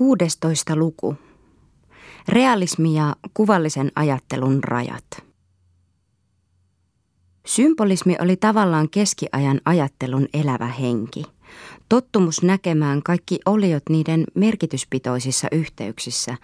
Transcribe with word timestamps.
16 0.00 0.76
luku. 0.76 1.16
Realismi 2.28 2.94
ja 2.94 3.16
kuvallisen 3.34 3.92
ajattelun 3.94 4.64
rajat. 4.64 5.04
Symbolismi 7.46 8.16
oli 8.20 8.36
tavallaan 8.36 8.90
keskiajan 8.90 9.60
ajattelun 9.64 10.28
elävä 10.34 10.66
henki. 10.66 11.24
Tottumus 11.88 12.42
näkemään 12.42 13.02
kaikki 13.02 13.38
oliot 13.46 13.82
niiden 13.88 14.24
merkityspitoisissa 14.34 15.48
yhteyksissä 15.52 16.36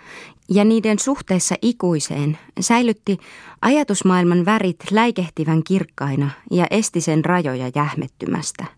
ja 0.50 0.64
niiden 0.64 0.98
suhteessa 0.98 1.54
ikuiseen 1.62 2.38
säilytti 2.60 3.18
ajatusmaailman 3.62 4.44
värit 4.44 4.90
läikehtivän 4.90 5.64
kirkkaina 5.64 6.30
ja 6.50 6.66
esti 6.70 7.00
sen 7.00 7.24
rajoja 7.24 7.70
jähmettymästä. 7.74 8.75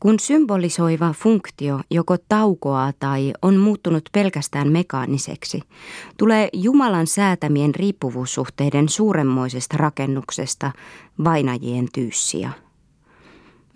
Kun 0.00 0.20
symbolisoiva 0.20 1.12
funktio 1.12 1.80
joko 1.90 2.16
taukoaa 2.28 2.92
tai 2.98 3.32
on 3.42 3.56
muuttunut 3.56 4.08
pelkästään 4.12 4.72
mekaaniseksi, 4.72 5.60
tulee 6.18 6.48
Jumalan 6.52 7.06
säätämien 7.06 7.74
riippuvuussuhteiden 7.74 8.88
suuremmoisesta 8.88 9.76
rakennuksesta 9.76 10.72
vainajien 11.24 11.88
tyyssiä. 11.94 12.50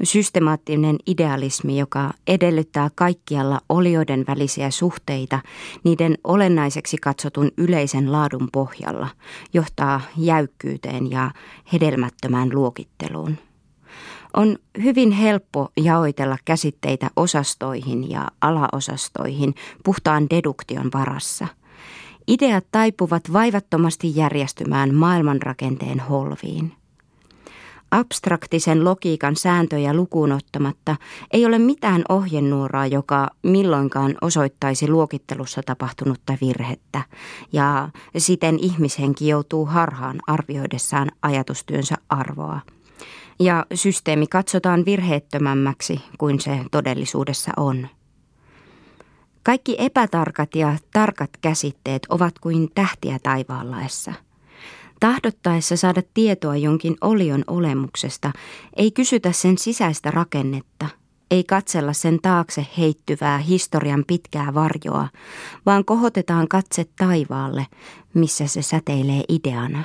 Systemaattinen 0.03 0.97
idealismi, 1.07 1.79
joka 1.79 2.11
edellyttää 2.27 2.91
kaikkialla 2.95 3.61
olioiden 3.69 4.25
välisiä 4.29 4.71
suhteita 4.71 5.41
niiden 5.85 6.19
olennaiseksi 6.25 6.97
katsotun 6.97 7.51
yleisen 7.57 8.13
laadun 8.13 8.49
pohjalla, 8.53 9.09
johtaa 9.53 10.01
jäykkyyteen 10.17 11.11
ja 11.11 11.31
hedelmättömään 11.73 12.51
luokitteluun. 12.53 13.50
On 14.37 14.57
hyvin 14.83 15.11
helppo 15.11 15.69
jaoitella 15.77 16.37
käsitteitä 16.45 17.11
osastoihin 17.17 18.11
ja 18.11 18.29
alaosastoihin 18.41 19.55
puhtaan 19.85 20.27
deduktion 20.31 20.91
varassa. 20.95 21.47
Ideat 22.29 22.65
taipuvat 22.73 23.33
vaivattomasti 23.33 24.17
järjestymään 24.17 24.95
maailmanrakenteen 24.95 26.01
holviin. 26.01 26.73
Abstraktisen 27.91 28.85
logiikan 28.85 29.37
sääntöjä 29.37 29.95
lukuun 29.95 30.33
ottamatta 30.33 30.97
ei 31.31 31.47
ole 31.47 31.59
mitään 31.59 32.03
ohjenuoraa, 32.09 32.87
joka 32.87 33.29
milloinkaan 33.43 34.15
osoittaisi 34.21 34.89
luokittelussa 34.89 35.63
tapahtunutta 35.67 36.37
virhettä, 36.41 37.03
ja 37.53 37.89
siten 38.19 38.59
ihmishenki 38.59 39.29
joutuu 39.29 39.67
harhaan 39.67 40.21
arvioidessaan 40.27 41.09
ajatustyönsä 41.23 41.95
arvoa 42.09 42.61
ja 43.41 43.67
systeemi 43.75 44.27
katsotaan 44.27 44.85
virheettömämmäksi 44.85 46.01
kuin 46.19 46.41
se 46.41 46.61
todellisuudessa 46.71 47.53
on. 47.57 47.89
Kaikki 49.43 49.77
epätarkat 49.79 50.55
ja 50.55 50.77
tarkat 50.93 51.31
käsitteet 51.41 52.07
ovat 52.09 52.39
kuin 52.39 52.69
tähtiä 52.75 53.19
taivaallaessa. 53.23 54.13
Tahdottaessa 55.01 55.77
saada 55.77 56.03
tietoa 56.15 56.57
jonkin 56.57 56.97
olion 57.01 57.45
olemuksesta, 57.47 58.33
ei 58.77 58.91
kysytä 58.91 59.33
sen 59.33 59.59
sisäistä 59.59 60.11
rakennetta, 60.11 60.87
ei 61.31 61.45
katsella 61.45 61.93
sen 61.93 62.19
taakse 62.23 62.67
heittyvää 62.79 63.39
historian 63.39 64.05
pitkää 64.07 64.55
varjoa, 64.55 65.09
vaan 65.67 65.85
kohotetaan 65.85 66.49
katse 66.49 66.87
taivaalle, 66.99 67.67
missä 68.15 68.47
se 68.47 68.63
säteilee 68.63 69.25
ideana. 69.29 69.85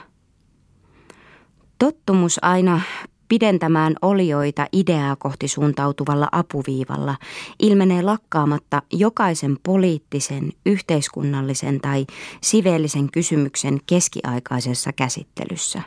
Tottumus 1.80 2.40
aina 2.42 2.82
pidentämään 3.28 3.96
olioita 4.02 4.68
ideaa 4.74 5.16
kohti 5.16 5.48
suuntautuvalla 5.48 6.30
apuviivalla 6.32 7.16
ilmenee 7.60 8.02
lakkaamatta 8.02 8.82
jokaisen 8.94 9.58
poliittisen, 9.64 10.52
yhteiskunnallisen 10.66 11.82
tai 11.82 12.06
siveellisen 12.42 13.12
kysymyksen 13.12 13.80
keskiaikaisessa 13.88 14.94
käsittelyssä. 14.94 15.82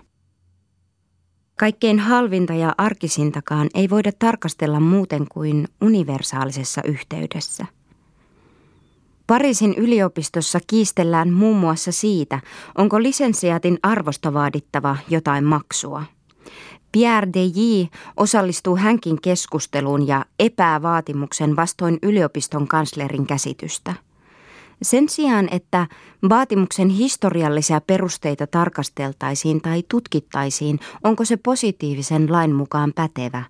Kaikkein 1.59 1.99
halvinta 1.99 2.55
ja 2.55 2.75
arkisintakaan 2.79 3.69
ei 3.75 3.91
voida 3.91 4.13
tarkastella 4.19 4.81
muuten 4.81 5.27
kuin 5.29 5.69
universaalisessa 5.81 6.83
yhteydessä. 6.83 7.67
Pariisin 9.27 9.75
yliopistossa 9.75 10.59
kiistellään 10.67 11.33
muun 11.33 11.57
muassa 11.57 11.93
siitä, 11.93 12.41
onko 12.79 13.03
lisensiaatin 13.03 13.79
arvosta 13.83 14.35
vaadittava 14.35 14.97
jotain 15.09 15.45
maksua– 15.45 16.05
Pierre 16.99 17.33
de 17.35 17.45
J. 17.45 17.87
osallistuu 18.17 18.77
hänkin 18.77 19.21
keskusteluun 19.23 20.07
ja 20.07 20.25
epää 20.39 20.83
vaatimuksen 20.83 21.57
vastoin 21.57 21.99
yliopiston 22.03 22.69
kanslerin 22.69 23.27
käsitystä. 23.27 23.95
Sen 24.83 25.09
sijaan, 25.09 25.49
että 25.51 25.87
vaatimuksen 26.29 26.89
historiallisia 26.89 27.81
perusteita 27.81 28.47
tarkasteltaisiin 28.47 29.61
tai 29.61 29.83
tutkittaisiin, 29.89 30.81
onko 31.05 31.25
se 31.25 31.37
positiivisen 31.37 32.33
lain 32.33 32.55
mukaan 32.55 32.93
pätevä, 32.95 33.43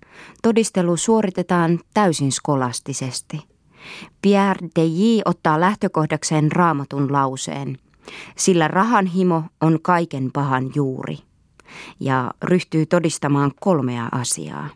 todistelu 0.43 0.97
suoritetaan 0.97 1.79
täysin 1.93 2.31
skolastisesti. 2.31 3.41
Pierre 4.21 4.67
de 4.75 4.85
J. 4.85 5.21
ottaa 5.25 5.59
lähtökohdakseen 5.59 6.51
raamatun 6.51 7.11
lauseen, 7.11 7.77
sillä 8.37 8.67
rahan 8.67 9.05
himo 9.05 9.43
on 9.61 9.79
kaiken 9.81 10.31
pahan 10.33 10.71
juuri 10.75 11.28
ja 11.99 12.31
ryhtyy 12.43 12.85
todistamaan 12.85 13.51
kolmea 13.59 14.09
asiaa. 14.11 14.69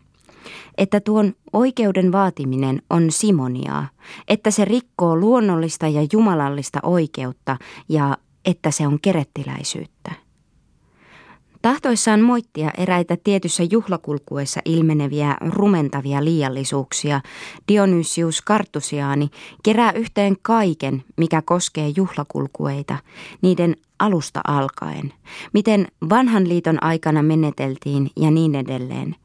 Että 0.78 1.00
tuon 1.00 1.34
oikeuden 1.52 2.12
vaatiminen 2.12 2.82
on 2.90 3.10
simoniaa, 3.10 3.88
että 4.28 4.50
se 4.50 4.64
rikkoo 4.64 5.16
luonnollista 5.16 5.88
ja 5.88 6.06
jumalallista 6.12 6.78
oikeutta 6.82 7.56
ja 7.88 8.16
että 8.44 8.70
se 8.70 8.86
on 8.86 9.00
kerettiläisyyttä. 9.00 10.23
Tahtoissaan 11.64 12.20
moittia 12.20 12.70
eräitä 12.78 13.16
tietyssä 13.24 13.62
juhlakulkuessa 13.70 14.60
ilmeneviä 14.64 15.36
rumentavia 15.48 16.24
liiallisuuksia, 16.24 17.20
Dionysius 17.68 18.42
Kartusiaani 18.42 19.30
kerää 19.62 19.92
yhteen 19.92 20.36
kaiken, 20.42 21.04
mikä 21.16 21.42
koskee 21.42 21.92
juhlakulkueita, 21.96 22.96
niiden 23.42 23.76
alusta 23.98 24.40
alkaen, 24.46 25.12
miten 25.52 25.86
vanhan 26.08 26.48
liiton 26.48 26.82
aikana 26.82 27.22
meneteltiin 27.22 28.10
ja 28.16 28.30
niin 28.30 28.54
edelleen, 28.54 29.16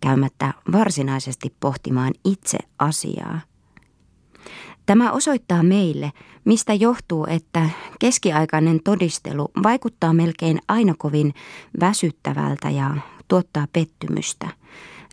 käymättä 0.00 0.54
varsinaisesti 0.72 1.54
pohtimaan 1.60 2.12
itse 2.24 2.58
asiaa. 2.78 3.40
Tämä 4.90 5.12
osoittaa 5.12 5.62
meille, 5.62 6.12
mistä 6.44 6.74
johtuu, 6.74 7.26
että 7.30 7.68
keskiaikainen 7.98 8.80
todistelu 8.84 9.48
vaikuttaa 9.62 10.12
melkein 10.12 10.58
aina 10.68 10.94
kovin 10.98 11.34
väsyttävältä 11.80 12.70
ja 12.70 12.96
tuottaa 13.28 13.66
pettymystä. 13.72 14.48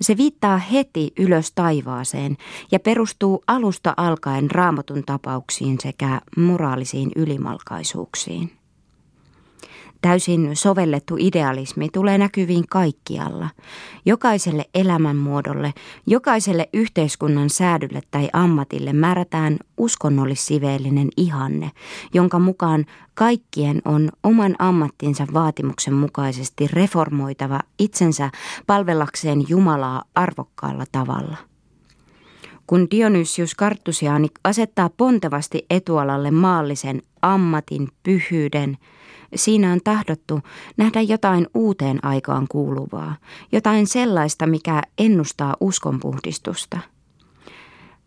Se 0.02 0.18
viittaa 0.18 0.58
heti 0.58 1.12
ylös 1.20 1.52
taivaaseen 1.52 2.38
ja 2.72 2.80
perustuu 2.80 3.44
alusta 3.48 3.94
alkaen 3.98 4.52
raamatun 4.52 5.04
tapauksiin 5.06 5.78
sekä 5.82 6.22
moraalisiin 6.38 7.12
ylimalkaisuuksiin. 7.16 8.57
Täysin 10.02 10.56
sovellettu 10.56 11.16
idealismi 11.20 11.90
tulee 11.94 12.18
näkyviin 12.18 12.68
kaikkialla. 12.70 13.50
Jokaiselle 14.06 14.66
elämänmuodolle, 14.76 15.74
jokaiselle 16.08 16.70
yhteiskunnan 16.74 17.50
säädylle 17.50 18.02
tai 18.12 18.30
ammatille 18.34 18.94
määrätään 18.94 19.58
uskonnollissiveellinen 19.78 21.10
ihanne, 21.18 21.72
jonka 22.14 22.40
mukaan 22.40 22.86
kaikkien 23.14 23.82
on 23.86 24.10
oman 24.24 24.56
ammattinsa 24.60 25.28
vaatimuksen 25.34 25.94
mukaisesti 25.94 26.68
reformoitava 26.68 27.60
itsensä 27.80 28.30
palvellakseen 28.68 29.50
Jumalaa 29.50 30.04
arvokkaalla 30.16 30.86
tavalla. 30.92 31.38
Kun 32.68 32.88
Dionysius 32.92 33.56
Karttusiaani 33.56 34.28
asettaa 34.44 34.90
pontevasti 34.98 35.66
etualalle 35.70 36.32
maallisen 36.32 37.02
ammatin, 37.22 37.88
pyhyyden, 38.04 38.78
Siinä 39.36 39.72
on 39.72 39.80
tahdottu 39.84 40.40
nähdä 40.78 41.02
jotain 41.02 41.48
uuteen 41.54 42.06
aikaan 42.06 42.46
kuuluvaa, 42.50 43.16
jotain 43.52 43.88
sellaista, 43.88 44.48
mikä 44.48 44.82
ennustaa 44.98 45.56
uskonpuhdistusta. 45.60 46.80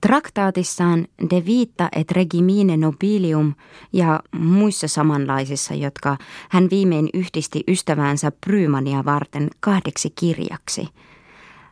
Traktaatissaan 0.00 1.06
De 1.30 1.42
Vita 1.46 1.88
et 1.92 2.10
Regimine 2.10 2.76
Nobilium 2.76 3.54
ja 3.92 4.20
muissa 4.38 4.88
samanlaisissa, 4.88 5.74
jotka 5.74 6.16
hän 6.48 6.68
viimein 6.70 7.08
yhdisti 7.14 7.64
ystäväänsä 7.68 8.32
Brymania 8.46 9.04
varten 9.04 9.48
kahdeksi 9.60 10.10
kirjaksi. 10.10 10.88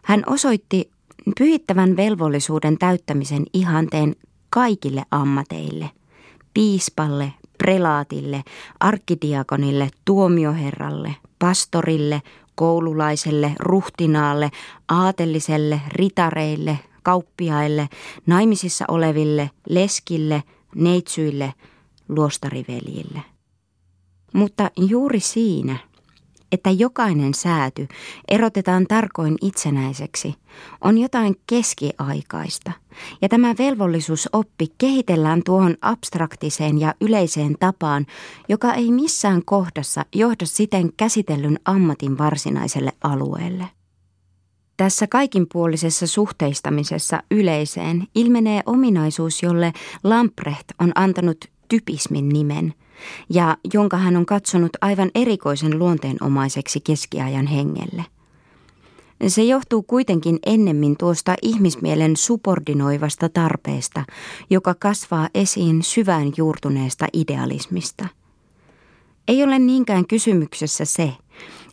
Hän 0.03 0.23
osoitti 0.27 0.91
pyhittävän 1.39 1.97
velvollisuuden 1.97 2.79
täyttämisen 2.79 3.43
ihanteen 3.53 4.17
kaikille 4.51 5.03
ammateille, 5.11 5.91
piispalle, 6.55 7.33
prelaatille, 7.59 8.43
arkkidiakonille, 8.81 9.91
tuomioherralle, 10.05 11.17
pastorille, 11.39 12.23
koululaiselle, 12.55 13.53
ruhtinaalle, 13.59 14.51
aateliselle, 14.89 15.81
ritareille, 15.89 16.79
kauppiaille, 17.03 17.89
naimisissa 18.27 18.85
oleville, 18.89 19.51
leskille, 19.69 20.43
neitsyille, 20.75 21.55
luostariveljille. 22.09 23.23
Mutta 24.33 24.71
juuri 24.77 25.21
siinä, 25.21 25.77
että 26.53 26.71
jokainen 26.71 27.35
sääty 27.35 27.89
erotetaan 28.29 28.87
tarkoin 28.87 29.37
itsenäiseksi, 29.43 30.35
on 30.81 30.99
jotain 30.99 31.37
keskiaikaista, 31.47 32.73
ja 33.23 33.29
tämä 33.29 33.55
velvollisuusoppi 33.59 34.67
kehitellään 34.79 35.43
tuohon 35.45 35.77
abstraktiseen 35.83 36.81
ja 36.81 36.95
yleiseen 37.01 37.57
tapaan, 37.61 38.07
joka 38.49 38.75
ei 38.75 38.93
missään 38.93 39.45
kohdassa 39.45 40.05
johda 40.15 40.47
siten 40.47 40.91
käsitellyn 40.97 41.59
ammatin 41.65 42.19
varsinaiselle 42.19 42.93
alueelle. 43.05 43.65
Tässä 44.77 45.07
kaikinpuolisessa 45.07 46.07
suhteistamisessa 46.07 47.23
yleiseen 47.31 48.07
ilmenee 48.15 48.63
ominaisuus, 48.67 49.43
jolle 49.43 49.73
Lamprecht 50.05 50.67
on 50.81 50.93
antanut 50.95 51.45
typismin 51.69 52.29
nimen 52.29 52.75
ja 53.31 53.57
jonka 53.75 53.97
hän 53.97 54.17
on 54.17 54.27
katsonut 54.27 54.71
aivan 54.81 55.11
erikoisen 55.15 55.79
luonteenomaiseksi 55.79 56.81
keskiajan 56.81 57.47
hengelle. 57.47 58.05
Se 59.27 59.43
johtuu 59.43 59.83
kuitenkin 59.83 60.39
ennemmin 60.47 60.97
tuosta 60.97 61.35
ihmismielen 61.43 62.17
subordinoivasta 62.17 63.29
tarpeesta, 63.29 64.05
joka 64.51 64.75
kasvaa 64.75 65.29
esiin 65.35 65.83
syvään 65.83 66.33
juurtuneesta 66.37 67.07
idealismista. 67.13 68.09
Ei 69.29 69.45
ole 69.45 69.59
niinkään 69.59 70.07
kysymyksessä 70.07 70.85
se, 70.85 71.13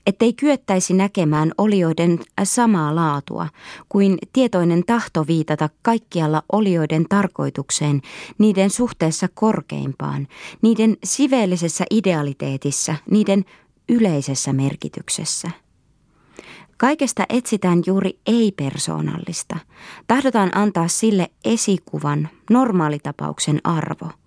ettei 0.06 0.34
kyettäisi 0.34 0.94
näkemään 0.94 1.52
olioiden 1.58 2.20
samaa 2.44 2.96
laatua 2.96 3.48
kuin 3.90 4.18
tietoinen 4.34 4.84
tahto 4.86 5.28
viitata 5.28 5.70
kaikkialla 5.82 6.44
olioiden 6.52 7.06
tarkoitukseen, 7.10 8.02
niiden 8.38 8.70
suhteessa 8.70 9.28
korkeimpaan, 9.34 10.28
niiden 10.62 10.98
siveellisessä 11.04 11.86
idealiteetissa, 11.92 12.96
niiden 13.12 13.46
yleisessä 13.90 14.54
merkityksessä. 14.54 15.52
Kaikesta 16.78 17.26
etsitään 17.30 17.84
juuri 17.86 18.20
ei-persoonallista. 18.26 19.58
Tahdotaan 20.08 20.58
antaa 20.58 20.88
sille 20.88 21.32
esikuvan, 21.46 22.30
normaalitapauksen 22.50 23.60
arvo– 23.64 24.10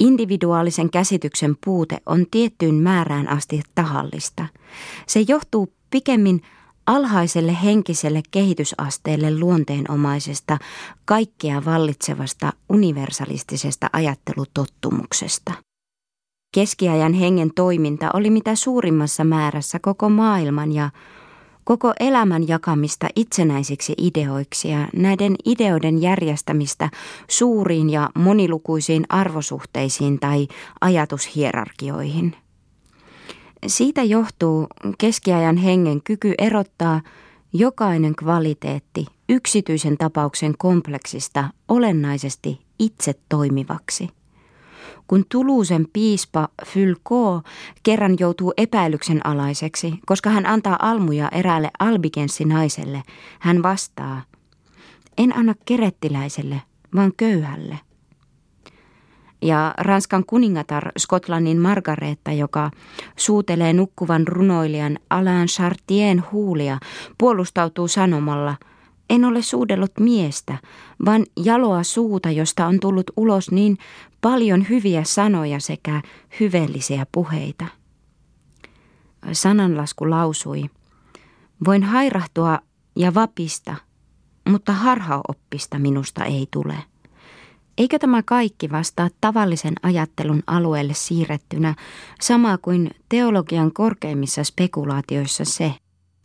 Individuaalisen 0.00 0.90
käsityksen 0.90 1.56
puute 1.64 1.98
on 2.06 2.26
tiettyyn 2.30 2.74
määrään 2.74 3.28
asti 3.28 3.62
tahallista. 3.74 4.46
Se 5.06 5.24
johtuu 5.28 5.72
pikemmin 5.90 6.42
alhaiselle 6.86 7.56
henkiselle 7.64 8.22
kehitysasteelle 8.30 9.38
luonteenomaisesta, 9.38 10.58
kaikkea 11.04 11.64
vallitsevasta 11.64 12.52
universalistisesta 12.68 13.90
ajattelutottumuksesta. 13.92 15.52
Keskiajan 16.54 17.12
hengen 17.12 17.50
toiminta 17.54 18.10
oli 18.14 18.30
mitä 18.30 18.54
suurimmassa 18.54 19.24
määrässä 19.24 19.78
koko 19.78 20.08
maailman 20.08 20.72
ja 20.72 20.90
koko 21.68 21.92
elämän 22.00 22.48
jakamista 22.48 23.08
itsenäisiksi 23.16 23.94
ideoiksi 23.98 24.70
ja 24.70 24.88
näiden 24.96 25.36
ideoiden 25.44 26.02
järjestämistä 26.02 26.90
suuriin 27.30 27.90
ja 27.90 28.10
monilukuisiin 28.14 29.04
arvosuhteisiin 29.08 30.20
tai 30.20 30.48
ajatushierarkioihin. 30.80 32.36
Siitä 33.66 34.02
johtuu 34.02 34.66
keskiajan 34.98 35.56
hengen 35.56 36.02
kyky 36.02 36.34
erottaa 36.38 37.00
jokainen 37.52 38.16
kvaliteetti 38.16 39.06
yksityisen 39.28 39.98
tapauksen 39.98 40.54
kompleksista 40.58 41.48
olennaisesti 41.68 42.60
itse 42.78 43.14
toimivaksi 43.28 44.08
kun 45.08 45.24
Tuluusen 45.28 45.86
piispa 45.92 46.48
Fylko 46.66 47.42
kerran 47.82 48.16
joutuu 48.20 48.52
epäilyksen 48.56 49.26
alaiseksi, 49.26 49.94
koska 50.06 50.30
hän 50.30 50.46
antaa 50.46 50.76
almuja 50.80 51.28
eräälle 51.32 51.70
albigensinaiselle, 51.78 53.02
hän 53.38 53.62
vastaa, 53.62 54.22
en 55.18 55.36
anna 55.36 55.54
kerettiläiselle, 55.64 56.62
vaan 56.94 57.12
köyhälle. 57.16 57.78
Ja 59.42 59.74
Ranskan 59.78 60.24
kuningatar 60.26 60.92
Skotlannin 60.98 61.60
Margaretta, 61.60 62.32
joka 62.32 62.70
suutelee 63.16 63.72
nukkuvan 63.72 64.28
runoilijan 64.28 64.98
Alain 65.10 65.48
Chartien 65.48 66.24
huulia, 66.32 66.78
puolustautuu 67.18 67.88
sanomalla– 67.88 68.56
en 69.10 69.24
ole 69.24 69.42
suudellut 69.42 69.92
miestä, 70.00 70.58
vaan 71.04 71.26
jaloa 71.44 71.82
suuta, 71.82 72.30
josta 72.30 72.66
on 72.66 72.80
tullut 72.80 73.10
ulos 73.16 73.50
niin 73.50 73.78
paljon 74.20 74.68
hyviä 74.68 75.04
sanoja 75.04 75.60
sekä 75.60 76.02
hyveellisiä 76.40 77.06
puheita. 77.12 77.66
Sananlasku 79.32 80.10
lausui, 80.10 80.64
voin 81.66 81.82
hairahtua 81.82 82.58
ja 82.96 83.14
vapista, 83.14 83.74
mutta 84.48 84.72
harhaoppista 84.72 85.78
minusta 85.78 86.24
ei 86.24 86.48
tule. 86.50 86.74
Eikö 87.78 87.98
tämä 87.98 88.22
kaikki 88.22 88.70
vastaa 88.70 89.08
tavallisen 89.20 89.74
ajattelun 89.82 90.42
alueelle 90.46 90.94
siirrettynä, 90.94 91.74
sama 92.20 92.58
kuin 92.58 92.90
teologian 93.08 93.72
korkeimmissa 93.72 94.44
spekulaatioissa 94.44 95.44
se, 95.44 95.74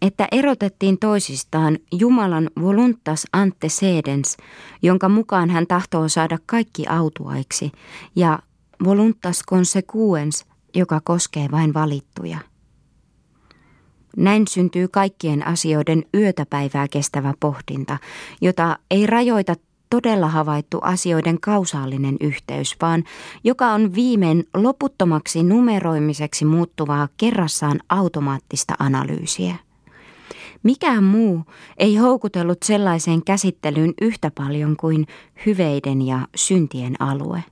että 0.04 0.28
erotettiin 0.32 1.00
toisistaan 1.00 1.78
Jumalan 1.92 2.50
voluntas 2.62 3.28
antecedens, 3.34 4.38
jonka 4.82 5.10
mukaan 5.10 5.50
hän 5.50 5.68
tahtoo 5.68 6.10
saada 6.10 6.38
kaikki 6.46 6.88
autuaiksi, 6.88 7.72
ja 8.16 8.40
voluntas 8.84 9.42
consequens, 9.50 10.46
joka 10.76 11.02
koskee 11.04 11.52
vain 11.52 11.74
valittuja. 11.74 12.38
Näin 14.18 14.48
syntyy 14.48 14.88
kaikkien 14.88 15.48
asioiden 15.48 16.04
yötäpäivää 16.14 16.88
kestävä 16.88 17.34
pohdinta, 17.40 17.98
jota 18.42 18.78
ei 18.92 19.08
rajoita 19.08 19.56
todella 19.90 20.28
havaittu 20.28 20.80
asioiden 20.82 21.40
kausaalinen 21.42 22.18
yhteys, 22.22 22.76
vaan 22.82 23.04
joka 23.44 23.72
on 23.72 23.96
viimein 23.96 24.44
loputtomaksi 24.54 25.44
numeroimiseksi 25.44 26.46
muuttuvaa 26.46 27.08
kerrassaan 27.18 27.80
automaattista 27.90 28.74
analyysiä. 28.80 29.56
Mikään 30.64 31.04
muu 31.04 31.44
ei 31.78 31.96
houkutellut 31.96 32.64
sellaiseen 32.64 33.24
käsittelyyn 33.24 33.94
yhtä 34.02 34.32
paljon 34.36 34.76
kuin 34.78 35.08
hyveiden 35.46 36.02
ja 36.02 36.28
syntien 36.36 37.02
alue. 37.02 37.44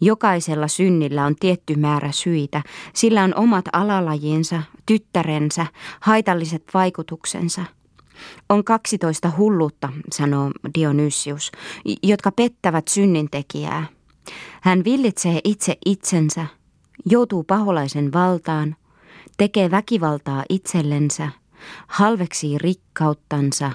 Jokaisella 0.00 0.68
synnillä 0.68 1.24
on 1.24 1.36
tietty 1.40 1.76
määrä 1.76 2.12
syitä, 2.12 2.62
sillä 2.94 3.24
on 3.24 3.34
omat 3.34 3.64
alalajinsa, 3.72 4.62
tyttärensä, 4.86 5.66
haitalliset 6.00 6.64
vaikutuksensa. 6.74 7.64
On 8.48 8.64
12 8.64 9.32
hulluutta, 9.36 9.88
sanoo 10.12 10.50
Dionysius, 10.74 11.52
jotka 12.02 12.32
pettävät 12.32 12.88
synnintekijää. 12.88 13.86
Hän 14.60 14.84
villitsee 14.84 15.40
itse 15.44 15.76
itsensä, 15.86 16.46
joutuu 17.06 17.44
paholaisen 17.44 18.12
valtaan, 18.12 18.76
tekee 19.36 19.70
väkivaltaa 19.70 20.44
itsellensä– 20.48 21.28
halveksii 21.86 22.58
rikkauttansa, 22.58 23.72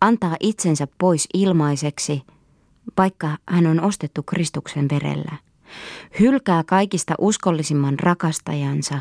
antaa 0.00 0.36
itsensä 0.40 0.86
pois 0.98 1.28
ilmaiseksi, 1.34 2.22
vaikka 2.98 3.38
hän 3.48 3.66
on 3.66 3.80
ostettu 3.80 4.22
Kristuksen 4.22 4.88
verellä. 4.90 5.36
Hylkää 6.20 6.64
kaikista 6.64 7.14
uskollisimman 7.18 7.98
rakastajansa, 7.98 8.98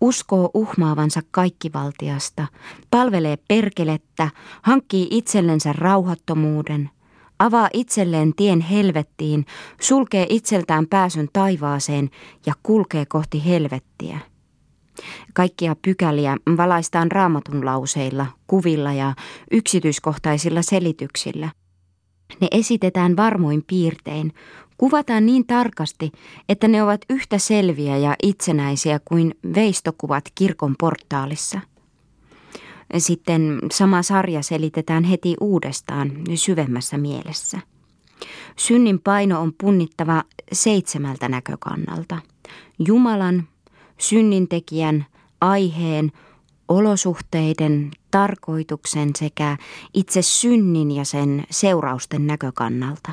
uskoo 0.00 0.50
uhmaavansa 0.54 1.20
kaikkivaltiasta, 1.30 2.46
palvelee 2.90 3.38
perkelettä, 3.48 4.30
hankkii 4.62 5.08
itsellensä 5.10 5.72
rauhattomuuden, 5.72 6.90
avaa 7.38 7.68
itselleen 7.72 8.32
tien 8.36 8.60
helvettiin, 8.60 9.46
sulkee 9.80 10.26
itseltään 10.28 10.86
pääsyn 10.86 11.28
taivaaseen 11.32 12.10
ja 12.46 12.54
kulkee 12.62 13.06
kohti 13.06 13.44
helvettiä. 13.44 14.20
Kaikkia 15.34 15.76
pykäliä 15.82 16.36
valaistaan 16.56 17.12
raamatun 17.12 17.64
lauseilla, 17.64 18.26
kuvilla 18.46 18.92
ja 18.92 19.14
yksityiskohtaisilla 19.50 20.62
selityksillä. 20.62 21.50
Ne 22.40 22.48
esitetään 22.50 23.16
varmoin 23.16 23.64
piirtein, 23.66 24.32
kuvataan 24.78 25.26
niin 25.26 25.46
tarkasti, 25.46 26.12
että 26.48 26.68
ne 26.68 26.82
ovat 26.82 27.00
yhtä 27.10 27.38
selviä 27.38 27.96
ja 27.96 28.16
itsenäisiä 28.22 29.00
kuin 29.04 29.34
veistokuvat 29.54 30.24
kirkon 30.34 30.74
portaalissa. 30.78 31.60
Sitten 32.98 33.58
sama 33.72 34.02
sarja 34.02 34.42
selitetään 34.42 35.04
heti 35.04 35.36
uudestaan 35.40 36.12
syvemmässä 36.34 36.98
mielessä. 36.98 37.58
Synnin 38.56 39.00
paino 39.00 39.40
on 39.40 39.52
punnittava 39.60 40.24
seitsemältä 40.52 41.28
näkökannalta. 41.28 42.18
Jumalan, 42.86 43.48
synnintekijän, 43.98 45.06
aiheen, 45.40 46.12
olosuhteiden, 46.68 47.90
tarkoituksen 48.10 49.10
sekä 49.16 49.56
itse 49.94 50.22
synnin 50.22 50.90
ja 50.90 51.04
sen 51.04 51.44
seurausten 51.50 52.26
näkökannalta. 52.26 53.12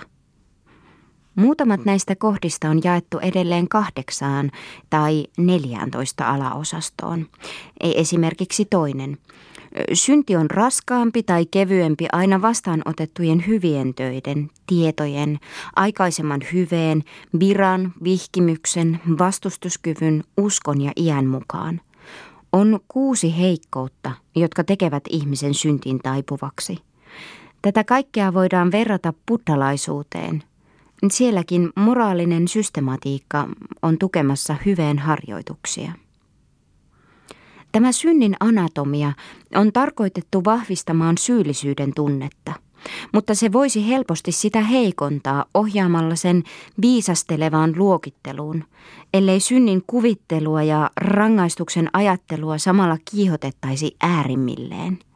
Muutamat 1.36 1.86
näistä 1.86 2.16
kohdista 2.16 2.70
on 2.70 2.82
jaettu 2.84 3.20
edelleen 3.20 3.68
kahdeksaan 3.68 4.52
tai 4.90 5.28
neljääntoista 5.38 6.30
alaosastoon. 6.30 7.28
Ei 7.80 8.00
esimerkiksi 8.00 8.66
toinen. 8.66 9.18
Synti 9.94 10.36
on 10.36 10.52
raskaampi 10.52 11.24
tai 11.24 11.46
kevyempi 11.46 12.06
aina 12.12 12.42
vastaanotettujen 12.42 13.48
hyvien 13.48 13.94
töiden, 13.94 14.50
tietojen, 14.68 15.40
aikaisemman 15.76 16.42
hyveen, 16.54 17.04
viran, 17.40 17.94
vihkimyksen, 18.04 19.00
vastustuskyvyn, 19.20 20.24
uskon 20.38 20.82
ja 20.82 20.92
iän 20.96 21.26
mukaan. 21.26 21.82
On 22.52 22.80
kuusi 22.88 23.38
heikkoutta, 23.38 24.12
jotka 24.36 24.64
tekevät 24.64 25.04
ihmisen 25.10 25.54
syntiin 25.54 26.00
taipuvaksi. 26.00 26.78
Tätä 27.62 27.84
kaikkea 27.84 28.34
voidaan 28.34 28.72
verrata 28.72 29.14
buddhalaisuuteen– 29.28 30.44
Sielläkin 31.12 31.70
moraalinen 31.76 32.48
systematiikka 32.48 33.48
on 33.82 33.98
tukemassa 33.98 34.56
hyveen 34.66 35.00
harjoituksia. 35.00 35.92
Tämä 37.74 37.92
synnin 37.92 38.36
anatomia 38.40 39.14
on 39.56 39.74
tarkoitettu 39.74 40.46
vahvistamaan 40.46 41.18
syyllisyyden 41.18 41.92
tunnetta, 41.96 42.54
mutta 43.14 43.36
se 43.36 43.52
voisi 43.52 43.88
helposti 43.88 44.32
sitä 44.32 44.62
heikontaa 44.62 45.46
ohjaamalla 45.54 46.16
sen 46.16 46.44
viisastelevaan 46.82 47.74
luokitteluun, 47.78 48.64
ellei 49.14 49.40
synnin 49.40 49.84
kuvittelua 49.88 50.64
ja 50.64 50.92
rangaistuksen 50.98 51.90
ajattelua 51.94 52.58
samalla 52.58 52.98
kiihotettaisi 53.12 53.96
äärimmilleen– 54.02 55.00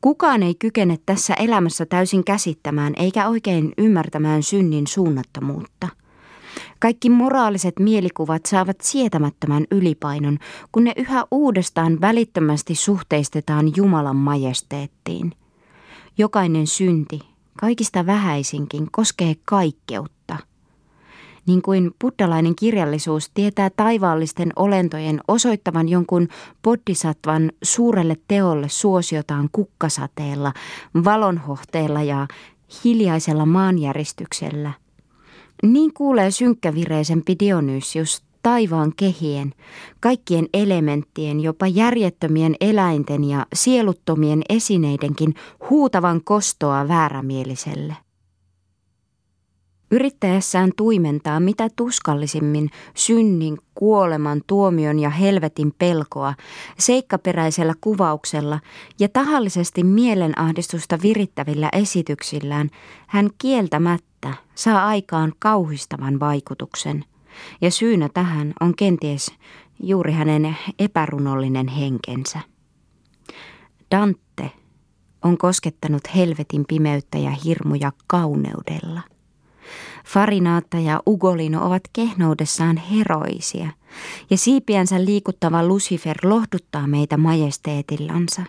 Kukaan 0.00 0.42
ei 0.42 0.54
kykene 0.54 0.98
tässä 1.06 1.34
elämässä 1.34 1.86
täysin 1.86 2.24
käsittämään 2.24 2.92
eikä 2.96 3.28
oikein 3.28 3.72
ymmärtämään 3.78 4.42
synnin 4.42 4.86
suunnattomuutta. 4.86 5.88
Kaikki 6.80 7.10
moraaliset 7.10 7.78
mielikuvat 7.78 8.46
saavat 8.46 8.80
sietämättömän 8.80 9.64
ylipainon, 9.70 10.38
kun 10.72 10.84
ne 10.84 10.92
yhä 10.96 11.24
uudestaan 11.30 12.00
välittömästi 12.00 12.74
suhteistetaan 12.74 13.76
Jumalan 13.76 14.16
majesteettiin. 14.16 15.32
Jokainen 16.18 16.66
synti, 16.66 17.20
kaikista 17.60 18.06
vähäisinkin, 18.06 18.88
koskee 18.92 19.34
kaikkeutta– 19.44 20.36
niin 21.46 21.62
kuin 21.62 21.90
buddhalainen 22.00 22.56
kirjallisuus 22.56 23.30
tietää 23.34 23.70
taivaallisten 23.76 24.52
olentojen 24.56 25.20
osoittavan 25.28 25.88
jonkun 25.88 26.28
bodhisattvan 26.62 27.52
suurelle 27.62 28.16
teolle 28.28 28.68
suosiotaan 28.68 29.48
kukkasateella, 29.52 30.52
valonhohteella 31.04 32.02
ja 32.02 32.26
hiljaisella 32.84 33.46
maanjäristyksellä. 33.46 34.72
Niin 35.62 35.94
kuulee 35.94 36.30
synkkävireisempi 36.30 37.36
Dionysius 37.40 38.22
taivaan 38.42 38.92
kehien, 38.96 39.54
kaikkien 40.00 40.48
elementtien, 40.54 41.40
jopa 41.40 41.66
järjettömien 41.66 42.54
eläinten 42.60 43.24
ja 43.24 43.46
sieluttomien 43.54 44.42
esineidenkin 44.48 45.34
huutavan 45.70 46.24
kostoa 46.24 46.88
väärämieliselle. 46.88 47.96
Yrittäessään 49.90 50.70
tuimentaa 50.76 51.40
mitä 51.40 51.68
tuskallisimmin 51.76 52.70
synnin, 52.94 53.58
kuoleman, 53.74 54.40
tuomion 54.46 54.98
ja 54.98 55.10
helvetin 55.10 55.74
pelkoa 55.78 56.34
seikkaperäisellä 56.78 57.74
kuvauksella 57.80 58.60
ja 58.98 59.08
tahallisesti 59.08 59.84
mielenahdistusta 59.84 60.98
virittävillä 61.02 61.68
esityksillään, 61.72 62.70
hän 63.06 63.30
kieltämättä 63.38 64.34
saa 64.54 64.86
aikaan 64.86 65.32
kauhistavan 65.38 66.20
vaikutuksen. 66.20 67.04
Ja 67.60 67.70
syynä 67.70 68.08
tähän 68.14 68.52
on 68.60 68.74
kenties 68.76 69.32
juuri 69.82 70.12
hänen 70.12 70.56
epärunollinen 70.78 71.68
henkensä. 71.68 72.40
Dante 73.90 74.50
on 75.24 75.38
koskettanut 75.38 76.02
helvetin 76.16 76.64
pimeyttä 76.68 77.18
ja 77.18 77.30
hirmuja 77.30 77.92
kauneudella. 78.06 79.00
Farinaatta 80.06 80.78
ja 80.78 81.02
Ugolino 81.06 81.66
ovat 81.66 81.82
kehnoudessaan 81.92 82.76
heroisia, 82.76 83.68
ja 84.30 84.36
siipiänsä 84.36 85.04
liikuttava 85.04 85.66
Lucifer 85.66 86.16
lohduttaa 86.22 86.86
meitä 86.86 87.16
majesteetillansa. 87.16 88.42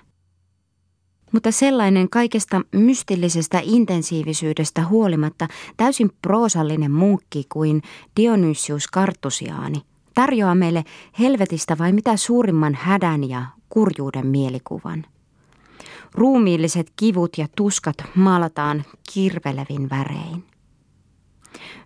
Mutta 1.31 1.51
sellainen 1.51 2.09
kaikesta 2.09 2.61
mystillisestä 2.75 3.61
intensiivisyydestä 3.63 4.85
huolimatta 4.85 5.47
täysin 5.77 6.11
proosallinen 6.21 6.91
munkki 6.91 7.43
kuin 7.49 7.81
Dionysius 8.17 8.87
Kartusiaani 8.87 9.81
tarjoaa 10.13 10.55
meille 10.55 10.83
helvetistä 11.19 11.77
vai 11.77 11.91
mitä 11.91 12.17
suurimman 12.17 12.75
hädän 12.75 13.29
ja 13.29 13.45
kurjuuden 13.69 14.27
mielikuvan. 14.27 15.05
Ruumiilliset 16.13 16.91
kivut 16.95 17.37
ja 17.37 17.47
tuskat 17.55 17.95
maalataan 18.15 18.83
kirvelevin 19.13 19.89
värein. 19.89 20.50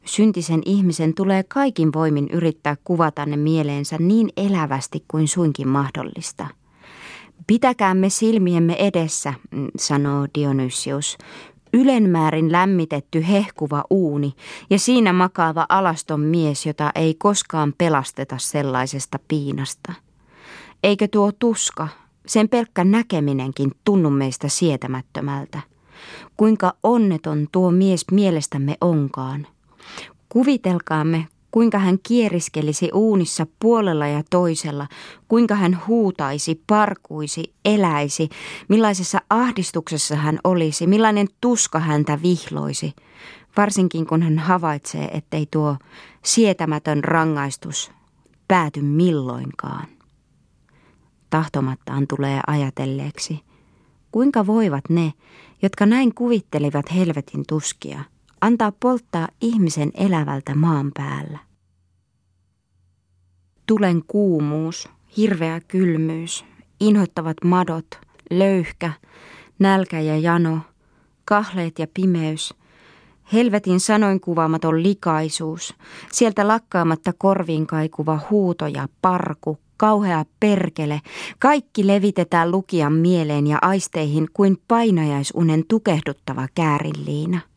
Syntisen 0.05 0.61
ihmisen 0.65 1.13
tulee 1.13 1.43
kaikin 1.43 1.93
voimin 1.93 2.29
yrittää 2.29 2.75
kuvata 2.83 3.25
ne 3.25 3.37
mieleensä 3.37 3.97
niin 3.99 4.29
elävästi 4.37 5.03
kuin 5.07 5.27
suinkin 5.27 5.67
mahdollista. 5.67 6.47
Pitäkäämme 7.47 8.09
silmiemme 8.09 8.75
edessä, 8.79 9.33
mm, 9.51 9.67
sanoo 9.77 10.27
Dionysius, 10.37 11.17
ylenmäärin 11.73 12.51
lämmitetty 12.51 13.25
hehkuva 13.27 13.83
uuni 13.89 14.33
ja 14.69 14.79
siinä 14.79 15.13
makaava 15.13 15.65
alaston 15.69 16.19
mies, 16.19 16.65
jota 16.65 16.91
ei 16.95 17.13
koskaan 17.13 17.73
pelasteta 17.77 18.37
sellaisesta 18.37 19.19
piinasta. 19.27 19.93
Eikö 20.83 21.07
tuo 21.07 21.31
tuska, 21.39 21.87
sen 22.27 22.49
pelkkä 22.49 22.83
näkeminenkin 22.83 23.71
tunnu 23.83 24.09
meistä 24.09 24.47
sietämättömältä? 24.47 25.59
Kuinka 26.37 26.73
onneton 26.83 27.47
tuo 27.51 27.71
mies 27.71 28.05
mielestämme 28.11 28.77
onkaan– 28.81 29.47
Kuvitelkaamme, 30.35 31.27
kuinka 31.51 31.79
hän 31.79 31.97
kieriskelisi 32.03 32.89
uunissa 32.93 33.47
puolella 33.59 34.07
ja 34.07 34.23
toisella, 34.29 34.87
kuinka 35.27 35.55
hän 35.55 35.81
huutaisi, 35.87 36.63
parkuisi, 36.67 37.53
eläisi, 37.65 38.29
millaisessa 38.67 39.21
ahdistuksessa 39.29 40.15
hän 40.15 40.39
olisi, 40.43 40.87
millainen 40.87 41.27
tuska 41.41 41.79
häntä 41.79 42.21
vihloisi, 42.21 42.93
varsinkin 43.57 44.05
kun 44.05 44.21
hän 44.21 44.39
havaitsee, 44.39 45.09
ettei 45.13 45.47
tuo 45.51 45.77
sietämätön 46.23 47.03
rangaistus 47.03 47.91
pääty 48.47 48.81
milloinkaan. 48.81 49.87
Tahtomattaan 51.29 52.07
tulee 52.07 52.39
ajatelleeksi, 52.47 53.39
kuinka 54.11 54.47
voivat 54.47 54.83
ne, 54.89 55.13
jotka 55.61 55.85
näin 55.85 56.15
kuvittelivat 56.15 56.95
helvetin 56.95 57.43
tuskia– 57.47 58.03
antaa 58.45 58.71
polttaa 58.79 59.27
ihmisen 59.41 59.91
elävältä 59.93 60.55
maan 60.55 60.91
päällä. 60.93 61.39
Tulen 63.65 64.01
kuumuus, 64.07 64.89
hirveä 65.17 65.59
kylmyys, 65.67 66.45
inhottavat 66.79 67.37
madot, 67.43 67.87
löyhkä, 68.31 68.91
nälkä 69.59 69.99
ja 69.99 70.17
jano, 70.17 70.59
kahleet 71.25 71.79
ja 71.79 71.87
pimeys, 71.93 72.53
helvetin 73.33 73.79
sanoin 73.79 74.19
kuvaamaton 74.19 74.83
likaisuus, 74.83 75.73
sieltä 76.11 76.47
lakkaamatta 76.47 77.13
korviin 77.17 77.67
kaikuva 77.67 78.19
huuto 78.29 78.67
ja 78.67 78.87
parku, 79.01 79.59
kauhea 79.77 80.25
perkele, 80.39 81.01
kaikki 81.39 81.87
levitetään 81.87 82.51
lukijan 82.51 82.93
mieleen 82.93 83.47
ja 83.47 83.57
aisteihin 83.61 84.27
kuin 84.33 84.57
painajaisunen 84.67 85.63
tukehduttava 85.67 86.47
käärinliina. 86.55 87.54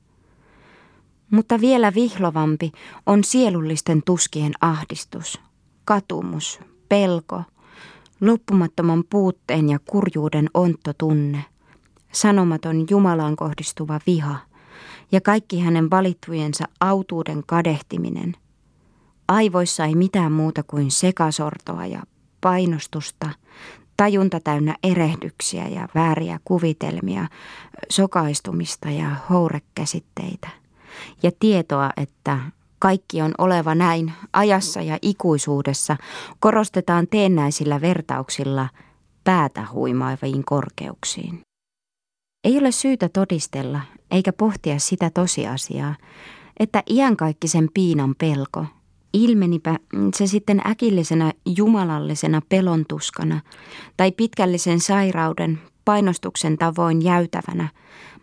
Mutta 1.30 1.60
vielä 1.60 1.94
vihlovampi 1.94 2.72
on 3.06 3.24
sielullisten 3.24 4.02
tuskien 4.02 4.52
ahdistus, 4.60 5.40
katumus, 5.84 6.60
pelko, 6.88 7.42
loppumattoman 8.20 9.04
puutteen 9.10 9.68
ja 9.68 9.78
kurjuuden 9.78 10.50
onttotunne, 10.54 11.44
sanomaton 12.12 12.86
Jumalaan 12.90 13.36
kohdistuva 13.36 14.00
viha 14.06 14.36
ja 15.12 15.20
kaikki 15.20 15.60
hänen 15.60 15.90
valittujensa 15.90 16.64
autuuden 16.80 17.42
kadehtiminen. 17.46 18.36
Aivoissa 19.28 19.84
ei 19.84 19.94
mitään 19.94 20.32
muuta 20.32 20.62
kuin 20.62 20.90
sekasortoa 20.90 21.86
ja 21.86 22.02
painostusta, 22.40 23.30
tajunta 23.96 24.40
täynnä 24.40 24.76
erehdyksiä 24.82 25.68
ja 25.68 25.88
vääriä 25.94 26.40
kuvitelmia, 26.44 27.28
sokaistumista 27.90 28.90
ja 28.90 29.16
hourekäsitteitä 29.30 30.48
ja 31.22 31.30
tietoa, 31.40 31.90
että 31.96 32.38
kaikki 32.78 33.22
on 33.22 33.34
oleva 33.38 33.74
näin 33.74 34.12
ajassa 34.32 34.82
ja 34.82 34.98
ikuisuudessa, 35.02 35.96
korostetaan 36.40 37.06
teennäisillä 37.10 37.80
vertauksilla 37.80 38.68
päätä 39.24 39.66
huimaiviin 39.72 40.44
korkeuksiin. 40.44 41.40
Ei 42.44 42.58
ole 42.58 42.72
syytä 42.72 43.08
todistella 43.08 43.80
eikä 44.10 44.32
pohtia 44.32 44.78
sitä 44.78 45.10
tosiasiaa, 45.10 45.94
että 46.60 46.82
iänkaikkisen 46.90 47.68
piinan 47.74 48.14
pelko. 48.18 48.66
Ilmenipä 49.12 49.76
se 50.14 50.26
sitten 50.26 50.60
äkillisenä 50.66 51.32
jumalallisena 51.56 52.42
pelontuskana 52.48 53.40
tai 53.96 54.12
pitkällisen 54.12 54.80
sairauden, 54.80 55.60
painostuksen 55.84 56.58
tavoin 56.58 57.02
jäytävänä, 57.02 57.68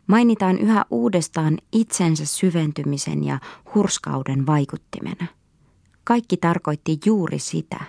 mainitaan 0.07 0.59
yhä 0.59 0.85
uudestaan 0.89 1.57
itsensä 1.71 2.25
syventymisen 2.25 3.23
ja 3.23 3.39
hurskauden 3.75 4.45
vaikuttimena. 4.45 5.27
Kaikki 6.03 6.37
tarkoitti 6.37 6.99
juuri 7.05 7.39
sitä. 7.39 7.79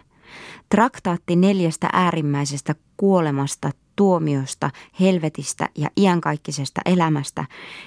Traktaatti 0.69 1.37
neljästä 1.37 1.89
äärimmäisestä 1.93 2.75
kuolemasta, 2.97 3.71
tuomiosta, 3.97 4.71
helvetistä 5.01 5.69
ja 5.79 5.91
iankaikkisesta 5.97 6.81
elämästä, 6.85 7.45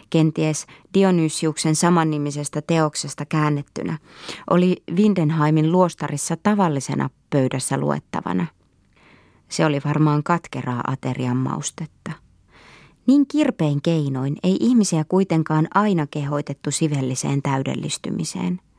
kenties 0.09 0.67
Dionysiuksen 0.93 1.75
samannimisestä 1.75 2.61
teoksesta 2.61 3.25
käännettynä, 3.25 3.97
oli 4.49 4.83
Windenheimin 4.95 5.71
luostarissa 5.71 6.37
tavallisena 6.43 7.09
pöydässä 7.29 7.77
luettavana. 7.77 8.47
Se 9.49 9.65
oli 9.65 9.81
varmaan 9.85 10.23
katkeraa 10.23 10.81
aterian 10.87 11.37
maustetta. 11.37 12.28
Niin 13.09 13.27
kirpein 13.27 13.81
keinoin 13.81 14.37
ei 14.43 14.57
ihmisiä 14.59 15.03
kuitenkaan 15.03 15.67
aina 15.73 16.07
kehoitettu 16.07 16.71
sivelliseen 16.71 17.41
täydellistymiseen– 17.41 18.59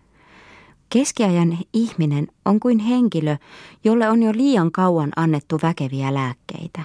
Keskiajan 0.92 1.58
ihminen 1.72 2.28
on 2.44 2.60
kuin 2.60 2.78
henkilö, 2.78 3.36
jolle 3.84 4.08
on 4.08 4.22
jo 4.22 4.32
liian 4.32 4.72
kauan 4.72 5.10
annettu 5.16 5.58
väkeviä 5.62 6.14
lääkkeitä. 6.14 6.80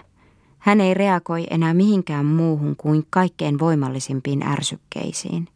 Hän 0.57 0.81
ei 0.81 0.93
reagoi 0.93 1.47
enää 1.49 1.73
mihinkään 1.73 2.25
muuhun 2.25 2.75
kuin 2.75 3.07
kaikkein 3.09 3.59
voimallisimpiin 3.59 4.43
ärsykkeisiin. 4.43 5.47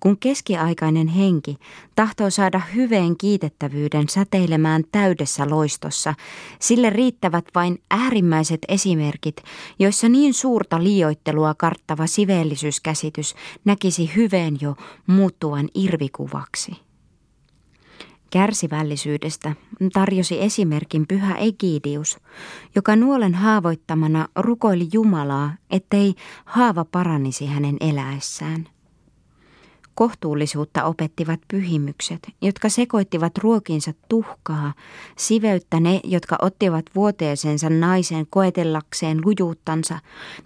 Kun 0.00 0.18
keskiaikainen 0.18 1.08
henki 1.08 1.56
tahtoo 1.94 2.30
saada 2.30 2.60
hyveen 2.74 3.16
kiitettävyyden 3.16 4.08
säteilemään 4.08 4.84
täydessä 4.92 5.50
loistossa, 5.50 6.14
sille 6.60 6.90
riittävät 6.90 7.44
vain 7.54 7.82
äärimmäiset 7.90 8.60
esimerkit, 8.68 9.36
joissa 9.78 10.08
niin 10.08 10.34
suurta 10.34 10.82
liioittelua 10.82 11.54
karttava 11.54 12.06
siveellisyyskäsitys 12.06 13.34
näkisi 13.64 14.10
hyveen 14.16 14.58
jo 14.60 14.76
muuttuvan 15.06 15.68
irvikuvaksi. 15.74 16.72
Kärsivällisyydestä 18.30 19.52
tarjosi 19.92 20.42
esimerkin 20.42 21.06
pyhä 21.06 21.34
Egidius, 21.34 22.18
joka 22.74 22.96
nuolen 22.96 23.34
haavoittamana 23.34 24.28
rukoili 24.36 24.88
Jumalaa, 24.92 25.54
ettei 25.70 26.14
haava 26.44 26.84
paranisi 26.84 27.46
hänen 27.46 27.76
eläessään. 27.80 28.68
Kohtuullisuutta 29.98 30.84
opettivat 30.84 31.40
pyhimykset, 31.48 32.28
jotka 32.42 32.68
sekoittivat 32.68 33.38
ruokinsa 33.38 33.92
tuhkaa, 34.08 34.74
siveyttä 35.16 35.80
ne, 35.80 36.00
jotka 36.04 36.36
ottivat 36.42 36.84
vuoteeseensa 36.94 37.70
naisen 37.70 38.26
koetellakseen 38.30 39.20
lujuuttansa, 39.24 39.98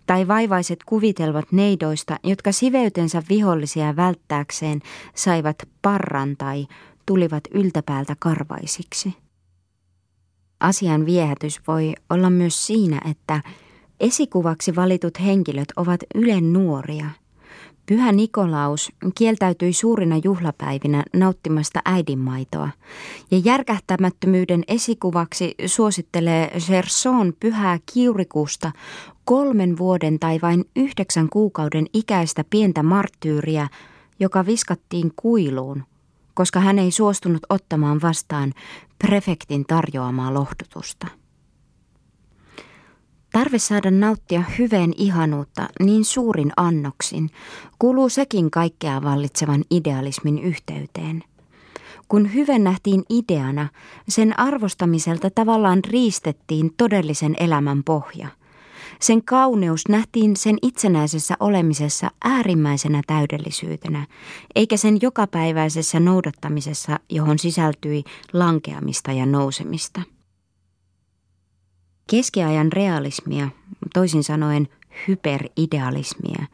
tai 0.06 0.28
vaivaiset 0.28 0.78
kuvitelvat 0.87 1.52
neidoista, 1.52 2.16
jotka 2.25 2.52
siveytensä 2.52 3.23
vihollisia 3.28 3.97
välttääkseen 3.97 4.80
saivat 5.14 5.56
parran 5.82 6.37
tai 6.37 6.66
tulivat 7.06 7.44
yltäpäältä 7.54 8.16
karvaisiksi. 8.18 9.14
Asian 10.61 11.06
viehätys 11.06 11.61
voi 11.68 11.94
olla 12.11 12.30
myös 12.30 12.66
siinä, 12.66 13.00
että 13.11 13.42
esikuvaksi 14.00 14.76
valitut 14.76 15.21
henkilöt 15.21 15.68
ovat 15.76 16.00
ylen 16.14 16.52
nuoria. 16.52 17.22
Pyhä 17.93 18.13
Nikolaus 18.13 18.93
kieltäytyi 19.15 19.73
suurina 19.73 20.21
juhlapäivinä 20.25 21.05
nauttimasta 21.13 21.81
äidinmaitoa, 21.85 22.69
ja 23.31 23.39
järkähtämättömyyden 23.45 24.65
esikuvaksi 24.69 25.55
suosittelee 25.67 26.50
Gerson 26.67 27.33
pyhää 27.41 27.78
kiurikuusta 27.95 28.73
kolmen 29.25 29.78
vuoden 29.78 30.19
tai 30.19 30.39
vain 30.43 30.65
yhdeksän 30.76 31.28
kuukauden 31.28 31.87
ikäistä 31.93 32.45
pientä 32.50 32.83
marttyyriä, 32.83 33.69
joka 34.21 34.47
viskattiin 34.47 35.13
kuiluun– 35.17 35.83
koska 36.35 36.61
hän 36.61 36.78
ei 36.78 36.91
suostunut 36.91 37.43
ottamaan 37.49 38.02
vastaan 38.02 38.52
prefektin 38.99 39.65
tarjoamaa 39.65 40.35
lohdutusta. 40.35 41.22
Tarve 43.32 43.58
saada 43.58 43.90
nauttia 43.90 44.45
hyveen 44.58 44.95
ihanuutta 44.97 45.68
niin 45.80 46.04
suurin 46.04 46.52
annoksin 46.56 47.30
kuuluu 47.78 48.08
sekin 48.08 48.50
kaikkea 48.50 49.02
vallitsevan 49.02 49.64
idealismin 49.71 50.38
yhteyteen. 50.38 51.25
Kun 52.08 52.34
hyve 52.34 52.58
nähtiin 52.58 53.04
ideana, 53.10 53.68
sen 54.08 54.38
arvostamiselta 54.40 55.30
tavallaan 55.30 55.80
riistettiin 55.84 56.75
todellisen 56.76 57.34
elämän 57.38 57.84
pohja– 57.84 58.28
sen 59.00 59.25
kauneus 59.25 59.88
nähtiin 59.88 60.36
sen 60.36 60.56
itsenäisessä 60.62 61.34
olemisessa 61.40 62.10
äärimmäisenä 62.25 63.02
täydellisyytenä, 63.06 64.06
eikä 64.54 64.76
sen 64.76 64.99
jokapäiväisessä 65.02 66.00
noudattamisessa, 66.00 67.00
johon 67.08 67.38
sisältyi 67.38 68.04
lankeamista 68.32 69.12
ja 69.12 69.26
nousemista. 69.26 70.02
Keskiajan 72.06 72.73
realismia, 72.73 73.49
toisin 73.95 74.25
sanoen 74.25 74.69
hyperidealismia, 75.08 76.47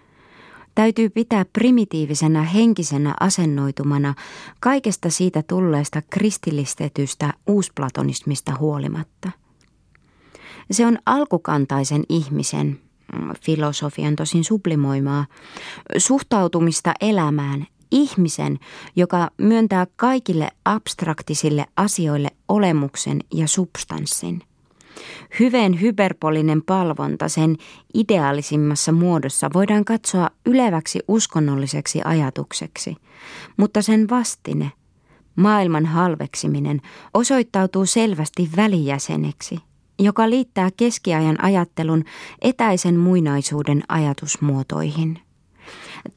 täytyy 0.75 1.09
pitää 1.09 1.45
primitiivisenä 1.45 2.43
henkisenä 2.43 3.15
asennoitumana 3.21 4.15
kaikesta 4.61 5.11
siitä 5.11 5.43
tulleesta 5.43 6.03
kristillistetystä 6.11 7.35
uusplatonismista 7.47 8.57
huolimatta– 8.59 9.31
se 10.71 10.87
on 10.87 10.99
alkukantaisen 11.07 12.05
ihmisen, 12.09 12.81
mm, 13.13 13.31
filosofian 13.43 14.17
tosin 14.17 14.45
sublimoimaa, 14.45 15.27
suhtautumista 15.99 16.93
elämään 17.01 17.67
ihmisen, 17.91 18.59
joka 18.97 19.31
myöntää 19.39 19.87
kaikille 19.97 20.51
abstraktisille 20.65 21.67
asioille 21.77 22.29
olemuksen 22.49 23.21
ja 23.35 23.49
substanssin. 23.49 24.43
Hyveen 25.41 25.81
hyperbolinen 25.81 26.63
palvonta 26.63 27.29
sen 27.29 27.57
ideaalisimmassa 27.95 28.93
muodossa 28.93 29.51
voidaan 29.55 29.85
katsoa 29.85 30.31
yleväksi 30.47 31.01
uskonnolliseksi 31.09 32.01
ajatukseksi, 32.05 32.97
mutta 33.57 33.83
sen 33.83 34.09
vastine, 34.11 34.73
maailman 35.37 35.87
halveksiminen, 35.87 36.81
osoittautuu 37.15 37.87
selvästi 37.87 38.51
välijäseneksi– 38.57 39.59
joka 39.99 40.31
liittää 40.31 40.69
keskiajan 40.77 41.45
ajattelun 41.45 42.05
etäisen 42.43 42.97
muinaisuuden 42.97 43.83
ajatusmuotoihin. 43.89 45.28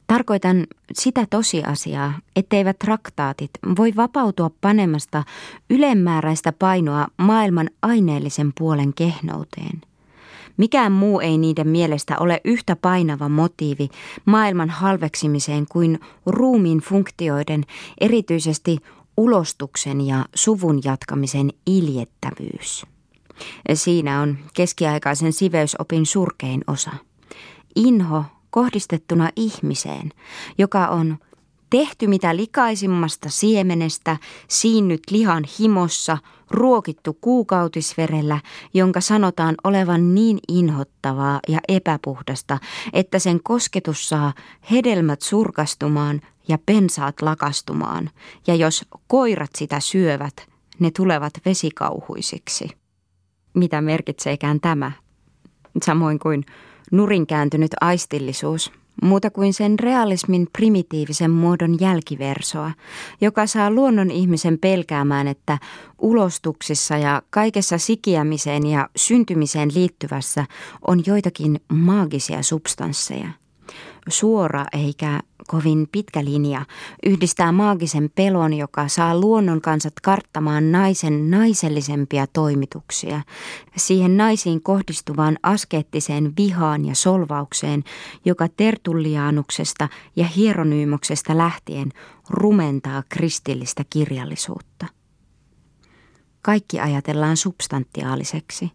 Tarkoitan 0.06 0.66
sitä 0.92 1.26
tosiasiaa, 1.30 2.12
etteivät 2.36 2.78
traktaatit 2.78 3.50
voi 3.78 3.92
vapautua 3.96 4.50
panemasta 4.60 5.24
ylemmääräistä 5.70 6.52
painoa 6.52 7.06
maailman 7.16 7.70
aineellisen 7.82 8.52
puolen 8.58 8.94
kehnouteen. 8.94 9.80
Mikään 10.56 10.92
muu 10.92 11.20
ei 11.20 11.38
niiden 11.38 11.68
mielestä 11.68 12.18
ole 12.18 12.40
yhtä 12.44 12.76
painava 12.76 13.28
motiivi 13.28 13.88
maailman 14.24 14.70
halveksimiseen 14.70 15.66
kuin 15.72 16.00
ruumiin 16.26 16.78
funktioiden, 16.78 17.64
erityisesti 18.00 18.78
ulostuksen 19.16 20.00
ja 20.00 20.24
suvun 20.34 20.80
jatkamisen 20.84 21.50
iljettävyys. 21.66 22.86
Siinä 23.74 24.20
on 24.20 24.38
keskiaikaisen 24.54 25.32
siveysopin 25.32 26.06
surkein 26.06 26.64
osa. 26.66 26.90
Inho 27.76 28.24
kohdistettuna 28.52 29.28
ihmiseen, 29.36 30.12
joka 30.58 30.88
on 30.88 31.18
tehty 31.70 32.06
mitä 32.06 32.36
likaisimmasta 32.36 33.28
siemenestä, 33.30 34.16
siinnyt 34.48 35.00
lihan 35.10 35.44
himossa, 35.58 36.18
ruokittu 36.50 37.18
kuukautisverellä, 37.20 38.40
jonka 38.74 39.00
sanotaan 39.00 39.54
olevan 39.64 40.14
niin 40.14 40.38
inhottavaa 40.48 41.40
ja 41.48 41.58
epäpuhdasta, 41.68 42.58
että 42.92 43.18
sen 43.18 43.40
kosketus 43.42 44.08
saa 44.08 44.32
hedelmät 44.70 45.22
surkastumaan 45.22 46.20
ja 46.48 46.58
pensaat 46.66 47.22
lakastumaan, 47.22 48.10
ja 48.46 48.54
jos 48.54 48.84
koirat 49.06 49.50
sitä 49.56 49.80
syövät, 49.80 50.48
ne 50.78 50.90
tulevat 50.90 51.32
vesikauhuisiksi. 51.44 52.68
Mitä 53.54 53.80
merkitseekään 53.80 54.60
tämä, 54.60 54.92
samoin 55.82 56.18
kuin 56.18 56.44
nurin 56.90 57.26
kääntynyt 57.26 57.70
aistillisuus, 57.80 58.72
muuta 59.02 59.30
kuin 59.30 59.54
sen 59.54 59.78
realismin 59.78 60.46
primitiivisen 60.52 61.30
muodon 61.30 61.80
jälkiversoa, 61.80 62.72
joka 63.20 63.46
saa 63.46 63.70
luonnon 63.70 64.10
ihmisen 64.10 64.58
pelkäämään, 64.58 65.28
että 65.28 65.58
ulostuksissa 65.98 66.96
ja 66.96 67.22
kaikessa 67.30 67.78
sikiämiseen 67.78 68.66
ja 68.66 68.88
syntymiseen 68.96 69.70
liittyvässä 69.74 70.44
on 70.88 71.02
joitakin 71.06 71.60
maagisia 71.72 72.42
substansseja. 72.42 73.28
Suora 74.08 74.64
eikä 74.72 75.20
kovin 75.48 75.88
pitkä 75.92 76.24
linja 76.24 76.64
yhdistää 77.06 77.52
maagisen 77.52 78.10
pelon, 78.14 78.54
joka 78.54 78.88
saa 78.88 79.20
luonnon 79.20 79.60
kansat 79.60 79.92
karttamaan 80.02 80.72
naisen 80.72 81.30
naisellisempia 81.30 82.26
toimituksia, 82.26 83.22
siihen 83.76 84.16
naisiin 84.16 84.62
kohdistuvaan 84.62 85.38
askeettiseen 85.42 86.32
vihaan 86.36 86.84
ja 86.84 86.94
solvaukseen, 86.94 87.84
joka 88.24 88.48
Tertulliaanuksesta 88.48 89.88
ja 90.16 90.26
hieronyymoksesta 90.26 91.38
lähtien 91.38 91.88
rumentaa 92.30 93.02
kristillistä 93.08 93.84
kirjallisuutta. 93.90 94.86
Kaikki 96.42 96.80
ajatellaan 96.80 97.36
substantiaaliseksi. 97.36 98.70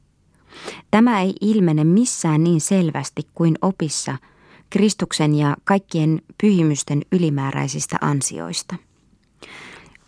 Tämä 0.91 1.21
ei 1.21 1.33
ilmene 1.41 1.83
missään 1.83 2.43
niin 2.43 2.61
selvästi 2.61 3.21
kuin 3.33 3.55
opissa– 3.61 4.17
Kristuksen 4.69 5.35
ja 5.35 5.55
kaikkien 5.63 6.21
pyhimysten 6.41 7.01
ylimääräisistä 7.11 7.97
ansioista. 8.01 8.75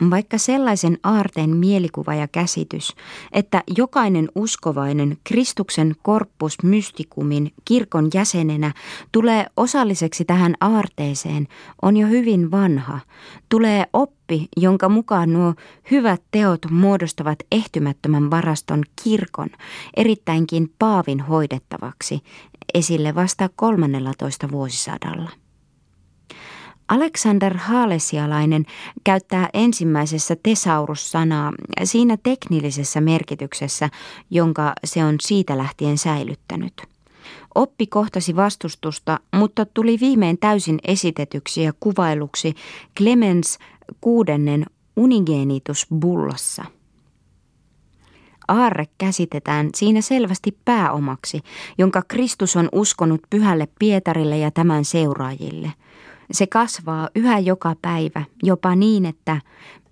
Vaikka 0.10 0.38
sellaisen 0.38 0.98
aarteen 1.04 1.50
mielikuva 1.50 2.16
ja 2.16 2.28
käsitys, 2.28 2.96
että 3.32 3.64
jokainen 3.78 4.30
uskovainen 4.36 5.18
Kristuksen 5.24 5.96
korpus 6.02 6.64
mystikumin 6.64 7.54
kirkon 7.66 8.10
jäsenenä 8.14 8.74
tulee 9.12 9.46
osalliseksi 9.58 10.26
tähän 10.26 10.56
aarteeseen, 10.62 11.48
on 11.82 11.98
jo 11.98 12.08
hyvin 12.08 12.52
vanha, 12.52 13.00
tulee 13.50 13.86
oppi, 13.94 14.48
jonka 14.58 14.90
mukaan 14.90 15.34
nuo 15.34 15.54
hyvät 15.92 16.22
teot 16.32 16.66
muodostavat 16.72 17.40
ehtymättömän 17.52 18.32
varaston 18.32 18.84
kirkon, 19.04 19.50
erittäinkin 19.98 20.74
paavin 20.80 21.20
hoidettavaksi, 21.20 22.20
esille 22.74 23.16
vasta 23.16 23.50
13 23.56 24.52
vuosisadalla. 24.52 25.30
Alexander 26.90 27.58
Haalesialainen 27.58 28.66
käyttää 29.04 29.50
ensimmäisessä 29.54 30.36
tesaurus-sanaa 30.44 31.54
siinä 31.84 32.18
teknillisessä 32.24 33.02
merkityksessä, 33.02 33.90
jonka 34.30 34.74
se 34.84 35.06
on 35.06 35.16
siitä 35.22 35.58
lähtien 35.58 35.98
säilyttänyt. 35.98 36.74
Oppi 37.56 37.88
kohtasi 37.88 38.36
vastustusta, 38.36 39.20
mutta 39.36 39.66
tuli 39.66 39.98
viimein 40.02 40.38
täysin 40.38 40.80
esitetyksi 40.84 41.64
ja 41.64 41.74
kuvailuksi 41.80 42.54
Clemens 42.98 43.60
kuudennen 44.02 44.66
Unigenitus 44.96 45.88
bullassa. 46.00 46.66
Aarre 48.48 48.86
käsitetään 48.98 49.70
siinä 49.76 50.02
selvästi 50.02 50.58
pääomaksi, 50.66 51.42
jonka 51.78 52.02
Kristus 52.08 52.56
on 52.56 52.70
uskonut 52.72 53.22
pyhälle 53.30 53.68
Pietarille 53.80 54.38
ja 54.38 54.52
tämän 54.52 54.86
seuraajille– 54.86 55.74
se 56.32 56.48
kasvaa 56.48 57.10
yhä 57.16 57.40
joka 57.40 57.76
päivä, 57.82 58.24
jopa 58.44 58.76
niin, 58.76 59.06
että 59.06 59.42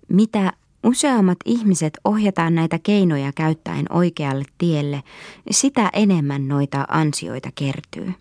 mitä 0.08 0.52
useammat 0.84 1.38
ihmiset 1.44 1.98
ohjataan 2.04 2.54
näitä 2.54 2.78
keinoja 2.82 3.32
käyttäen 3.32 3.92
oikealle 3.92 4.44
tielle, 4.58 5.02
sitä 5.50 5.90
enemmän 5.92 6.48
noita 6.48 6.84
ansioita 6.88 7.50
kertyy. 7.54 8.12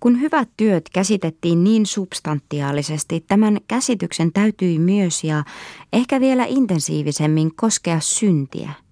Kun 0.00 0.20
hyvät 0.20 0.48
työt 0.56 0.88
käsitettiin 0.92 1.64
niin 1.64 1.86
substantiaalisesti, 1.86 3.24
tämän 3.28 3.58
käsityksen 3.68 4.32
täytyi 4.32 4.78
myös 4.78 5.24
ja 5.24 5.44
ehkä 5.92 6.20
vielä 6.20 6.44
intensiivisemmin 6.48 7.54
koskea 7.56 8.00
syntiä– 8.00 8.70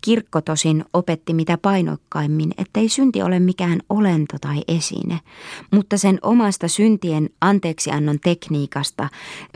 Kirkko 0.00 0.40
tosin 0.40 0.84
opetti 0.92 1.34
mitä 1.34 1.58
painokkaimmin, 1.58 2.54
ettei 2.58 2.88
synti 2.88 3.22
ole 3.22 3.40
mikään 3.40 3.80
olento 3.88 4.36
tai 4.40 4.62
esine, 4.68 5.20
mutta 5.72 5.96
sen 5.98 6.18
omasta 6.22 6.68
syntien 6.68 7.30
anteeksiannon 7.40 8.18
tekniikasta 8.20 9.08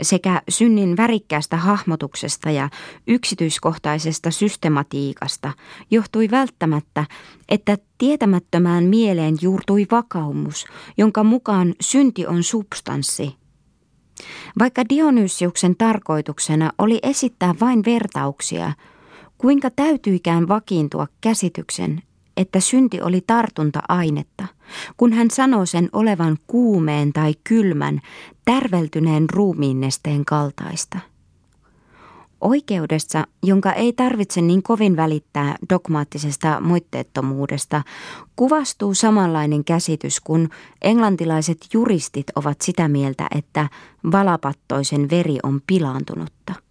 sekä 0.03 0.43
synnin 0.49 0.97
värikkäästä 0.97 1.57
hahmotuksesta 1.57 2.51
ja 2.51 2.69
yksityiskohtaisesta 3.07 4.31
systematiikasta 4.31 5.53
johtui 5.91 6.29
välttämättä, 6.31 7.05
että 7.49 7.79
tietämättömään 7.99 8.85
mieleen 8.85 9.37
juurtui 9.41 9.87
vakaumus, 9.91 10.67
jonka 10.99 11.25
mukaan 11.25 11.75
synti 11.81 12.27
on 12.27 12.43
substanssi, 12.43 13.35
vaikka 14.59 14.83
Dionysiuksen 14.89 15.77
tarkoituksena 15.77 16.73
oli 16.79 16.99
esittää 17.03 17.55
vain 17.61 17.85
vertauksia– 17.85 18.73
Kuinka 19.39 19.71
täytyikään 19.71 20.49
vakiintua 20.49 21.07
käsityksen, 21.21 22.03
että 22.37 22.61
synti 22.61 23.01
oli 23.03 23.21
tartunta-ainetta, 23.27 24.47
kun 24.97 25.13
hän 25.13 25.31
sanoo 25.31 25.67
sen 25.67 25.89
olevan 25.93 26.37
kuumeen 26.47 27.13
tai 27.13 27.35
kylmän, 27.45 28.01
tärveltyneen 28.45 29.31
ruumiinnesteen 29.31 30.25
kaltaista. 30.25 30.99
Oikeudessa, 32.41 33.27
jonka 33.43 33.73
ei 33.73 33.93
tarvitse 33.93 34.41
niin 34.41 34.63
kovin 34.63 34.97
välittää 34.97 35.57
dogmaattisesta 35.71 36.61
moitteettomuudesta, 36.61 37.83
kuvastuu 38.37 38.95
samanlainen 38.95 39.65
käsitys, 39.65 40.21
kun 40.21 40.49
englantilaiset 40.83 41.59
juristit 41.73 42.27
ovat 42.35 42.61
sitä 42.61 42.89
mieltä, 42.89 43.27
että 43.35 43.69
valapattoisen 44.13 45.11
veri 45.11 45.39
on 45.43 45.61
pilaantunutta– 45.67 46.55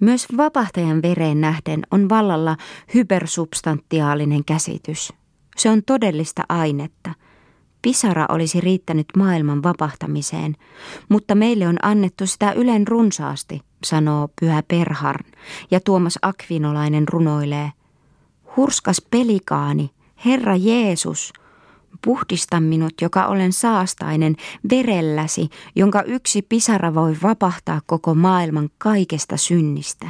myös 0.00 0.26
vapahtajan 0.36 1.02
vereen 1.02 1.40
nähden 1.40 1.82
on 1.90 2.08
vallalla 2.08 2.56
hypersubstantiaalinen 2.94 4.44
käsitys. 4.44 5.12
Se 5.56 5.70
on 5.70 5.82
todellista 5.82 6.42
ainetta. 6.48 7.10
Pisara 7.82 8.26
olisi 8.28 8.60
riittänyt 8.60 9.06
maailman 9.16 9.62
vapahtamiseen, 9.62 10.56
mutta 11.08 11.34
meille 11.34 11.68
on 11.68 11.76
annettu 11.82 12.26
sitä 12.26 12.52
ylen 12.52 12.88
runsaasti, 12.88 13.60
sanoo 13.84 14.28
pyhä 14.40 14.62
Perharn, 14.68 15.24
ja 15.70 15.80
Tuomas 15.80 16.18
Akvinolainen 16.22 17.08
runoilee. 17.08 17.72
Hurskas 18.56 19.02
pelikaani, 19.10 19.90
Herra 20.24 20.56
Jeesus– 20.56 21.32
Puhdista 22.04 22.60
minut, 22.60 22.94
joka 23.02 23.26
olen 23.26 23.52
saastainen, 23.52 24.36
verelläsi, 24.70 25.48
jonka 25.76 26.02
yksi 26.02 26.42
pisara 26.42 26.94
voi 26.94 27.16
vapahtaa 27.22 27.80
koko 27.86 28.14
maailman 28.14 28.68
kaikesta 28.78 29.36
synnistä. 29.36 30.08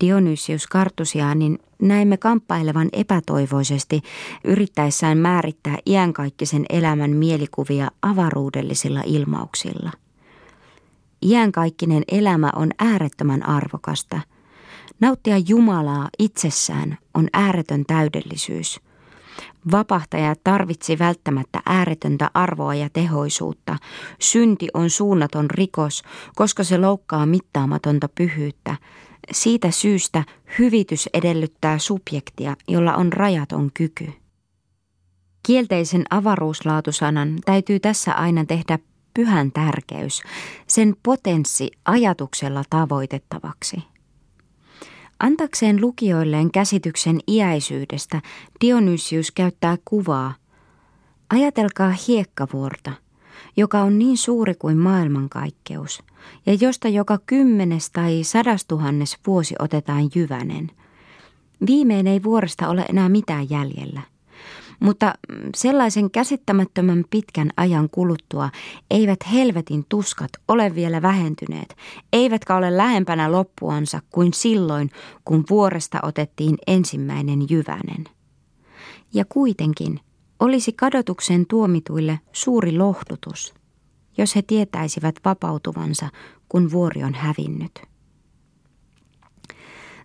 Dionysius 0.00 0.66
Kartusianin 0.66 1.58
näimme 1.82 2.16
kamppailevan 2.16 2.88
epätoivoisesti 2.92 4.02
yrittäessään 4.44 5.18
määrittää 5.18 5.78
iänkaikkisen 5.86 6.64
elämän 6.68 7.10
mielikuvia 7.10 7.90
avaruudellisilla 8.02 9.02
ilmauksilla. 9.06 9.90
Iänkaikkinen 11.22 12.02
elämä 12.08 12.50
on 12.56 12.70
äärettömän 12.78 13.46
arvokasta. 13.46 14.20
Nauttia 15.00 15.38
Jumalaa 15.38 16.08
itsessään 16.18 16.98
on 17.14 17.28
ääretön 17.32 17.84
täydellisyys– 17.86 18.80
Vapahtaja 19.72 20.34
tarvitsi 20.44 20.98
välttämättä 20.98 21.60
ääretöntä 21.66 22.30
arvoa 22.34 22.74
ja 22.74 22.88
tehoisuutta. 22.92 23.76
Synti 24.20 24.68
on 24.74 24.90
suunnaton 24.90 25.50
rikos, 25.50 26.02
koska 26.34 26.64
se 26.64 26.78
loukkaa 26.78 27.26
mittaamatonta 27.26 28.08
pyhyyttä. 28.08 28.76
Siitä 29.32 29.70
syystä 29.70 30.24
hyvitys 30.58 31.08
edellyttää 31.14 31.78
subjektia, 31.78 32.56
jolla 32.68 32.94
on 32.94 33.12
rajaton 33.12 33.70
kyky. 33.74 34.12
Kielteisen 35.46 36.04
avaruuslaatusanan 36.10 37.38
täytyy 37.44 37.80
tässä 37.80 38.12
aina 38.12 38.44
tehdä 38.44 38.78
pyhän 39.14 39.52
tärkeys, 39.52 40.22
sen 40.66 40.96
potenssi 41.02 41.70
ajatuksella 41.84 42.62
tavoitettavaksi. 42.70 43.93
Antakseen 45.20 45.80
lukijoilleen 45.80 46.50
käsityksen 46.50 47.20
iäisyydestä, 47.28 48.22
Dionysius 48.60 49.30
käyttää 49.30 49.76
kuvaa. 49.84 50.34
Ajatelkaa 51.30 51.94
hiekkavuorta, 52.08 52.92
joka 53.56 53.80
on 53.80 53.98
niin 53.98 54.16
suuri 54.16 54.54
kuin 54.54 54.78
maailmankaikkeus, 54.78 56.02
ja 56.46 56.54
josta 56.60 56.88
joka 56.88 57.18
kymmenes 57.26 57.90
tai 57.90 58.24
sadastuhannes 58.24 59.18
vuosi 59.26 59.54
otetaan 59.58 60.10
jyvänen. 60.14 60.70
Viimein 61.66 62.06
ei 62.06 62.22
vuoresta 62.22 62.68
ole 62.68 62.84
enää 62.88 63.08
mitään 63.08 63.50
jäljellä. 63.50 64.13
Mutta 64.84 65.14
sellaisen 65.56 66.10
käsittämättömän 66.10 67.04
pitkän 67.10 67.50
ajan 67.56 67.90
kuluttua 67.90 68.50
eivät 68.90 69.18
helvetin 69.32 69.84
tuskat 69.88 70.30
ole 70.48 70.74
vielä 70.74 71.02
vähentyneet, 71.02 71.76
eivätkä 72.12 72.56
ole 72.56 72.76
lähempänä 72.76 73.32
loppuansa 73.32 74.00
kuin 74.10 74.32
silloin, 74.34 74.90
kun 75.24 75.44
vuoresta 75.50 75.98
otettiin 76.02 76.58
ensimmäinen 76.66 77.46
jyvänen. 77.50 78.04
Ja 79.14 79.24
kuitenkin 79.24 80.00
olisi 80.40 80.72
kadotuksen 80.72 81.46
tuomituille 81.46 82.20
suuri 82.32 82.78
lohdutus, 82.78 83.54
jos 84.18 84.36
he 84.36 84.42
tietäisivät 84.42 85.14
vapautuvansa, 85.24 86.08
kun 86.48 86.72
vuori 86.72 87.04
on 87.04 87.14
hävinnyt. 87.14 87.93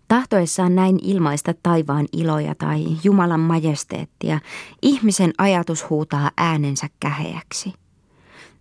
Tahtoessaan 0.10 0.76
näin 0.76 1.00
ilmaista 1.04 1.54
taivaan 1.63 2.06
iloja 2.13 2.56
tai 2.56 2.86
Jumalan 3.04 3.39
majesteettia, 3.39 4.39
ihmisen 4.82 5.34
ajatus 5.38 5.89
huutaa 5.89 6.32
äänensä 6.38 6.88
käheäksi. 7.00 7.74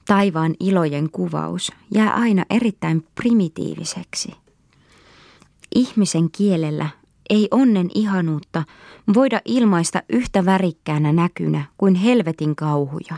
Taivaan 0.06 0.54
ilojen 0.60 1.10
kuvaus 1.10 1.72
jää 1.94 2.14
aina 2.14 2.44
erittäin 2.50 3.06
primitiiviseksi. 3.14 4.32
Ihmisen 5.74 6.30
kielellä 6.30 6.88
ei 7.30 7.48
onnen 7.50 7.90
ihanuutta 7.94 8.64
voida 9.14 9.40
ilmaista 9.44 10.02
yhtä 10.08 10.44
värikkäänä 10.44 11.12
näkynä 11.12 11.64
kuin 11.78 11.94
helvetin 11.94 12.56
kauhuja. 12.56 13.16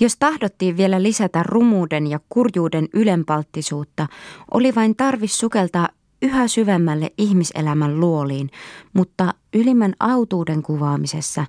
Jos 0.00 0.16
tahdottiin 0.16 0.76
vielä 0.76 1.02
lisätä 1.02 1.42
rumuuden 1.42 2.06
ja 2.06 2.20
kurjuuden 2.28 2.88
ylenpalttisuutta, 2.92 4.06
oli 4.50 4.74
vain 4.74 4.96
tarvis 4.96 5.38
sukeltaa 5.38 5.88
yhä 6.22 6.48
syvemmälle 6.48 7.12
ihmiselämän 7.18 8.00
luoliin, 8.00 8.50
mutta 8.92 9.34
ylimmän 9.54 9.94
autuuden 10.00 10.62
kuvaamisessa 10.62 11.46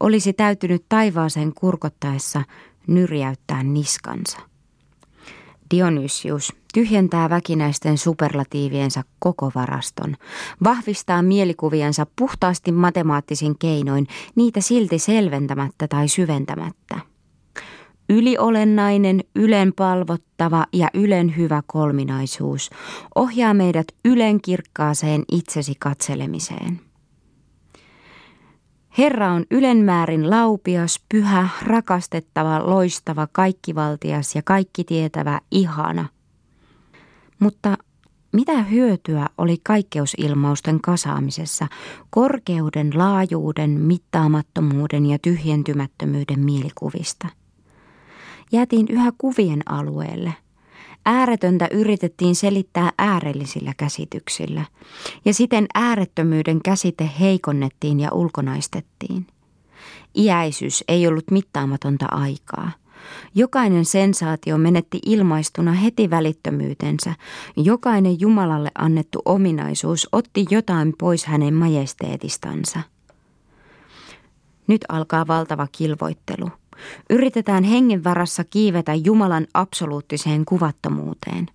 olisi 0.00 0.32
täytynyt 0.32 0.84
taivaaseen 0.88 1.52
kurkottaessa 1.54 2.42
nyrjäyttää 2.86 3.62
niskansa. 3.62 4.38
Dionysius 5.70 6.52
tyhjentää 6.74 7.30
väkinäisten 7.30 7.98
superlatiiviensa 7.98 9.04
koko 9.18 9.52
varaston, 9.54 10.16
vahvistaa 10.64 11.22
mielikuviensa 11.22 12.06
puhtaasti 12.16 12.72
matemaattisin 12.72 13.58
keinoin, 13.58 14.06
niitä 14.34 14.60
silti 14.60 14.98
selventämättä 14.98 15.88
tai 15.88 16.08
syventämättä. 16.08 17.07
Yliolennainen, 18.08 19.20
ylenpalvottava 19.34 20.66
ja 20.72 20.90
ylen 20.94 21.36
hyvä 21.36 21.62
kolminaisuus 21.66 22.70
ohjaa 23.14 23.54
meidät 23.54 23.86
ylen 24.04 24.40
kirkkaaseen 24.40 25.24
itsesi 25.32 25.74
katselemiseen. 25.78 26.80
Herra 28.98 29.32
on 29.32 29.44
ylenmäärin 29.50 30.30
laupias, 30.30 31.00
pyhä, 31.08 31.48
rakastettava, 31.62 32.66
loistava, 32.66 33.28
kaikkivaltias 33.32 34.34
ja 34.34 34.42
kaikki 34.42 34.84
tietävä, 34.84 35.40
ihana. 35.50 36.08
Mutta 37.38 37.78
mitä 38.32 38.62
hyötyä 38.62 39.26
oli 39.38 39.56
kaikkeusilmausten 39.62 40.80
kasaamisessa, 40.80 41.66
korkeuden, 42.10 42.90
laajuuden, 42.94 43.70
mittaamattomuuden 43.70 45.06
ja 45.06 45.18
tyhjentymättömyyden 45.18 46.40
mielikuvista? 46.40 47.28
Jäätiin 48.52 48.86
yhä 48.88 49.12
kuvien 49.18 49.62
alueelle– 49.66 50.34
Ääretöntä 51.10 51.68
yritettiin 51.70 52.34
selittää 52.34 52.92
äärellisillä 52.98 53.72
käsityksillä, 53.76 54.64
ja 55.24 55.34
siten 55.34 55.66
äärettömyyden 55.74 56.62
käsite 56.62 57.10
heikonnettiin 57.20 58.00
ja 58.00 58.12
ulkonaistettiin. 58.12 59.26
Iäisyys 60.16 60.84
ei 60.88 61.06
ollut 61.06 61.30
mittaamatonta 61.30 62.06
aikaa. 62.10 62.70
Jokainen 63.34 63.84
sensaatio 63.84 64.58
menetti 64.58 65.00
ilmaistuna 65.06 65.72
heti 65.72 66.10
välittömyytensä. 66.10 67.14
Jokainen 67.56 68.20
Jumalalle 68.20 68.70
annettu 68.78 69.22
ominaisuus 69.24 70.08
otti 70.12 70.46
jotain 70.50 70.94
pois 70.98 71.24
hänen 71.24 71.54
majesteetistansa. 71.54 72.80
Nyt 74.66 74.84
alkaa 74.88 75.26
valtava 75.26 75.66
kilvoittelu. 75.72 76.50
Yritetään 77.10 77.64
hengen 77.64 78.04
varassa 78.04 78.44
kiivetä 78.44 78.94
Jumalan 78.94 79.46
absoluuttiseen 79.54 80.44
kuvattomuuteen. 80.44 81.46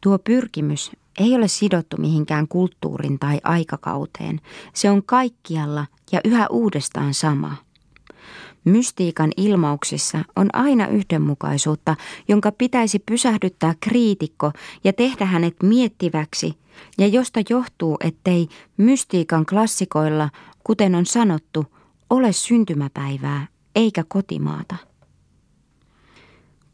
Tuo 0.00 0.18
pyrkimys 0.18 0.90
ei 1.18 1.34
ole 1.34 1.48
sidottu 1.48 1.96
mihinkään 1.96 2.48
kulttuurin 2.48 3.18
tai 3.18 3.40
aikakauteen. 3.44 4.40
Se 4.74 4.90
on 4.90 5.02
kaikkialla 5.02 5.86
ja 6.12 6.20
yhä 6.24 6.46
uudestaan 6.50 7.14
sama. 7.14 7.56
Mystiikan 8.64 9.30
ilmauksissa 9.36 10.24
on 10.36 10.48
aina 10.52 10.86
yhdenmukaisuutta, 10.86 11.96
jonka 12.28 12.52
pitäisi 12.52 12.98
pysähdyttää 12.98 13.74
kriitikko 13.80 14.52
ja 14.84 14.92
tehdä 14.92 15.24
hänet 15.24 15.56
miettiväksi, 15.62 16.54
ja 16.98 17.06
josta 17.06 17.40
johtuu, 17.50 17.96
ettei 18.04 18.48
mystiikan 18.76 19.46
klassikoilla, 19.46 20.30
kuten 20.64 20.94
on 20.94 21.06
sanottu, 21.06 21.66
ole 22.10 22.32
syntymäpäivää 22.32 23.46
eikä 23.76 24.04
kotimaata. 24.08 24.76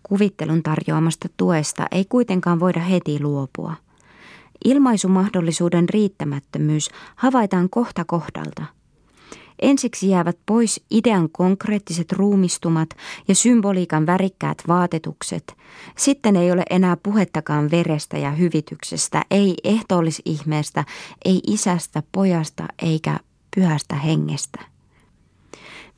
Kuvittelun 0.03 0.62
tarjoamasta 0.62 1.29
tuesta 1.37 1.87
ei 1.91 2.05
kuitenkaan 2.09 2.61
voida 2.61 2.81
heti 2.81 3.23
luopua. 3.23 3.75
Ilmaisumahdollisuuden 4.65 5.88
riittämättömyys 5.88 6.91
havaitaan 7.17 7.71
kohta 7.71 8.05
kohdalta. 8.05 8.65
Ensiksi 9.62 10.09
jäävät 10.09 10.38
pois 10.47 10.85
idean 10.91 11.29
konkreettiset 11.33 12.12
ruumistumat 12.12 12.88
ja 13.29 13.35
symboliikan 13.35 14.07
värikkäät 14.07 14.62
vaatetukset. 14.69 15.57
Sitten 15.97 16.37
ei 16.37 16.53
ole 16.53 16.62
enää 16.71 16.97
puhettakaan 17.03 17.71
verestä 17.71 18.19
ja 18.19 18.31
hyvityksestä, 18.31 19.23
ei 19.31 19.55
ehtoollisihmeestä, 19.65 20.85
ei 21.25 21.41
isästä, 21.47 22.03
pojasta 22.12 22.69
eikä 22.83 23.21
pyhästä 23.57 23.95
hengestä. 23.95 24.71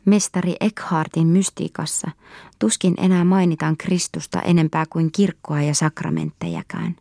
Mestari 0.04 0.54
Eckhartin 0.60 1.26
mystiikassa 1.26 2.10
tuskin 2.58 2.94
enää 2.98 3.24
mainitaan 3.24 3.76
Kristusta 3.76 4.40
enempää 4.40 4.84
kuin 4.90 5.12
kirkkoa 5.12 5.62
ja 5.62 5.74
sakramenttejäkään. 5.74 6.96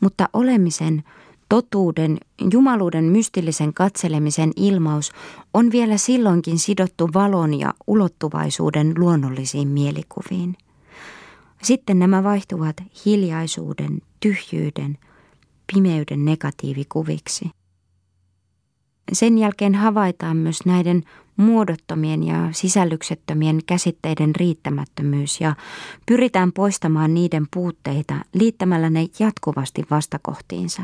Mutta 0.00 0.28
olemisen, 0.32 1.04
totuuden, 1.48 2.18
jumaluuden 2.52 3.04
mystillisen 3.04 3.74
katselemisen 3.74 4.52
ilmaus 4.56 5.12
on 5.54 5.70
vielä 5.72 5.96
silloinkin 5.96 6.58
sidottu 6.58 7.10
valon 7.14 7.54
ja 7.54 7.74
ulottuvaisuuden 7.86 8.94
luonnollisiin 8.98 9.68
mielikuviin. 9.68 10.56
Sitten 11.62 11.98
nämä 11.98 12.22
vaihtuvat 12.22 12.76
hiljaisuuden, 13.06 14.02
tyhjyyden, 14.20 14.98
pimeyden 15.72 16.24
negatiivikuviksi. 16.24 17.50
Sen 19.12 19.38
jälkeen 19.38 19.74
havaitaan 19.74 20.36
myös 20.36 20.58
näiden 20.66 21.02
muodottomien 21.36 22.22
ja 22.22 22.48
sisällyksettömien 22.52 23.60
käsitteiden 23.66 24.36
riittämättömyys 24.36 25.40
ja 25.40 25.54
pyritään 26.06 26.52
poistamaan 26.52 27.14
niiden 27.14 27.46
puutteita 27.54 28.14
liittämällä 28.34 28.90
ne 28.90 29.06
jatkuvasti 29.18 29.84
vastakohtiinsa. 29.90 30.82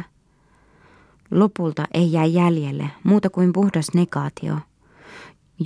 Lopulta 1.31 1.85
ei 1.95 2.13
jää 2.13 2.25
jäljelle 2.25 2.91
muuta 3.05 3.31
kuin 3.31 3.53
puhdas 3.53 3.87
negaatio. 3.95 4.55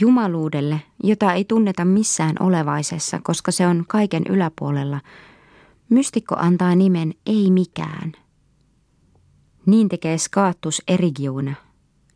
Jumaluudelle, 0.00 0.82
jota 1.02 1.32
ei 1.32 1.44
tunneta 1.44 1.84
missään 1.84 2.36
olevaisessa, 2.40 3.20
koska 3.22 3.52
se 3.52 3.66
on 3.66 3.84
kaiken 3.88 4.22
yläpuolella, 4.28 5.00
mystikko 5.88 6.34
antaa 6.38 6.74
nimen 6.74 7.14
ei 7.26 7.50
mikään. 7.50 8.12
Niin 9.66 9.88
tekee 9.88 10.18
Skaattus 10.18 10.82
Erigiuna, 10.88 11.54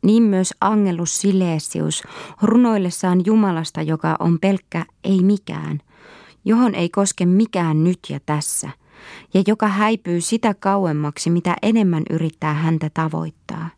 niin 0.02 0.22
myös 0.22 0.54
Angelus 0.60 1.20
Silesius 1.20 2.02
runoillessaan 2.42 3.22
Jumalasta, 3.26 3.82
joka 3.82 4.16
on 4.20 4.38
pelkkä 4.40 4.86
ei 5.04 5.22
mikään, 5.22 5.80
johon 6.44 6.74
ei 6.74 6.88
koske 6.88 7.26
mikään 7.26 7.84
nyt 7.84 7.98
ja 8.08 8.20
tässä, 8.26 8.70
ja 9.34 9.42
joka 9.46 9.68
häipyy 9.68 10.20
sitä 10.20 10.54
kauemmaksi, 10.54 11.30
mitä 11.30 11.56
enemmän 11.62 12.02
yrittää 12.10 12.54
häntä 12.54 12.90
tavoittaa. 12.94 13.68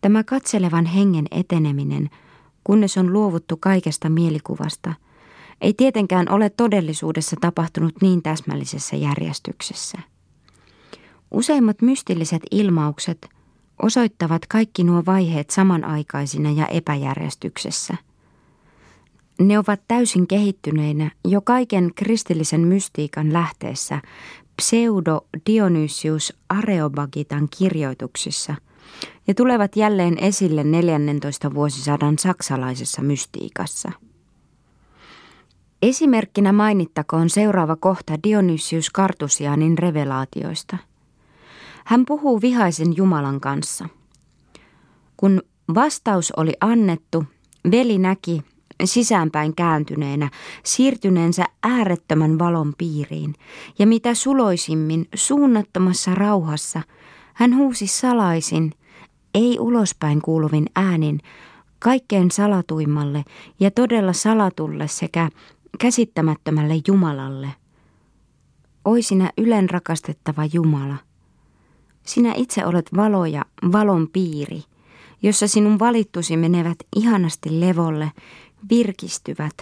Tämä 0.00 0.24
katselevan 0.24 0.86
hengen 0.86 1.26
eteneminen, 1.30 2.10
kunnes 2.64 2.98
on 2.98 3.12
luovuttu 3.12 3.56
kaikesta 3.56 4.08
mielikuvasta, 4.08 4.94
ei 5.60 5.74
tietenkään 5.74 6.30
ole 6.30 6.50
todellisuudessa 6.50 7.36
tapahtunut 7.40 7.94
niin 8.02 8.22
täsmällisessä 8.22 8.96
järjestyksessä. 8.96 9.98
Useimmat 11.30 11.82
mystilliset 11.82 12.42
ilmaukset– 12.50 13.28
osoittavat 13.82 14.46
kaikki 14.46 14.84
nuo 14.84 15.02
vaiheet 15.06 15.50
samanaikaisina 15.50 16.50
ja 16.50 16.66
epäjärjestyksessä. 16.66 17.96
Ne 19.40 19.58
ovat 19.58 19.80
täysin 19.88 20.26
kehittyneinä 20.26 21.10
jo 21.24 21.40
kaiken 21.40 21.90
kristillisen 21.94 22.60
mystiikan 22.60 23.32
lähteessä 23.32 24.00
pseudo 24.56 25.26
Dionysius 25.46 26.36
Areobagitan 26.48 27.48
kirjoituksissa 27.58 28.54
ja 29.26 29.34
tulevat 29.34 29.76
jälleen 29.76 30.18
esille 30.18 30.64
14 30.64 31.54
vuosisadan 31.54 32.18
saksalaisessa 32.18 33.02
mystiikassa. 33.02 33.92
Esimerkkinä 35.82 36.52
mainittakoon 36.52 37.30
seuraava 37.30 37.76
kohta 37.76 38.14
Dionysius 38.22 38.90
Kartusianin 38.90 39.78
revelaatioista– 39.78 40.78
hän 41.84 42.04
puhuu 42.04 42.40
vihaisen 42.40 42.96
Jumalan 42.96 43.40
kanssa. 43.40 43.88
Kun 45.16 45.42
vastaus 45.74 46.32
oli 46.36 46.52
annettu, 46.60 47.24
veli 47.70 47.98
näki 47.98 48.42
sisäänpäin 48.84 49.54
kääntyneenä 49.54 50.30
siirtyneensä 50.62 51.44
äärettömän 51.62 52.38
valon 52.38 52.72
piiriin, 52.78 53.34
ja 53.78 53.86
mitä 53.86 54.14
suloisimmin 54.14 55.08
suunnattomassa 55.14 56.14
rauhassa 56.14 56.82
Hän 57.34 57.56
huusi 57.56 57.86
salaisin, 57.86 58.72
ei 59.34 59.58
ulospäin 59.60 60.22
kuuluvin 60.22 60.66
äänin, 60.76 61.20
kaikkein 61.78 62.30
salatuimmalle 62.30 63.24
ja 63.60 63.70
todella 63.70 64.12
salatulle 64.12 64.88
sekä 64.88 65.30
käsittämättömälle 65.78 66.74
Jumalalle. 66.88 67.48
Oi 68.84 69.02
sinä 69.02 69.30
ylen 69.38 69.70
rakastettava 69.70 70.44
Jumala. 70.52 70.96
Sinä 72.04 72.32
itse 72.36 72.66
olet 72.66 72.90
valo 72.96 73.26
ja 73.26 73.44
valon 73.72 74.08
piiri, 74.12 74.62
jossa 75.22 75.48
sinun 75.48 75.78
valittusi 75.78 76.36
menevät 76.36 76.78
ihanasti 76.96 77.60
levolle, 77.60 78.12
virkistyvät, 78.70 79.54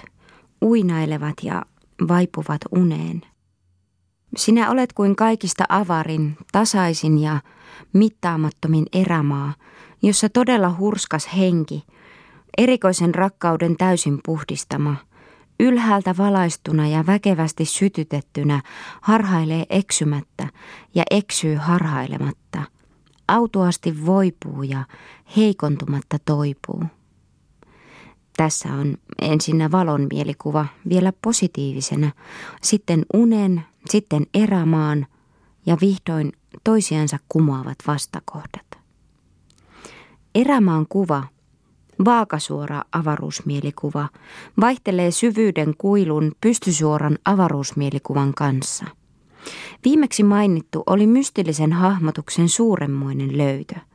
uinailevat 0.62 1.34
ja 1.42 1.62
vaipuvat 2.08 2.60
uneen. 2.70 3.22
Sinä 4.36 4.70
olet 4.70 4.92
kuin 4.92 5.16
kaikista 5.16 5.64
avarin, 5.68 6.36
tasaisin 6.52 7.18
ja 7.18 7.40
mittaamattomin 7.92 8.86
erämaa, 8.92 9.54
jossa 10.02 10.28
todella 10.28 10.76
hurskas 10.78 11.28
henki, 11.36 11.84
erikoisen 12.58 13.14
rakkauden 13.14 13.76
täysin 13.76 14.20
puhdistama, 14.24 14.96
ylhäältä 15.62 16.14
valaistuna 16.18 16.88
ja 16.88 17.06
väkevästi 17.06 17.64
sytytettynä 17.64 18.62
harhailee 19.00 19.66
eksymättä 19.70 20.48
ja 20.94 21.02
eksyy 21.10 21.56
harhailematta, 21.56 22.62
autuasti 23.28 24.06
voipuu 24.06 24.62
ja 24.62 24.84
heikontumatta 25.36 26.18
toipuu. 26.24 26.84
Tässä 28.36 28.68
on 28.68 28.96
ensinnä 29.22 29.70
valon 29.70 30.06
mielikuva 30.12 30.66
vielä 30.88 31.12
positiivisena, 31.22 32.10
sitten 32.62 33.06
unen, 33.14 33.62
sitten 33.90 34.26
erämaan 34.34 35.06
ja 35.66 35.76
vihdoin 35.80 36.32
toisiansa 36.64 37.18
kumoavat 37.28 37.78
vastakohdat. 37.86 38.66
Erämaan 40.34 40.86
kuva, 40.88 41.24
vaakasuora 42.04 42.82
avaruusmielikuva, 42.92 44.08
vaihtelee 44.60 45.10
syvyyden 45.10 45.74
kuilun 45.78 46.32
pystysuoran 46.40 47.18
avaruusmielikuvan 47.24 48.34
kanssa. 48.34 48.84
Viimeksi 49.84 50.22
mainittu 50.22 50.82
oli 50.86 51.06
mystillisen 51.06 51.72
hahmotuksen 51.72 52.48
suuremmoinen 52.48 53.38
löytö– 53.38 53.74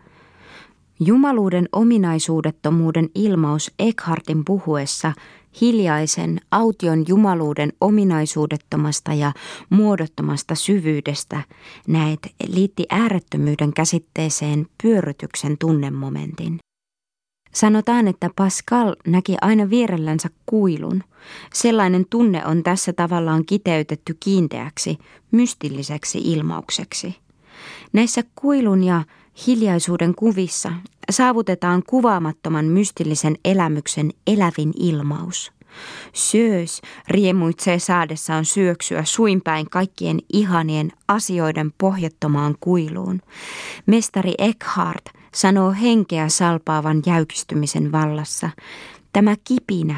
Jumaluuden 1.00 1.70
ominaisuudettomuuden 1.72 3.10
ilmaus 3.16 3.72
Eckhartin 3.80 4.46
puhuessa 4.46 5.14
hiljaisen 5.62 6.42
aution 6.52 7.06
jumaluuden 7.08 7.74
ominaisuudettomasta 7.82 9.14
ja 9.14 9.34
muodottomasta 9.70 10.56
syvyydestä 10.56 11.44
näet 11.88 12.20
liitti 12.48 12.86
äärettömyyden 12.90 13.74
käsitteeseen 13.74 14.68
pyörrytyksen 14.84 15.58
tunnemomentin. 15.58 16.60
Sanotaan, 17.54 18.08
että 18.08 18.30
Pascal 18.36 18.96
näki 19.08 19.36
aina 19.42 19.70
vierellänsä 19.70 20.30
kuilun. 20.46 21.04
Sellainen 21.54 22.06
tunne 22.10 22.46
on 22.46 22.64
tässä 22.64 22.94
tavallaan 22.94 23.46
kiteytetty 23.46 24.18
kiinteäksi, 24.20 24.98
mystilliseksi 25.32 26.18
ilmaukseksi. 26.24 27.16
Näissä 27.94 28.24
kuilun 28.36 28.84
ja 28.84 29.04
hiljaisuuden 29.48 30.16
kuvissa 30.16 30.72
saavutetaan 31.12 31.84
kuvaamattoman 31.88 32.66
mystillisen 32.66 33.36
elämyksen 33.46 34.12
elävin 34.28 34.74
ilmaus. 34.80 35.52
Syös 36.14 36.82
riemuitsee 37.08 37.80
saadessaan 37.80 38.46
syöksyä 38.46 39.04
suinpäin 39.04 39.70
kaikkien 39.70 40.20
ihanien 40.34 40.92
asioiden 41.08 41.74
pohjattomaan 41.78 42.56
kuiluun. 42.60 43.22
Mestari 43.86 44.34
Eckhart 44.38 45.17
sanoo 45.34 45.72
henkeä 45.82 46.30
salpaavan 46.30 47.02
jäykistymisen 47.06 47.92
vallassa. 47.92 48.50
Tämä 49.14 49.36
kipinä 49.44 49.96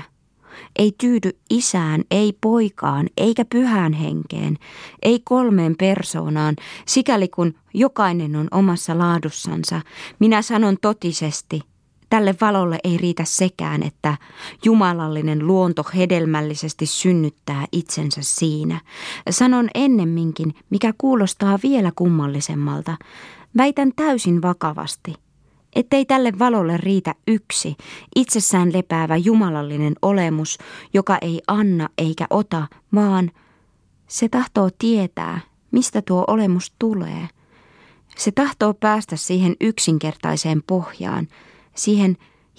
ei 0.76 0.92
tyydy 0.98 1.30
isään, 1.50 2.04
ei 2.12 2.34
poikaan, 2.42 3.08
eikä 3.18 3.46
pyhään 3.46 3.94
henkeen, 3.94 4.58
ei 5.02 5.22
kolmeen 5.24 5.76
persoonaan, 5.76 6.56
sikäli 6.88 7.28
kun 7.28 7.54
jokainen 7.74 8.36
on 8.36 8.48
omassa 8.52 8.98
laadussansa. 8.98 9.82
Minä 10.20 10.42
sanon 10.42 10.78
totisesti, 10.82 11.62
tälle 12.10 12.36
valolle 12.42 12.80
ei 12.84 12.98
riitä 12.98 13.24
sekään, 13.26 13.84
että 13.84 14.18
jumalallinen 14.66 15.48
luonto 15.48 15.84
hedelmällisesti 15.96 16.86
synnyttää 16.86 17.66
itsensä 17.72 18.22
siinä. 18.24 18.82
Sanon 19.30 19.70
ennemminkin, 19.76 20.54
mikä 20.70 20.94
kuulostaa 20.98 21.60
vielä 21.64 21.92
kummallisemmalta. 21.96 22.98
Väitän 23.58 23.92
täysin 23.96 24.42
vakavasti– 24.42 25.14
ettei 25.76 26.06
tälle 26.06 26.34
valolle 26.40 26.78
riitä 26.78 27.16
yksi, 27.28 27.76
itsessään 28.16 28.74
lepäävä 28.74 29.18
jumalallinen 29.18 29.94
olemus, 30.02 30.58
joka 30.94 31.18
ei 31.22 31.42
anna 31.48 31.90
eikä 31.98 32.28
ota, 32.30 32.68
vaan 32.96 33.32
se 34.08 34.30
tahtoo 34.30 34.70
tietää, 34.80 35.40
mistä 35.72 36.02
tuo 36.02 36.24
olemus 36.28 36.74
tulee. 36.80 37.28
Se 38.18 38.32
tahtoo 38.32 38.74
päästä 38.74 39.16
siihen 39.16 39.56
yksinkertaiseen 39.62 40.64
pohjaan, 40.68 41.28
siihen 41.76 42.18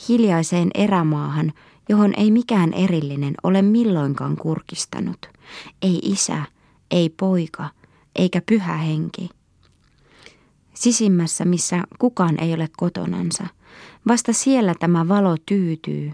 hiljaiseen 0.09 0.71
erämaahan, 0.75 1.53
johon 1.89 2.15
ei 2.17 2.31
mikään 2.31 2.73
erillinen 2.73 3.35
ole 3.43 3.63
milloinkaan 3.63 4.37
kurkistanut. 4.37 5.27
Ei 5.83 5.99
isä, 6.03 6.43
ei 6.91 7.09
poika, 7.09 7.69
eikä 8.17 8.43
pyhä 8.47 8.77
henki– 8.77 9.29
sisimmässä, 10.81 11.45
missä 11.45 11.83
kukaan 11.99 12.43
ei 12.43 12.55
ole 12.55 12.69
kotonansa. 12.77 13.47
Vasta 14.09 14.33
siellä 14.33 14.75
tämä 14.81 15.09
valo 15.09 15.37
tyytyy, 15.47 16.13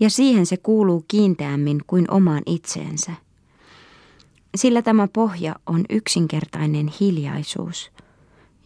ja 0.00 0.10
siihen 0.10 0.46
se 0.46 0.56
kuuluu 0.56 1.04
kiinteämmin 1.08 1.80
kuin 1.86 2.10
omaan 2.10 2.42
itseensä. 2.46 3.12
Sillä 4.54 4.82
tämä 4.82 5.08
pohja 5.12 5.54
on 5.66 5.84
yksinkertainen 5.90 6.90
hiljaisuus, 7.00 7.90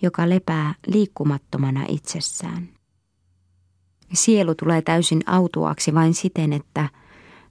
joka 0.03 0.29
lepää 0.29 0.75
liikkumattomana 0.87 1.85
itsessään. 1.89 2.69
Sielu 4.13 4.55
tulee 4.55 4.83
täysin 4.83 5.23
autuaksi 5.27 5.95
vain 5.95 6.15
siten, 6.15 6.53
että 6.53 6.89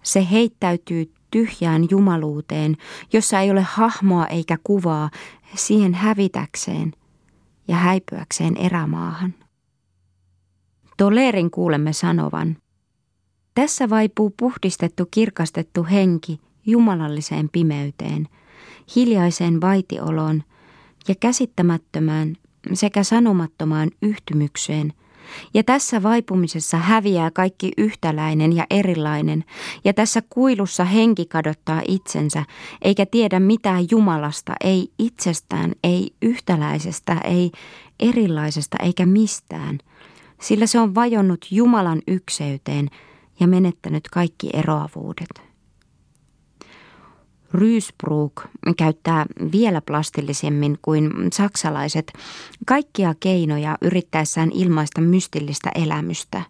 se 0.04 0.28
heittäytyy 0.32 1.14
tyhjään 1.32 1.88
jumaluuteen, 1.90 2.78
jossa 3.14 3.40
ei 3.40 3.52
ole 3.52 3.62
hahmoa 3.62 4.28
eikä 4.28 4.58
kuvaa, 4.64 5.10
siihen 5.56 5.94
hävitäkseen– 5.94 6.92
ja 7.68 7.76
häipyäkseen 7.76 8.58
erämaahan. 8.58 9.34
Tolerin 10.98 11.52
kuulemme 11.52 11.94
sanovan, 11.94 12.58
tässä 13.56 13.90
vaipuu 13.90 14.34
puhdistettu 14.38 15.06
kirkastettu 15.12 15.86
henki 15.92 16.40
jumalalliseen 16.66 17.50
pimeyteen, 17.50 18.28
hiljaiseen 18.96 19.62
vaitioloon 19.62 20.44
ja 21.08 21.16
käsittämättömään 21.20 22.36
sekä 22.74 23.04
sanomattomaan 23.04 23.92
yhtymykseen– 24.02 24.94
ja 25.54 25.64
tässä 25.64 26.04
vaipumisessa 26.04 26.78
häviää 26.78 27.32
kaikki 27.32 27.72
yhtäläinen 27.78 28.54
ja 28.54 28.66
erilainen, 28.70 29.44
ja 29.84 29.94
tässä 29.94 30.22
kuilussa 30.30 30.84
henki 30.84 31.26
kadottaa 31.26 31.82
itsensä, 31.88 32.46
eikä 32.82 33.06
tiedä 33.06 33.40
mitään 33.40 33.86
Jumalasta, 33.92 34.54
ei 34.64 34.92
itsestään, 35.00 35.72
ei 35.84 36.12
yhtäläisestä, 36.22 37.18
ei 37.24 37.52
erilaisesta 38.00 38.78
eikä 38.84 39.06
mistään, 39.06 39.80
sillä 40.42 40.68
se 40.68 40.80
on 40.80 40.96
vajonnut 40.96 41.46
Jumalan 41.52 42.02
ykseyteen 42.08 42.90
ja 43.40 43.48
menettänyt 43.48 44.10
kaikki 44.12 44.50
eroavuudet. 44.54 45.53
Rysbrook 47.54 48.46
käyttää 48.78 49.26
vielä 49.52 49.82
plastillisemmin 49.82 50.78
kuin 50.82 51.12
saksalaiset 51.34 52.14
kaikkia 52.66 53.14
keinoja 53.20 53.78
yrittäessään 53.82 54.52
ilmaista 54.54 55.02
mystillistä 55.02 55.72
elämystä. 55.76 56.42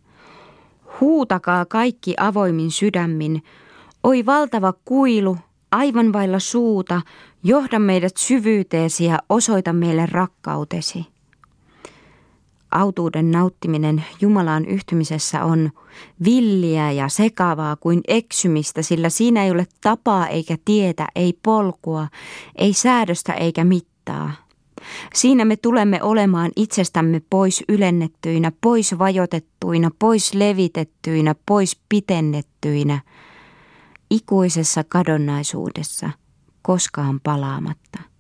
Huutakaa 1.02 1.66
kaikki 1.66 2.14
avoimin 2.20 2.72
sydämin, 2.72 3.44
oi 4.04 4.26
valtava 4.26 4.74
kuilu, 4.86 5.38
aivan 5.72 6.14
vailla 6.14 6.40
suuta, 6.40 7.02
johda 7.44 7.80
meidät 7.80 8.18
syvyyteesi 8.18 9.06
ja 9.06 9.20
osoita 9.30 9.74
meille 9.74 10.06
rakkautesi 10.06 11.13
autuuden 12.74 13.32
nauttiminen 13.32 14.04
Jumalaan 14.22 14.66
yhtymisessä 14.66 15.44
on 15.44 15.72
villiä 16.26 16.92
ja 16.92 17.10
sekavaa 17.10 17.76
kuin 17.76 18.02
eksymistä, 18.08 18.82
sillä 18.82 19.10
siinä 19.10 19.44
ei 19.44 19.52
ole 19.52 19.68
tapaa 19.82 20.28
eikä 20.28 20.58
tietä, 20.66 21.08
ei 21.16 21.40
polkua, 21.44 22.08
ei 22.56 22.74
säädöstä 22.74 23.34
eikä 23.34 23.64
mittaa. 23.64 24.32
Siinä 25.14 25.46
me 25.46 25.56
tulemme 25.56 26.04
olemaan 26.04 26.52
itsestämme 26.56 27.22
pois 27.30 27.64
ylennettyinä, 27.70 28.52
pois 28.62 29.00
vajotettuina, 29.00 29.92
pois 30.00 30.34
levitettyinä, 30.34 31.36
pois 31.46 31.80
pitennettyinä, 31.90 33.00
ikuisessa 34.10 34.84
kadonnaisuudessa, 34.84 36.10
koskaan 36.62 37.20
palaamatta. 37.24 38.13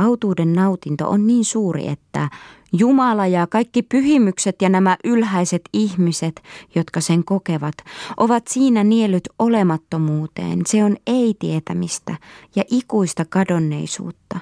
Autuuden 0.00 0.52
nautinto 0.52 1.10
on 1.10 1.26
niin 1.26 1.44
suuri, 1.44 1.88
että 1.88 2.28
Jumala 2.72 3.26
ja 3.26 3.46
kaikki 3.46 3.82
pyhimykset 3.82 4.62
ja 4.62 4.68
nämä 4.68 4.96
ylhäiset 5.04 5.62
ihmiset, 5.72 6.42
jotka 6.74 7.00
sen 7.00 7.24
kokevat, 7.24 7.74
ovat 8.16 8.48
siinä 8.48 8.84
nielyt 8.84 9.28
olemattomuuteen. 9.38 10.62
Se 10.66 10.84
on 10.84 10.96
ei-tietämistä 11.06 12.16
ja 12.56 12.64
ikuista 12.70 13.24
kadonneisuutta. 13.24 14.38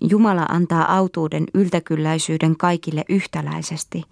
Jumala 0.00 0.42
antaa 0.42 0.96
autuuden 0.96 1.44
yltäkylläisyyden 1.54 2.56
kaikille 2.56 3.04
yhtäläisesti, 3.08 4.02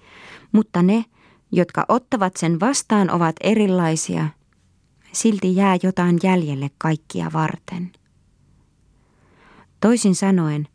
mutta 0.53 0.83
ne, 0.83 1.05
jotka 1.53 1.85
ottavat 1.89 2.37
sen 2.37 2.61
vastaan, 2.61 3.11
ovat 3.11 3.37
erilaisia. 3.41 4.29
Silti 5.13 5.57
jää 5.57 5.77
jotain 5.83 6.19
jäljelle 6.23 6.71
kaikkia 6.79 7.31
varten. 7.33 7.93
Toisin 9.81 10.15
sanoen, 10.15 10.69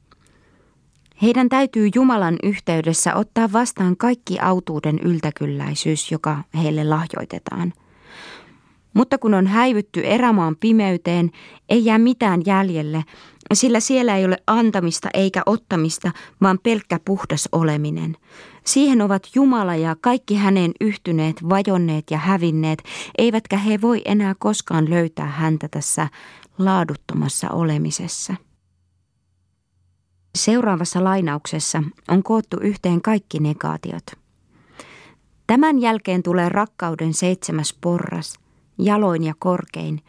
heidän 1.22 1.50
täytyy 1.50 1.90
Jumalan 1.96 2.36
yhteydessä 2.44 3.16
ottaa 3.16 3.52
vastaan 3.52 3.98
kaikki 3.98 4.40
autuuden 4.40 5.00
yltäkylläisyys, 5.00 6.12
joka 6.12 6.44
heille 6.64 6.84
lahjoitetaan. 6.84 7.74
Mutta 8.94 9.18
kun 9.18 9.34
on 9.34 9.48
häivytty 9.48 10.02
erämaan 10.06 10.56
pimeyteen, 10.56 11.32
ei 11.70 11.86
jää 11.86 11.98
mitään 11.98 12.42
jäljelle, 12.46 13.04
sillä 13.54 13.80
siellä 13.80 14.18
ei 14.18 14.26
ole 14.26 14.38
antamista 14.48 15.10
eikä 15.14 15.42
ottamista, 15.46 16.12
vaan 16.42 16.60
pelkkä 16.64 17.00
puhdas 17.06 17.50
oleminen. 17.52 18.18
Siihen 18.66 19.02
ovat 19.02 19.28
Jumala 19.36 19.76
ja 19.76 19.96
kaikki 20.02 20.36
häneen 20.36 20.72
yhtyneet, 20.82 21.50
vajonneet 21.50 22.12
ja 22.12 22.18
hävinneet, 22.18 22.84
eivätkä 23.18 23.58
he 23.58 23.82
voi 23.82 24.02
enää 24.06 24.36
koskaan 24.40 24.90
löytää 24.90 25.28
häntä 25.28 25.68
tässä 25.68 26.08
laaduttomassa 26.58 27.50
olemisessa. 27.50 28.36
Seuraavassa 30.38 31.04
lainauksessa 31.04 31.84
on 32.08 32.24
koottu 32.24 32.58
yhteen 32.62 33.02
kaikki 33.02 33.40
negaatiot. 33.40 34.04
Tämän 35.48 35.80
jälkeen 35.80 36.24
tulee 36.24 36.50
rakkauden 36.50 37.14
seitsemäs 37.14 37.78
porras, 37.82 38.40
jaloin 38.78 39.24
ja 39.24 39.34
korkein, 39.40 40.02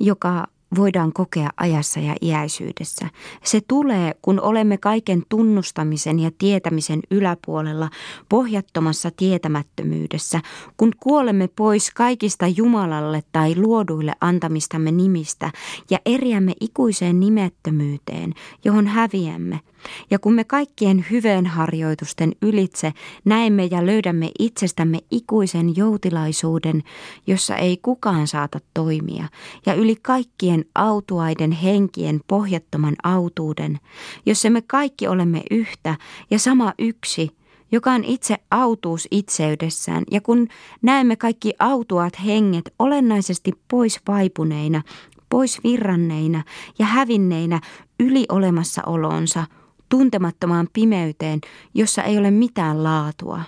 joka 0.00 0.46
voidaan 0.76 1.12
kokea 1.12 1.50
ajassa 1.56 2.00
ja 2.00 2.14
iäisyydessä. 2.22 3.08
Se 3.44 3.60
tulee, 3.68 4.14
kun 4.22 4.40
olemme 4.40 4.78
kaiken 4.78 5.22
tunnustamisen 5.28 6.20
ja 6.20 6.30
tietämisen 6.38 7.00
yläpuolella, 7.10 7.90
pohjattomassa 8.28 9.10
tietämättömyydessä, 9.16 10.40
kun 10.76 10.92
kuolemme 11.00 11.48
pois 11.56 11.90
kaikista 11.90 12.46
Jumalalle 12.46 13.22
tai 13.32 13.56
luoduille 13.56 14.12
antamistamme 14.20 14.92
nimistä 14.92 15.50
ja 15.90 15.98
eriämme 16.06 16.52
ikuiseen 16.60 17.20
nimettömyyteen, 17.20 18.34
johon 18.64 18.86
häviämme– 18.86 19.60
ja 20.10 20.18
kun 20.18 20.34
me 20.34 20.44
kaikkien 20.44 21.04
harjoitusten 21.46 22.32
ylitse 22.42 22.92
näemme 23.24 23.64
ja 23.64 23.86
löydämme 23.86 24.30
itsestämme 24.38 24.98
ikuisen 25.10 25.76
joutilaisuuden, 25.76 26.82
jossa 27.26 27.56
ei 27.56 27.76
kukaan 27.76 28.26
saata 28.26 28.58
toimia, 28.74 29.28
ja 29.66 29.74
yli 29.74 29.96
kaikkien 30.02 30.64
autuaiden 30.74 31.52
henkien 31.52 32.20
pohjattoman 32.26 32.96
autuuden, 33.02 33.80
jossa 34.26 34.50
me 34.50 34.62
kaikki 34.62 35.08
olemme 35.08 35.42
yhtä 35.50 35.96
ja 36.30 36.38
sama 36.38 36.74
yksi, 36.78 37.30
joka 37.72 37.92
on 37.92 38.04
itse 38.04 38.36
autuus 38.50 39.08
itseydessään, 39.10 40.04
ja 40.10 40.20
kun 40.20 40.48
näemme 40.82 41.16
kaikki 41.16 41.52
autuat 41.58 42.24
henget 42.24 42.74
olennaisesti 42.78 43.52
pois 43.70 44.00
vaipuneina, 44.08 44.82
pois 45.28 45.60
virranneina 45.64 46.44
ja 46.78 46.86
hävinneinä 46.86 47.60
yli 48.00 48.26
olemassaolonsa– 48.28 49.46
tuntemattomaan 49.92 50.68
pimeyteen, 50.72 51.40
jossa 51.74 52.02
ei 52.02 52.18
ole 52.18 52.30
mitään 52.30 52.84
laatua. 52.84 53.42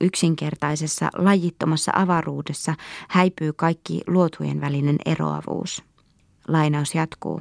Yksinkertaisessa 0.00 1.10
lajittomassa 1.16 1.92
avaruudessa 1.94 2.74
häipyy 3.08 3.52
kaikki 3.52 4.00
luotujen 4.06 4.60
välinen 4.60 4.96
eroavuus. 5.06 5.84
Lainaus 6.48 6.94
jatkuu. 6.94 7.40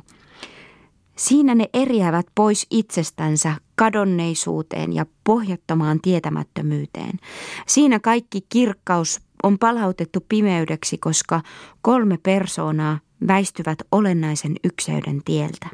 Siinä 1.16 1.56
ne 1.56 1.70
eriävät 1.74 2.26
pois 2.36 2.68
itsestänsä 2.72 3.56
kadonneisuuteen 3.76 4.93
ja 4.93 5.06
pohjattomaan 5.24 6.02
tietämättömyyteen. 6.02 7.20
Siinä 7.68 8.00
kaikki 8.00 8.41
kirkkaus 8.50 9.22
on 9.43 9.58
palautettu 9.58 10.26
pimeydeksi, 10.30 10.98
koska 10.98 11.41
kolme 11.82 12.18
persoonaa 12.18 13.00
väistyvät 13.28 13.80
olennaisen 13.91 14.56
ykseyden 14.64 15.22
tieltä. 15.26 15.70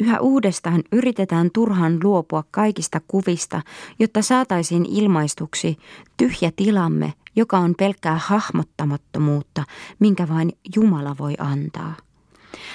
Yhä 0.00 0.20
uudestaan 0.20 0.82
yritetään 0.92 1.50
turhaan 1.54 1.98
luopua 2.02 2.44
kaikista 2.50 3.00
kuvista, 3.08 3.62
jotta 3.98 4.22
saataisiin 4.22 4.86
ilmaistuksi 4.86 5.76
tyhjä 6.16 6.52
tilamme, 6.56 7.12
joka 7.36 7.58
on 7.58 7.74
pelkkää 7.78 8.20
hahmottamattomuutta, 8.24 9.64
minkä 9.98 10.28
vain 10.28 10.52
Jumala 10.76 11.16
voi 11.18 11.34
antaa. 11.38 11.96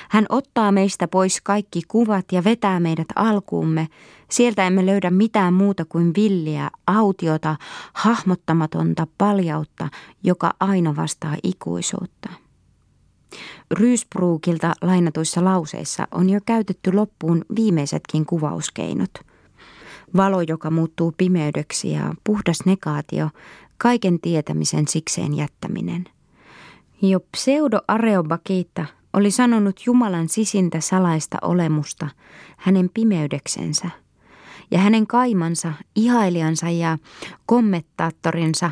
Hän 0.10 0.26
ottaa 0.30 0.72
meistä 0.72 1.08
pois 1.08 1.42
kaikki 1.42 1.82
kuvat 1.88 2.26
ja 2.32 2.44
vetää 2.44 2.80
meidät 2.80 3.08
alkuumme. 3.16 3.88
Sieltä 4.30 4.68
emme 4.68 4.86
löydä 4.86 5.10
mitään 5.10 5.54
muuta 5.54 5.86
kuin 5.86 6.12
villiä, 6.16 6.70
autiota, 6.88 7.56
hahmottamatonta 7.94 9.08
paljautta, 9.18 9.90
joka 10.24 10.54
aina 10.60 10.96
vastaa 10.96 11.36
ikuisuutta. 11.44 12.45
Ryysbruukilta 13.72 14.74
lainatuissa 14.82 15.44
lauseissa 15.44 16.08
on 16.12 16.30
jo 16.30 16.40
käytetty 16.46 16.94
loppuun 16.94 17.46
viimeisetkin 17.56 18.26
kuvauskeinot. 18.26 19.12
Valo, 20.18 20.42
joka 20.42 20.72
muuttuu 20.72 21.14
pimeydeksi 21.18 21.92
ja 21.92 22.14
puhdas 22.24 22.60
negaatio, 22.66 23.30
kaiken 23.78 24.20
tietämisen 24.20 24.88
sikseen 24.88 25.34
jättäminen. 25.34 26.06
Jo 27.02 27.20
pseudo 27.20 27.82
Areobakiitta 27.88 28.86
oli 29.14 29.32
sanonut 29.32 29.86
Jumalan 29.86 30.30
sisintä 30.30 30.82
salaista 30.82 31.38
olemusta 31.42 32.08
hänen 32.58 32.90
pimeydeksensä, 32.94 33.90
ja 34.72 34.80
hänen 34.80 35.08
kaimansa, 35.08 35.74
ihailijansa 35.96 36.70
ja 36.70 36.98
kommettaattorinsa 37.46 38.72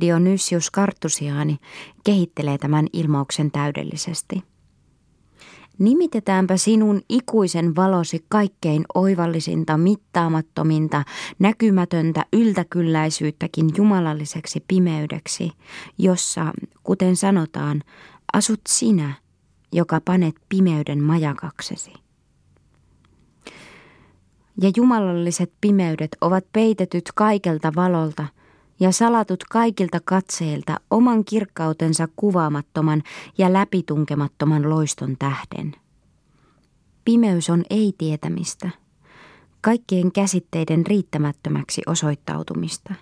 Dionysius 0.00 0.70
Kartusiaani 0.70 1.58
kehittelee 2.04 2.58
tämän 2.58 2.86
ilmauksen 2.92 3.50
täydellisesti. 3.50 4.42
Nimitetäänpä 5.78 6.56
sinun 6.56 7.02
ikuisen 7.08 7.76
valosi 7.76 8.24
kaikkein 8.28 8.84
oivallisinta, 8.94 9.78
mittaamattominta, 9.78 11.04
näkymätöntä 11.38 12.24
yltäkylläisyyttäkin 12.32 13.70
jumalalliseksi 13.76 14.64
pimeydeksi, 14.68 15.50
jossa, 15.98 16.52
kuten 16.82 17.16
sanotaan, 17.16 17.82
asut 18.32 18.60
sinä, 18.68 19.14
joka 19.72 20.00
panet 20.04 20.34
pimeyden 20.48 21.02
majakaksesi. 21.02 21.92
Ja 24.62 24.70
jumalalliset 24.76 25.52
pimeydet 25.60 26.16
ovat 26.20 26.44
peitetyt 26.52 27.04
kaikelta 27.14 27.72
valolta– 27.76 28.26
ja 28.80 28.92
salatut 28.92 29.44
kaikilta 29.44 30.00
katseilta 30.04 30.80
oman 30.90 31.24
kirkkautensa 31.24 32.08
kuvaamattoman 32.16 33.02
ja 33.38 33.52
läpitunkemattoman 33.52 34.70
loiston 34.70 35.16
tähden. 35.18 35.74
Pimeys 37.04 37.50
on 37.50 37.64
ei-tietämistä, 37.70 38.70
kaikkien 39.60 40.12
käsitteiden 40.12 40.86
riittämättömäksi 40.86 41.82
osoittautumista. 41.86 42.94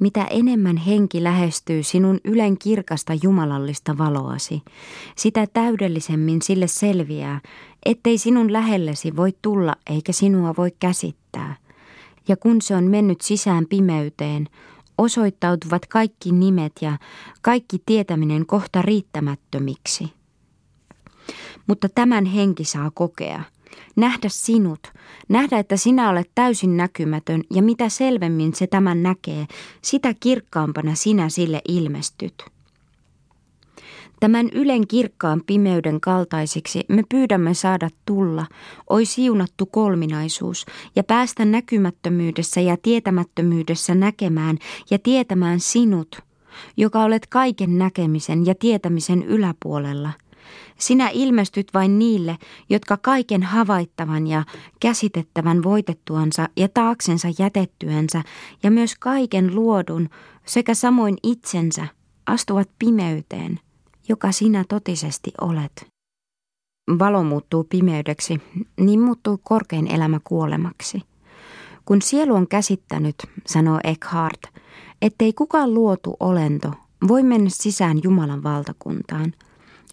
Mitä 0.00 0.24
enemmän 0.24 0.76
henki 0.76 1.24
lähestyy 1.24 1.82
sinun 1.82 2.20
ylen 2.24 2.58
kirkasta 2.58 3.12
jumalallista 3.22 3.98
valoasi, 3.98 4.62
sitä 5.16 5.46
täydellisemmin 5.52 6.42
sille 6.42 6.66
selviää, 6.66 7.40
ettei 7.86 8.18
sinun 8.18 8.52
lähellesi 8.52 9.16
voi 9.16 9.32
tulla 9.42 9.76
eikä 9.90 10.12
sinua 10.12 10.54
voi 10.56 10.70
käsittää– 10.80 11.56
ja 12.28 12.36
kun 12.36 12.62
se 12.62 12.74
on 12.76 12.84
mennyt 12.84 13.20
sisään 13.20 13.66
pimeyteen, 13.66 14.48
osoittautuvat 14.98 15.86
kaikki 15.86 16.32
nimet 16.32 16.72
ja 16.80 16.98
kaikki 17.42 17.82
tietäminen 17.86 18.46
kohta 18.46 18.82
riittämättömiksi. 18.82 20.12
Mutta 21.66 21.88
tämän 21.88 22.24
henki 22.24 22.64
saa 22.64 22.90
kokea, 22.94 23.42
nähdä 23.96 24.28
sinut, 24.28 24.80
nähdä, 25.28 25.58
että 25.58 25.76
sinä 25.76 26.10
olet 26.10 26.30
täysin 26.34 26.76
näkymätön 26.76 27.42
ja 27.50 27.62
mitä 27.62 27.88
selvemmin 27.88 28.54
se 28.54 28.66
tämän 28.66 29.02
näkee, 29.02 29.46
sitä 29.82 30.14
kirkkaampana 30.20 30.94
sinä 30.94 31.28
sille 31.28 31.60
ilmestyt. 31.68 32.57
Tämän 34.20 34.48
ylen 34.52 34.86
kirkkaan 34.86 35.42
pimeyden 35.46 36.00
kaltaisiksi 36.00 36.84
me 36.88 37.02
pyydämme 37.08 37.54
saada 37.54 37.88
tulla, 38.06 38.46
oi 38.90 39.04
siunattu 39.04 39.66
kolminaisuus, 39.66 40.66
ja 40.96 41.04
päästä 41.04 41.44
näkymättömyydessä 41.44 42.60
ja 42.60 42.76
tietämättömyydessä 42.82 43.94
näkemään 43.94 44.58
ja 44.90 44.98
tietämään 44.98 45.60
sinut, 45.60 46.20
joka 46.76 47.02
olet 47.04 47.26
kaiken 47.26 47.78
näkemisen 47.78 48.46
ja 48.46 48.54
tietämisen 48.54 49.22
yläpuolella, 49.22 50.12
Sinä 50.78 51.08
ilmestyt 51.08 51.68
vain 51.74 51.98
niille, 51.98 52.38
jotka 52.70 52.96
kaiken 52.96 53.42
havaittavan 53.42 54.26
ja 54.26 54.44
käsitettävän 54.80 55.62
voitettuansa 55.62 56.48
ja 56.56 56.68
taaksensa 56.68 57.28
jätettyänsä 57.38 58.22
ja 58.62 58.70
myös 58.70 58.94
kaiken 58.94 59.54
luodun 59.54 60.08
sekä 60.46 60.74
samoin 60.74 61.16
itsensä 61.22 61.86
astuvat 62.26 62.70
pimeyteen, 62.78 63.60
joka 64.08 64.32
sinä 64.32 64.64
totisesti 64.68 65.32
olet. 65.40 65.86
Valo 66.98 67.22
muuttuu 67.24 67.64
pimeydeksi, 67.64 68.40
niin 68.80 69.00
muuttuu 69.00 69.40
korkein 69.44 69.86
elämä 69.86 70.20
kuolemaksi. 70.24 71.02
Kun 71.84 72.02
sielu 72.02 72.34
on 72.34 72.48
käsittänyt, 72.48 73.16
sanoo 73.46 73.80
Eckhart, 73.84 74.40
ettei 75.02 75.32
kukaan 75.32 75.74
luotu 75.74 76.16
olento 76.20 76.72
voi 77.08 77.22
mennä 77.22 77.50
sisään 77.50 78.00
Jumalan 78.02 78.42
valtakuntaan. 78.42 79.32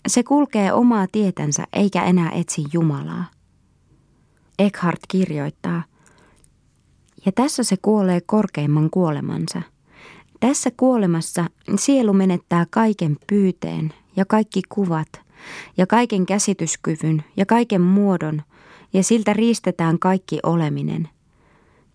Se 0.07 0.23
kulkee 0.23 0.73
omaa 0.73 1.07
tietänsä 1.11 1.63
eikä 1.73 2.03
enää 2.03 2.31
etsi 2.31 2.63
Jumalaa. 2.73 3.25
Eckhart 4.59 4.99
kirjoittaa, 5.07 5.83
ja 7.25 7.31
tässä 7.31 7.63
se 7.63 7.77
kuolee 7.81 8.21
korkeimman 8.21 8.89
kuolemansa. 8.89 9.61
Tässä 10.39 10.71
kuolemassa 10.77 11.45
sielu 11.75 12.13
menettää 12.13 12.65
kaiken 12.69 13.17
pyyteen 13.27 13.93
ja 14.15 14.25
kaikki 14.25 14.61
kuvat 14.69 15.07
ja 15.77 15.87
kaiken 15.87 16.25
käsityskyvyn 16.25 17.23
ja 17.37 17.45
kaiken 17.45 17.81
muodon 17.81 18.41
ja 18.93 19.03
siltä 19.03 19.33
riistetään 19.33 19.99
kaikki 19.99 20.39
oleminen. 20.43 21.09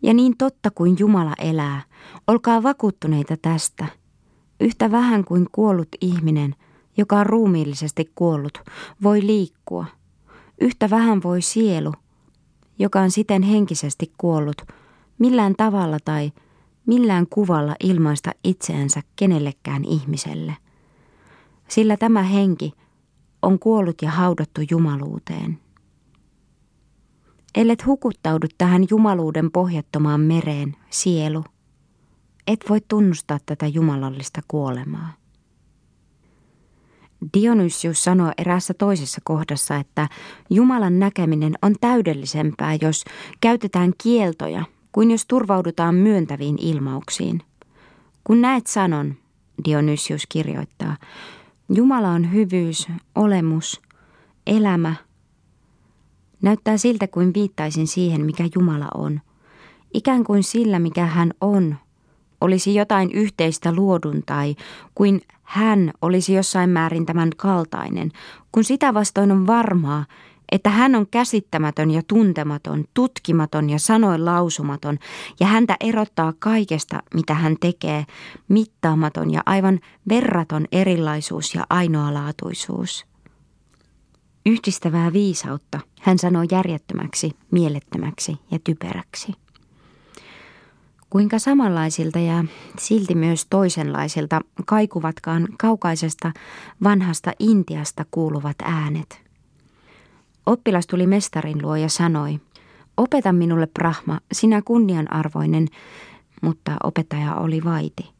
Ja 0.02 0.14
niin 0.14 0.36
totta 0.36 0.70
kuin 0.70 0.96
Jumala 0.98 1.34
elää, 1.38 1.82
olkaa 2.26 2.62
vakuuttuneita 2.62 3.36
tästä– 3.36 3.86
Yhtä 4.60 4.90
vähän 4.90 5.24
kuin 5.24 5.46
kuollut 5.52 5.88
ihminen, 6.00 6.54
joka 6.96 7.16
on 7.16 7.26
ruumiillisesti 7.26 8.10
kuollut, 8.14 8.58
voi 9.02 9.26
liikkua. 9.26 9.86
Yhtä 10.60 10.90
vähän 10.90 11.22
voi 11.22 11.42
sielu, 11.42 11.92
joka 12.78 13.00
on 13.00 13.10
siten 13.10 13.42
henkisesti 13.42 14.12
kuollut, 14.18 14.62
millään 15.18 15.54
tavalla 15.56 15.98
tai 16.04 16.32
millään 16.86 17.26
kuvalla 17.30 17.74
ilmaista 17.84 18.30
itseänsä 18.44 19.02
kenellekään 19.16 19.84
ihmiselle. 19.84 20.56
Sillä 21.70 21.96
tämä 21.96 22.22
henki 22.22 22.72
on 23.42 23.58
kuollut 23.58 24.02
ja 24.02 24.10
haudattu 24.10 24.60
jumaluuteen. 24.70 25.58
Ellet 27.54 27.86
hukuttaudu 27.86 28.46
tähän 28.58 28.84
jumaluuden 28.90 29.50
pohjattomaan 29.50 30.20
mereen, 30.20 30.76
sielu– 30.90 31.44
et 32.46 32.64
voi 32.68 32.80
tunnustaa 32.88 33.38
tätä 33.46 33.66
jumalallista 33.66 34.40
kuolemaa. 34.48 35.12
Dionysius 37.34 38.04
sanoi 38.04 38.30
eräässä 38.38 38.74
toisessa 38.74 39.20
kohdassa, 39.24 39.76
että 39.76 40.08
Jumalan 40.50 40.98
näkeminen 40.98 41.54
on 41.62 41.74
täydellisempää, 41.80 42.78
jos 42.80 43.04
käytetään 43.40 43.92
kieltoja, 44.02 44.64
kuin 44.92 45.10
jos 45.10 45.26
turvaudutaan 45.26 45.94
myöntäviin 45.94 46.56
ilmauksiin. 46.60 47.42
Kun 48.24 48.40
näet 48.40 48.66
sanon, 48.66 49.14
Dionysius 49.64 50.22
kirjoittaa, 50.28 50.96
Jumala 51.74 52.08
on 52.08 52.32
hyvyys, 52.32 52.88
olemus, 53.14 53.80
elämä. 54.46 54.94
Näyttää 56.42 56.76
siltä 56.76 57.06
kuin 57.06 57.34
viittaisin 57.34 57.86
siihen, 57.86 58.24
mikä 58.24 58.44
Jumala 58.54 58.88
on. 58.94 59.20
Ikään 59.94 60.24
kuin 60.24 60.42
sillä, 60.42 60.78
mikä 60.78 61.06
hän 61.06 61.30
on, 61.40 61.76
olisi 62.40 62.74
jotain 62.74 63.10
yhteistä 63.12 63.72
luodun 63.72 64.22
tai 64.26 64.56
kuin 64.94 65.20
hän 65.42 65.92
olisi 66.02 66.34
jossain 66.34 66.70
määrin 66.70 67.06
tämän 67.06 67.30
kaltainen, 67.36 68.10
kun 68.52 68.64
sitä 68.64 68.94
vastoin 68.94 69.32
on 69.32 69.46
varmaa, 69.46 70.04
että 70.50 70.70
hän 70.70 70.94
on 70.94 71.06
käsittämätön 71.10 71.90
ja 71.90 72.02
tuntematon, 72.08 72.84
tutkimaton 72.94 73.70
ja 73.70 73.78
sanoin 73.78 74.24
lausumaton, 74.24 74.98
ja 75.40 75.46
häntä 75.46 75.76
erottaa 75.80 76.32
kaikesta, 76.38 77.02
mitä 77.14 77.34
hän 77.34 77.56
tekee, 77.60 78.06
mittaamaton 78.48 79.30
ja 79.30 79.42
aivan 79.46 79.80
verraton 80.08 80.66
erilaisuus 80.72 81.54
ja 81.54 81.66
ainoalaatuisuus. 81.70 83.06
Yhdistävää 84.46 85.12
viisautta 85.12 85.80
hän 86.00 86.18
sanoo 86.18 86.44
järjettömäksi, 86.50 87.36
mielettömäksi 87.50 88.36
ja 88.50 88.58
typeräksi. 88.64 89.32
Kuinka 91.10 91.38
samanlaisilta 91.38 92.18
ja 92.18 92.44
silti 92.78 93.14
myös 93.14 93.46
toisenlaisilta 93.50 94.40
kaikuvatkaan 94.66 95.48
kaukaisesta 95.58 96.32
vanhasta 96.82 97.32
Intiasta 97.38 98.04
kuuluvat 98.10 98.56
äänet. 98.62 99.29
Oppilas 100.46 100.86
tuli 100.86 101.06
mestarin 101.06 101.62
luo 101.62 101.76
ja 101.76 101.88
sanoi, 101.88 102.40
opeta 102.96 103.32
minulle 103.32 103.66
Brahma, 103.66 104.20
sinä 104.32 104.62
kunnianarvoinen, 104.62 105.66
mutta 106.42 106.76
opettaja 106.82 107.34
oli 107.34 107.64
vaiti. 107.64 108.10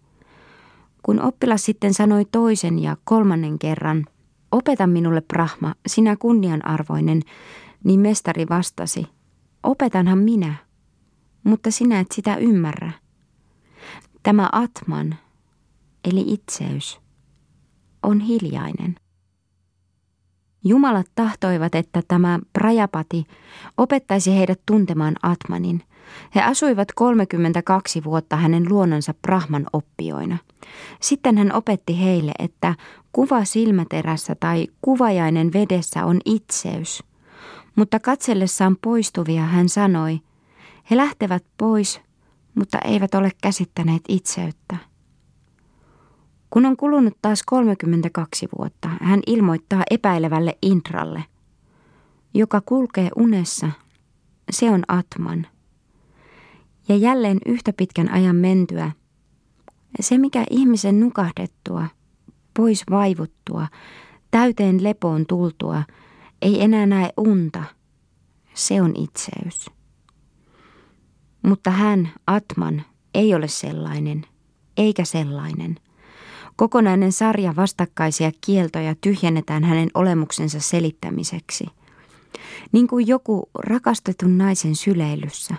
Kun 1.03 1.21
oppilas 1.21 1.64
sitten 1.64 1.95
sanoi 1.95 2.25
toisen 2.33 2.79
ja 2.79 2.97
kolmannen 3.05 3.59
kerran, 3.59 4.07
opeta 4.53 4.87
minulle 4.87 5.21
Brahma, 5.21 5.75
sinä 5.87 6.16
kunnianarvoinen, 6.16 7.23
niin 7.85 8.01
mestari 8.01 8.47
vastasi, 8.49 9.07
opetanhan 9.62 10.18
minä 10.18 10.55
mutta 11.45 11.71
sinä 11.71 12.01
et 12.01 12.12
sitä 12.12 12.37
ymmärrä. 12.37 12.93
Tämä 14.23 14.49
Atman, 14.53 15.16
eli 16.05 16.25
itseys, 16.27 17.01
on 18.03 18.21
hiljainen. 18.21 18.97
Jumalat 20.65 21.07
tahtoivat, 21.15 21.75
että 21.75 22.03
tämä 22.09 22.39
Prajapati 22.53 23.25
opettaisi 23.77 24.37
heidät 24.37 24.61
tuntemaan 24.67 25.15
Atmanin. 25.23 25.83
He 26.35 26.43
asuivat 26.43 26.89
32 26.95 28.05
vuotta 28.05 28.37
hänen 28.37 28.69
luonansa 28.69 29.15
Brahman 29.23 29.67
oppioina. 29.73 30.39
Sitten 31.01 31.39
hän 31.39 31.53
opetti 31.53 32.01
heille, 32.01 32.33
että 32.39 32.75
kuva 33.13 33.45
silmäterässä 33.45 34.35
tai 34.35 34.67
kuvajainen 34.83 35.53
vedessä 35.53 36.05
on 36.05 36.21
itseys. 36.25 37.03
Mutta 37.77 38.01
katsellessaan 38.01 38.77
poistuvia 38.83 39.43
hän 39.43 39.69
sanoi– 39.69 40.21
he 40.91 40.97
lähtevät 40.97 41.45
pois, 41.59 42.01
mutta 42.55 42.79
eivät 42.79 43.15
ole 43.15 43.31
käsittäneet 43.43 44.03
itseyttä. 44.09 44.77
Kun 46.51 46.66
on 46.66 46.76
kulunut 46.76 47.18
taas 47.22 47.42
32 47.46 48.48
vuotta, 48.59 48.88
hän 49.03 49.20
ilmoittaa 49.26 49.82
epäilevälle 49.90 50.59
Intralle, 50.62 51.24
joka 52.34 52.61
kulkee 52.61 53.11
unessa, 53.16 53.70
se 54.51 54.70
on 54.70 54.82
Atman. 54.88 55.46
Ja 56.88 56.96
jälleen 56.96 57.38
yhtä 57.46 57.72
pitkän 57.72 58.12
ajan 58.12 58.36
mentyä, 58.36 58.92
se 60.01 60.18
mikä 60.18 60.44
ihmisen 60.51 61.01
nukahdettua, 61.01 61.86
pois 62.57 62.84
vaivuttua, 62.90 63.66
täyteen 64.30 64.84
lepoon 64.84 65.26
tultua, 65.26 65.82
ei 66.42 66.62
enää 66.62 66.86
näe 66.86 67.11
unta, 67.16 67.64
se 68.55 68.82
on 68.82 68.92
itseys. 68.96 69.70
Mutta 71.42 71.70
hän, 71.70 72.11
Atman, 72.26 72.82
ei 73.14 73.34
ole 73.34 73.48
sellainen, 73.48 74.26
eikä 74.76 75.05
sellainen. 75.05 75.76
Kokonainen 76.61 77.13
sarja 77.13 77.57
vastakkaisia 77.57 78.33
kieltoja 78.41 78.95
tyhjennetään 79.01 79.65
hänen 79.65 79.89
olemuksensa 79.95 80.61
selittämiseksi. 80.61 81.67
Niin 82.73 82.89
kuin 82.89 83.07
joku 83.07 83.51
rakastetun 83.59 84.39
naisen 84.39 84.77
syleilyssä, 84.77 85.55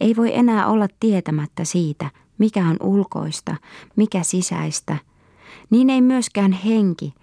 ei 0.00 0.16
voi 0.16 0.36
enää 0.36 0.66
olla 0.66 0.86
tietämättä 1.00 1.64
siitä, 1.64 2.10
mikä 2.38 2.68
on 2.68 2.76
ulkoista, 2.80 3.56
mikä 3.96 4.22
sisäistä. 4.22 4.96
Niin 5.70 5.90
ei 5.90 6.00
myöskään 6.00 6.52
henki, 6.52 7.14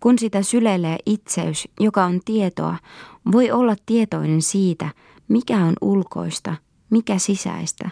kun 0.00 0.18
sitä 0.18 0.42
syleilee 0.42 0.98
itseys, 1.06 1.68
joka 1.80 2.04
on 2.04 2.20
tietoa, 2.24 2.76
voi 3.32 3.50
olla 3.50 3.76
tietoinen 3.86 4.42
siitä, 4.42 4.88
mikä 5.28 5.58
on 5.58 5.74
ulkoista 5.80 6.54
mikä 6.90 7.18
sisäistä. 7.18 7.90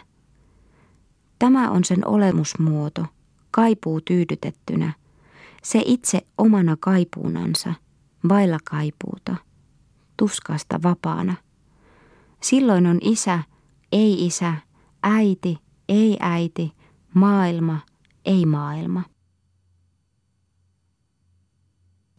Tämä 1.38 1.70
on 1.70 1.84
sen 1.84 2.08
olemusmuoto, 2.08 3.06
kaipuu 3.52 4.00
tyydytettynä, 4.00 4.92
se 5.62 5.82
itse 5.86 6.26
omana 6.38 6.76
kaipuunansa, 6.80 7.74
vailla 8.28 8.58
kaipuuta, 8.70 9.36
tuskasta 10.16 10.80
vapaana. 10.82 11.34
Silloin 12.42 12.86
on 12.86 12.98
isä, 13.00 13.42
ei 13.92 14.26
isä, 14.26 14.54
äiti, 15.02 15.58
ei 15.88 16.16
äiti, 16.20 16.72
maailma, 17.14 17.78
ei 18.24 18.46
maailma. 18.46 19.02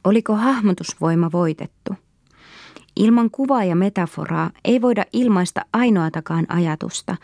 Oliko 0.03 0.35
hahmotusvoima 0.35 1.31
voitettu? 1.31 1.93
Ilman 2.95 3.31
kuvaa 3.31 3.63
ja 3.63 3.75
metaforaa 3.75 4.49
ei 4.65 4.81
voida 4.81 5.05
ilmaista 5.13 5.61
ainoatakaan 5.73 6.45
ajatusta, 6.49 7.15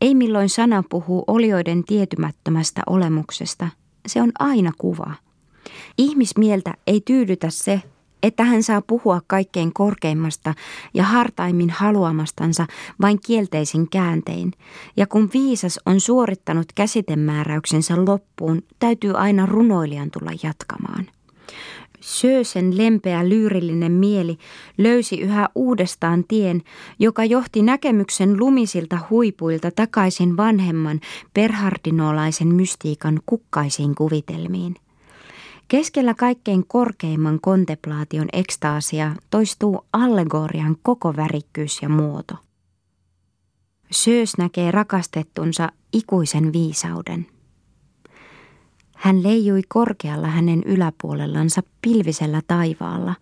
ei 0.00 0.14
milloin 0.14 0.48
sana 0.48 0.82
puhuu 0.90 1.24
olioiden 1.26 1.84
tietymättömästä 1.84 2.82
olemuksesta. 2.86 3.68
Se 4.06 4.22
on 4.22 4.32
aina 4.38 4.72
kuva. 4.78 5.14
Ihmismieltä 5.98 6.74
ei 6.86 7.00
tyydytä 7.00 7.50
se, 7.50 7.82
että 8.22 8.44
hän 8.44 8.62
saa 8.62 8.82
puhua 8.82 9.20
kaikkein 9.26 9.72
korkeimmasta 9.72 10.54
ja 10.94 11.04
hartaimmin 11.04 11.70
haluamastansa 11.70 12.66
vain 13.00 13.18
kielteisin 13.26 13.90
kääntein, 13.90 14.52
ja 14.96 15.06
kun 15.06 15.30
viisas 15.34 15.80
on 15.86 16.00
suorittanut 16.00 16.66
käsitemääräyksensä 16.74 18.04
loppuun, 18.04 18.62
täytyy 18.78 19.16
aina 19.18 19.46
runoilijan 19.46 20.10
tulla 20.10 20.30
jatkamaan. 20.42 21.06
Söösen 22.06 22.76
lempeä 22.76 23.28
lyyrillinen 23.28 23.92
mieli 23.92 24.38
löysi 24.78 25.20
yhä 25.20 25.48
uudestaan 25.54 26.24
tien, 26.28 26.62
joka 26.98 27.24
johti 27.24 27.62
näkemyksen 27.62 28.38
lumisilta 28.38 28.98
huipuilta 29.10 29.70
takaisin 29.70 30.36
vanhemman 30.36 31.00
perhardinolaisen 31.34 32.48
mystiikan 32.48 33.20
kukkaisiin 33.26 33.94
kuvitelmiin. 33.94 34.74
Keskellä 35.68 36.14
kaikkein 36.14 36.66
korkeimman 36.66 37.40
kontemplaation 37.40 38.28
ekstaasia 38.32 39.12
toistuu 39.30 39.86
allegorian 39.92 40.76
koko 40.82 41.16
värikkyys 41.16 41.82
ja 41.82 41.88
muoto. 41.88 42.34
Söös 43.90 44.38
näkee 44.38 44.70
rakastettunsa 44.70 45.72
ikuisen 45.92 46.52
viisauden. 46.52 47.26
Hän 48.96 49.22
leijui 49.22 49.62
korkealla 49.68 50.26
hänen 50.26 50.62
yläpuolellansa 50.62 51.62
pilvisellä 51.82 52.40
taivaalla. 52.46 53.14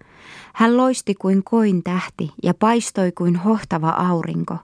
Hän 0.55 0.77
loisti 0.77 1.15
kuin 1.15 1.45
koin 1.45 1.83
tähti 1.83 2.33
ja 2.43 2.55
paistoi 2.55 3.13
kuin 3.13 3.37
hohtava 3.37 3.91
aurinko. 3.91 4.57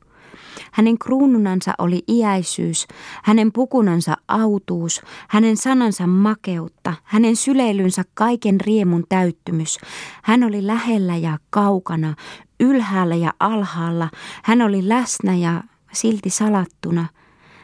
Hänen 0.73 0.99
kruununansa 0.99 1.75
oli 1.79 2.03
iäisyys, 2.09 2.87
hänen 3.23 3.53
pukunansa 3.53 4.17
autuus, 4.29 5.03
hänen 5.29 5.57
sanansa 5.57 6.07
makeutta, 6.07 6.95
hänen 7.05 7.37
syleilynsä 7.37 8.05
kaiken 8.15 8.61
riemun 8.61 9.05
täyttymys. 9.09 9.79
Hän 10.23 10.45
oli 10.45 10.67
lähellä 10.67 11.17
ja 11.17 11.39
kaukana, 11.51 12.15
ylhäällä 12.61 13.15
ja 13.15 13.33
alhaalla, 13.41 14.11
hän 14.45 14.63
oli 14.63 14.89
läsnä 14.89 15.35
ja 15.35 15.63
silti 15.93 16.31
salattuna. 16.31 17.07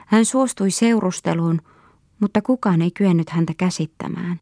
Hän 0.06 0.24
suostui 0.24 0.70
seurusteluun, 0.70 1.60
mutta 2.20 2.42
kukaan 2.42 2.82
ei 2.82 2.90
kyennyt 2.90 3.30
häntä 3.30 3.52
käsittämään. 3.58 4.40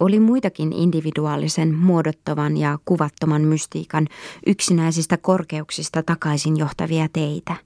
Oli 0.00 0.20
muitakin 0.20 0.72
individuaalisen, 0.72 1.74
muodottavan 1.74 2.56
ja 2.56 2.78
kuvattoman 2.84 3.42
mystiikan 3.42 4.08
yksinäisistä 4.46 5.16
korkeuksista 5.16 6.02
takaisin 6.02 6.56
johtavia 6.56 7.08
teitä. 7.12 7.56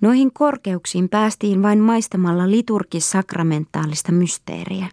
Noihin 0.00 0.32
korkeuksiin 0.32 1.08
päästiin 1.08 1.62
vain 1.62 1.78
maistamalla 1.78 2.50
liturgis-sakramentaalista 2.50 4.12
mysteeriä. 4.12 4.88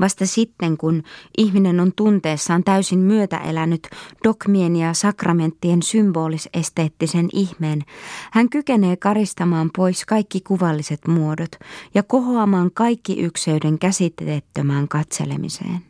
Vasta 0.00 0.26
sitten, 0.26 0.76
kun 0.76 1.02
ihminen 1.38 1.80
on 1.80 1.92
tunteessaan 1.96 2.64
täysin 2.64 2.98
myötäelänyt 2.98 3.88
dogmien 4.24 4.76
ja 4.76 4.94
sakramenttien 4.94 5.82
symbolis-esteettisen 5.82 7.28
ihmeen, 7.32 7.84
hän 8.32 8.48
kykenee 8.48 8.96
karistamaan 8.96 9.70
pois 9.76 10.04
kaikki 10.04 10.40
kuvalliset 10.40 11.06
muodot 11.06 11.50
ja 11.94 12.02
kohoamaan 12.02 12.70
kaikki 12.74 13.20
ykseyden 13.20 13.78
käsiteettömään 13.78 14.88
katselemiseen. 14.88 15.80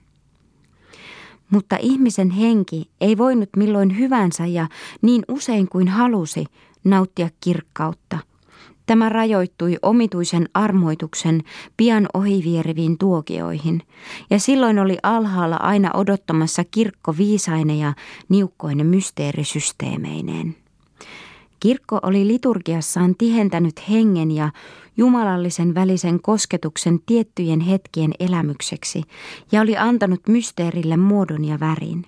Mutta 1.50 1.76
ihmisen 1.80 2.30
henki 2.30 2.90
ei 3.00 3.18
voinut 3.18 3.48
milloin 3.56 3.98
hyvänsä 3.98 4.46
ja 4.46 4.68
niin 5.02 5.22
usein 5.28 5.68
kuin 5.68 5.88
halusi 5.88 6.44
nauttia 6.84 7.30
kirkkautta– 7.40 8.18
Tämä 8.90 9.08
rajoittui 9.08 9.76
omituisen 9.82 10.48
armoituksen 10.54 11.42
pian 11.76 12.08
ohivieriviin 12.14 12.98
tuokioihin, 12.98 13.82
ja 14.30 14.38
silloin 14.38 14.78
oli 14.78 14.98
alhaalla 15.02 15.56
aina 15.56 15.90
odottamassa 15.94 16.64
kirkko 16.70 17.16
viisaine 17.16 17.76
ja 17.76 17.94
niukkoinen 18.28 18.86
mysteerisysteemeineen. 18.86 20.56
Kirkko 21.60 21.98
oli 22.02 22.26
liturgiassaan 22.26 23.14
tihentänyt 23.18 23.88
hengen 23.90 24.30
ja 24.30 24.52
jumalallisen 24.96 25.74
välisen 25.74 26.22
kosketuksen 26.22 27.00
tiettyjen 27.06 27.60
hetkien 27.60 28.12
elämykseksi 28.20 29.02
ja 29.52 29.60
oli 29.60 29.76
antanut 29.76 30.28
mysteerille 30.28 30.96
muodon 30.96 31.44
ja 31.44 31.60
värin. 31.60 32.06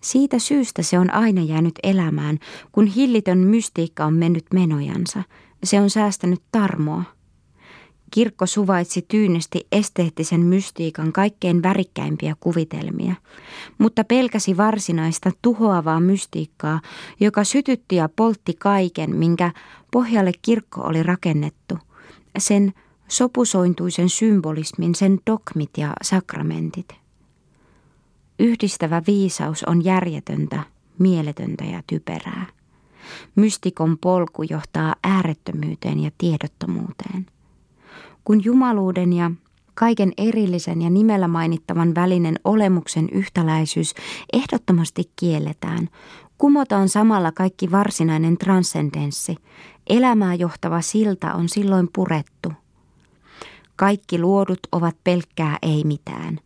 Siitä 0.00 0.38
syystä 0.38 0.82
se 0.82 0.98
on 0.98 1.14
aina 1.14 1.42
jäänyt 1.42 1.78
elämään, 1.82 2.38
kun 2.72 2.86
hillitön 2.86 3.38
mystiikka 3.38 4.04
on 4.04 4.14
mennyt 4.14 4.44
menojansa– 4.52 5.22
se 5.64 5.80
on 5.80 5.90
säästänyt 5.90 6.42
tarmoa. 6.52 7.02
Kirkko 8.10 8.46
suvaitsi 8.46 9.04
tyynesti 9.08 9.66
esteettisen 9.72 10.40
mystiikan 10.40 11.12
kaikkein 11.12 11.62
värikkäimpiä 11.62 12.36
kuvitelmia, 12.40 13.14
mutta 13.78 14.04
pelkäsi 14.04 14.56
varsinaista 14.56 15.30
tuhoavaa 15.42 16.00
mystiikkaa, 16.00 16.80
joka 17.20 17.44
sytytti 17.44 17.96
ja 17.96 18.08
poltti 18.16 18.54
kaiken, 18.58 19.16
minkä 19.16 19.52
pohjalle 19.90 20.32
kirkko 20.42 20.80
oli 20.80 21.02
rakennettu, 21.02 21.78
sen 22.38 22.72
sopusointuisen 23.08 24.08
symbolismin, 24.08 24.94
sen 24.94 25.18
dogmit 25.30 25.70
ja 25.78 25.92
sakramentit. 26.02 26.88
Yhdistävä 28.38 29.02
viisaus 29.06 29.64
on 29.64 29.84
järjetöntä, 29.84 30.62
mieletöntä 30.98 31.64
ja 31.64 31.82
typerää. 31.86 32.46
Mystikon 33.34 33.98
polku 33.98 34.42
johtaa 34.42 34.94
äärettömyyteen 35.04 36.00
ja 36.00 36.10
tiedottomuuteen. 36.18 37.26
Kun 38.24 38.44
jumaluuden 38.44 39.12
ja 39.12 39.30
kaiken 39.74 40.12
erillisen 40.18 40.82
ja 40.82 40.90
nimellä 40.90 41.28
mainittavan 41.28 41.94
välinen 41.94 42.36
olemuksen 42.44 43.08
yhtäläisyys 43.12 43.94
ehdottomasti 44.32 45.10
kielletään, 45.16 45.88
kumotaan 46.38 46.88
samalla 46.88 47.32
kaikki 47.32 47.70
varsinainen 47.70 48.38
transcendenssi. 48.38 49.36
Elämää 49.86 50.34
johtava 50.34 50.80
silta 50.80 51.34
on 51.34 51.48
silloin 51.48 51.88
purettu. 51.92 52.52
Kaikki 53.76 54.18
luodut 54.18 54.60
ovat 54.72 54.96
pelkkää 55.04 55.58
ei 55.62 55.84
mitään. 55.84 56.38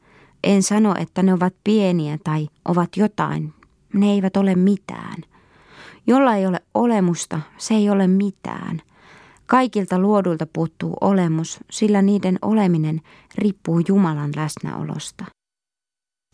En 0.45 0.63
sano, 0.63 0.95
että 0.99 1.23
ne 1.23 1.35
ovat 1.35 1.55
pieniä 1.65 2.19
tai 2.25 2.49
ovat 2.65 2.97
jotain. 2.97 3.55
Ne 3.93 4.11
eivät 4.11 4.37
ole 4.37 4.55
mitään. 4.55 5.23
Jolla 6.09 6.35
ei 6.35 6.47
ole 6.47 6.61
olemusta, 6.75 7.41
se 7.59 7.75
ei 7.75 7.91
ole 7.91 8.07
mitään. 8.07 8.83
Kaikilta 9.47 9.99
luodulta 9.99 10.47
puuttuu 10.53 10.97
olemus, 11.01 11.61
sillä 11.71 12.03
niiden 12.03 12.39
oleminen 12.43 13.01
riippuu 13.35 13.83
Jumalan 13.89 14.31
läsnäolosta. 14.37 15.25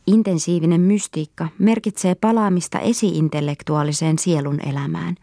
Intensiivinen 0.07 0.81
mystiikka 0.81 1.49
merkitsee 1.59 2.15
palaamista 2.15 2.79
esiintellektuaaliseen 2.79 4.19
sielun 4.19 4.59
elämään. 4.69 5.15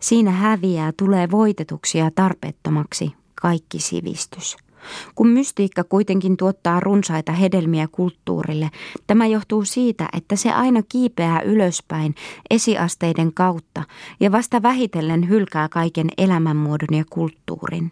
Siinä 0.00 0.30
häviää, 0.30 0.92
tulee 0.96 1.30
voitetuksi 1.30 1.98
ja 1.98 2.10
tarpeettomaksi 2.14 3.12
kaikki 3.42 3.78
sivistys. 3.78 4.56
Kun 5.14 5.28
mystiikka 5.28 5.84
kuitenkin 5.84 6.36
tuottaa 6.36 6.80
runsaita 6.80 7.32
hedelmiä 7.32 7.88
kulttuurille, 7.92 8.70
tämä 9.06 9.26
johtuu 9.26 9.64
siitä, 9.64 10.08
että 10.12 10.36
se 10.36 10.52
aina 10.52 10.82
kiipeää 10.88 11.40
ylöspäin 11.40 12.14
esiasteiden 12.50 13.34
kautta 13.34 13.82
ja 14.20 14.32
vasta 14.32 14.62
vähitellen 14.62 15.28
hylkää 15.28 15.68
kaiken 15.68 16.06
elämänmuodon 16.18 16.98
ja 16.98 17.04
kulttuurin. 17.10 17.90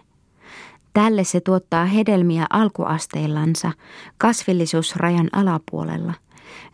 Tälle 0.95 1.25
se 1.25 1.41
tuottaa 1.41 1.85
hedelmiä 1.85 2.47
alkuasteillansa, 2.51 3.73
kasvillisuusrajan 4.19 5.29
alapuolella. 5.33 6.15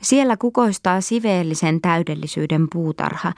Siellä 0.00 0.36
kukoistaa 0.36 1.00
siveellisen 1.00 1.80
täydellisyyden 1.80 2.68
puutarha, 2.72 3.32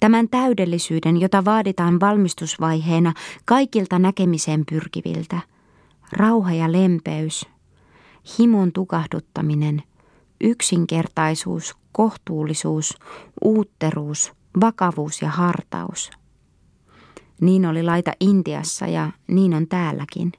tämän 0.00 0.28
täydellisyyden, 0.28 1.20
jota 1.20 1.44
vaaditaan 1.44 2.00
valmistusvaiheena 2.00 3.12
kaikilta 3.44 3.98
näkemiseen 3.98 4.64
pyrkiviltä– 4.70 5.40
Rauha 6.16 6.52
ja 6.52 6.72
lempeys, 6.72 7.46
himon 8.38 8.72
tukahduttaminen, 8.72 9.82
yksinkertaisuus, 10.40 11.76
kohtuullisuus, 11.92 12.98
uutteruus, 13.44 14.32
vakavuus 14.60 15.22
ja 15.22 15.28
hartaus. 15.28 16.10
Niin 17.40 17.66
oli 17.66 17.82
laita 17.82 18.12
Intiassa 18.20 18.86
ja 18.86 19.10
niin 19.26 19.54
on 19.54 19.66
täälläkin. 19.68 20.32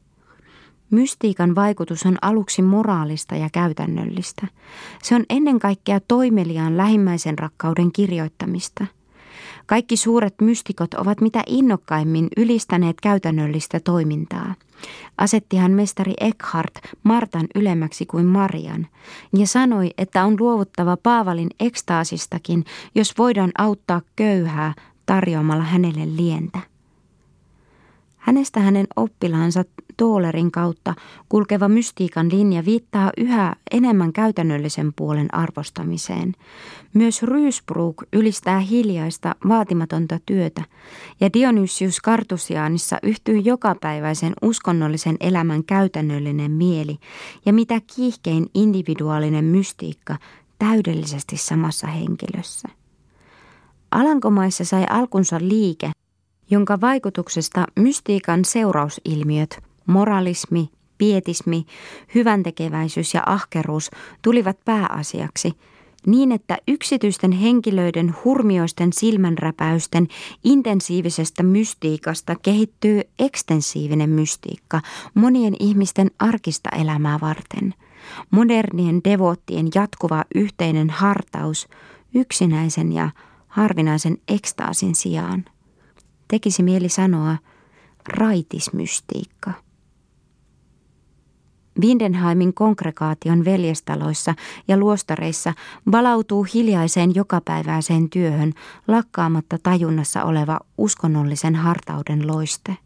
Mystiikan 0.89 1.55
vaikutus 1.55 2.05
on 2.05 2.17
aluksi 2.21 2.61
moraalista 2.61 3.35
ja 3.35 3.49
käytännöllistä. 3.49 4.47
Se 5.03 5.15
on 5.15 5.25
ennen 5.29 5.59
kaikkea 5.59 5.99
toimeliaan 5.99 6.77
lähimmäisen 6.77 7.39
rakkauden 7.39 7.91
kirjoittamista. 7.91 8.85
Kaikki 9.65 9.97
suuret 9.97 10.35
mystikot 10.41 10.93
ovat 10.93 11.21
mitä 11.21 11.43
innokkaimmin 11.47 12.27
ylistäneet 12.37 13.01
käytännöllistä 13.01 13.79
toimintaa– 13.79 14.55
Asettihan 15.17 15.71
mestari 15.71 16.13
Eckhart 16.19 16.73
Martan 17.03 17.47
ylemmäksi 17.55 18.05
kuin 18.05 18.25
Marian 18.25 18.87
ja 19.37 19.47
sanoi, 19.47 19.91
että 19.97 20.25
on 20.25 20.35
luovuttava 20.39 20.97
Paavalin 20.97 21.49
ekstaasistakin, 21.59 22.65
jos 22.95 23.17
voidaan 23.17 23.51
auttaa 23.57 24.01
köyhää 24.15 24.73
tarjoamalla 25.05 25.63
hänelle 25.63 26.15
lientä. 26.15 26.74
Hänestä 28.25 28.59
hänen 28.59 28.87
oppilaansa 28.95 29.63
Toolerin 29.97 30.51
kautta 30.51 30.93
kulkeva 31.29 31.67
mystiikan 31.67 32.31
linja 32.31 32.65
viittaa 32.65 33.11
yhä 33.17 33.55
enemmän 33.71 34.13
käytännöllisen 34.13 34.93
puolen 34.95 35.33
arvostamiseen. 35.35 36.33
Myös 36.93 37.23
Rysbrook 37.23 38.03
ylistää 38.13 38.59
hiljaista, 38.59 39.35
vaatimatonta 39.47 40.19
työtä, 40.25 40.63
ja 41.19 41.33
Dionysius 41.33 41.99
Kartusiaanissa 42.01 42.97
yhtyy 43.03 43.37
jokapäiväisen 43.37 44.33
uskonnollisen 44.41 45.17
elämän 45.19 45.63
käytännöllinen 45.63 46.51
mieli, 46.51 46.97
ja 47.45 47.53
mitä 47.53 47.81
kiihkein 47.95 48.45
individuaalinen 48.53 49.45
mystiikka 49.45 50.17
täydellisesti 50.59 51.37
samassa 51.37 51.87
henkilössä. 51.87 52.67
Alankomaissa 53.91 54.65
sai 54.65 54.85
alkunsa 54.89 55.37
liike, 55.39 55.91
jonka 56.49 56.81
vaikutuksesta 56.81 57.65
mystiikan 57.79 58.45
seurausilmiöt, 58.45 59.63
moralismi, 59.85 60.69
pietismi, 60.97 61.65
hyväntekeväisyys 62.15 63.13
ja 63.13 63.23
ahkeruus 63.25 63.91
tulivat 64.21 64.57
pääasiaksi, 64.65 65.53
niin 66.05 66.31
että 66.31 66.57
yksityisten 66.67 67.31
henkilöiden 67.31 68.15
hurmioisten 68.23 68.93
silmänräpäysten 68.93 70.07
intensiivisestä 70.43 71.43
mystiikasta 71.43 72.35
kehittyy 72.35 73.01
ekstensiivinen 73.19 74.09
mystiikka 74.09 74.81
monien 75.13 75.55
ihmisten 75.59 76.11
arkista 76.19 76.69
elämää 76.69 77.19
varten. 77.21 77.73
Modernien 78.31 79.01
devoottien 79.03 79.67
jatkuva 79.75 80.23
yhteinen 80.35 80.89
hartaus 80.89 81.67
yksinäisen 82.13 82.91
ja 82.91 83.09
harvinaisen 83.47 84.17
ekstaasin 84.27 84.95
sijaan. 84.95 85.45
Tekisi 86.27 86.63
mieli 86.63 86.89
sanoa 86.89 87.37
raitismystiikka. 88.09 89.51
Windenheimin 91.81 92.53
kongregaation 92.53 93.45
veljestaloissa 93.45 94.35
ja 94.67 94.77
luostareissa 94.77 95.53
valautuu 95.91 96.47
hiljaiseen 96.53 97.15
jokapäiväiseen 97.15 98.09
työhön 98.09 98.53
lakkaamatta 98.87 99.57
tajunnassa 99.63 100.23
oleva 100.23 100.59
uskonnollisen 100.77 101.55
hartauden 101.55 102.27
loiste. 102.27 102.77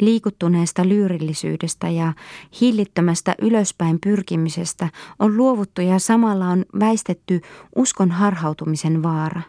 Liikuttuneesta 0.00 0.88
lyyrillisyydestä 0.88 1.88
ja 1.88 2.12
hillittömästä 2.60 3.34
ylöspäin 3.42 3.98
pyrkimisestä 4.00 4.88
on 5.18 5.36
luovuttu 5.36 5.80
ja 5.80 5.98
samalla 5.98 6.48
on 6.48 6.64
väistetty 6.78 7.40
uskon 7.76 8.10
harhautumisen 8.10 9.02
vaara. 9.02 9.42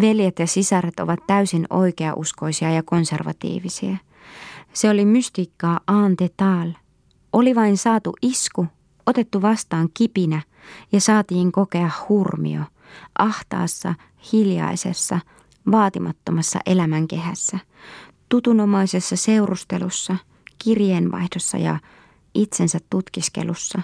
Veljet 0.00 0.38
ja 0.38 0.46
sisaret 0.46 1.00
ovat 1.00 1.18
täysin 1.26 1.66
oikeauskoisia 1.70 2.70
ja 2.70 2.82
konservatiivisia. 2.82 3.96
Se 4.72 4.90
oli 4.90 5.04
mystiikkaa 5.04 5.80
ante 5.86 6.30
tal. 6.36 6.72
Oli 7.32 7.54
vain 7.54 7.76
saatu 7.76 8.12
isku, 8.22 8.66
otettu 9.06 9.42
vastaan 9.42 9.88
kipinä 9.94 10.42
ja 10.92 11.00
saatiin 11.00 11.52
kokea 11.52 11.90
hurmio 12.08 12.62
ahtaassa, 13.18 13.94
hiljaisessa, 14.32 15.20
vaatimattomassa 15.70 16.58
elämänkehässä, 16.66 17.58
tutunomaisessa 18.28 19.16
seurustelussa, 19.16 20.16
kirjeenvaihdossa 20.64 21.58
ja 21.58 21.78
itsensä 22.34 22.78
tutkiskelussa. 22.90 23.82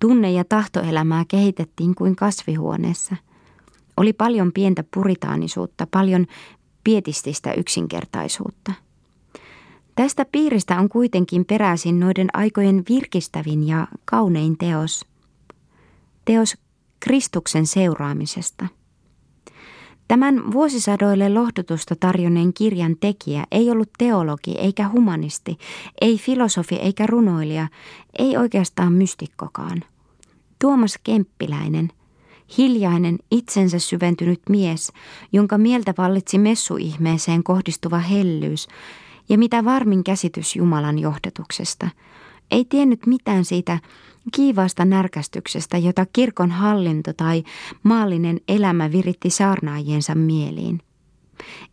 Tunne- 0.00 0.32
ja 0.32 0.44
tahtoelämää 0.44 1.24
kehitettiin 1.28 1.94
kuin 1.94 2.16
kasvihuoneessa– 2.16 3.16
oli 3.96 4.12
paljon 4.12 4.52
pientä 4.52 4.84
puritaanisuutta, 4.94 5.86
paljon 5.90 6.26
pietististä 6.84 7.52
yksinkertaisuutta. 7.52 8.72
Tästä 9.94 10.26
piiristä 10.32 10.78
on 10.78 10.88
kuitenkin 10.88 11.44
peräisin 11.44 12.00
noiden 12.00 12.28
aikojen 12.32 12.82
virkistävin 12.88 13.68
ja 13.68 13.88
kaunein 14.04 14.58
teos. 14.58 15.06
Teos 16.24 16.56
Kristuksen 17.00 17.66
seuraamisesta. 17.66 18.66
Tämän 20.08 20.52
vuosisadoille 20.52 21.28
lohdutusta 21.28 21.96
tarjonneen 22.00 22.52
kirjan 22.54 22.96
tekijä 23.00 23.44
ei 23.50 23.70
ollut 23.70 23.90
teologi 23.98 24.54
eikä 24.58 24.88
humanisti, 24.88 25.58
ei 26.00 26.18
filosofi 26.18 26.74
eikä 26.74 27.06
runoilija, 27.06 27.68
ei 28.18 28.36
oikeastaan 28.36 28.92
mystikkokaan. 28.92 29.84
Tuomas 30.58 30.98
Kemppiläinen– 31.04 31.88
hiljainen, 32.58 33.18
itsensä 33.30 33.78
syventynyt 33.78 34.40
mies, 34.48 34.92
jonka 35.32 35.58
mieltä 35.58 35.94
vallitsi 35.98 36.38
messuihmeeseen 36.38 37.42
kohdistuva 37.42 37.98
hellyys 37.98 38.68
ja 39.28 39.38
mitä 39.38 39.64
varmin 39.64 40.04
käsitys 40.04 40.56
Jumalan 40.56 40.98
johdatuksesta. 40.98 41.88
Ei 42.50 42.64
tiennyt 42.64 43.06
mitään 43.06 43.44
siitä 43.44 43.78
kiivaasta 44.32 44.84
närkästyksestä, 44.84 45.78
jota 45.78 46.06
kirkon 46.12 46.50
hallinto 46.50 47.12
tai 47.12 47.44
maallinen 47.82 48.40
elämä 48.48 48.92
viritti 48.92 49.30
saarnaajiensa 49.30 50.14
mieliin. 50.14 50.80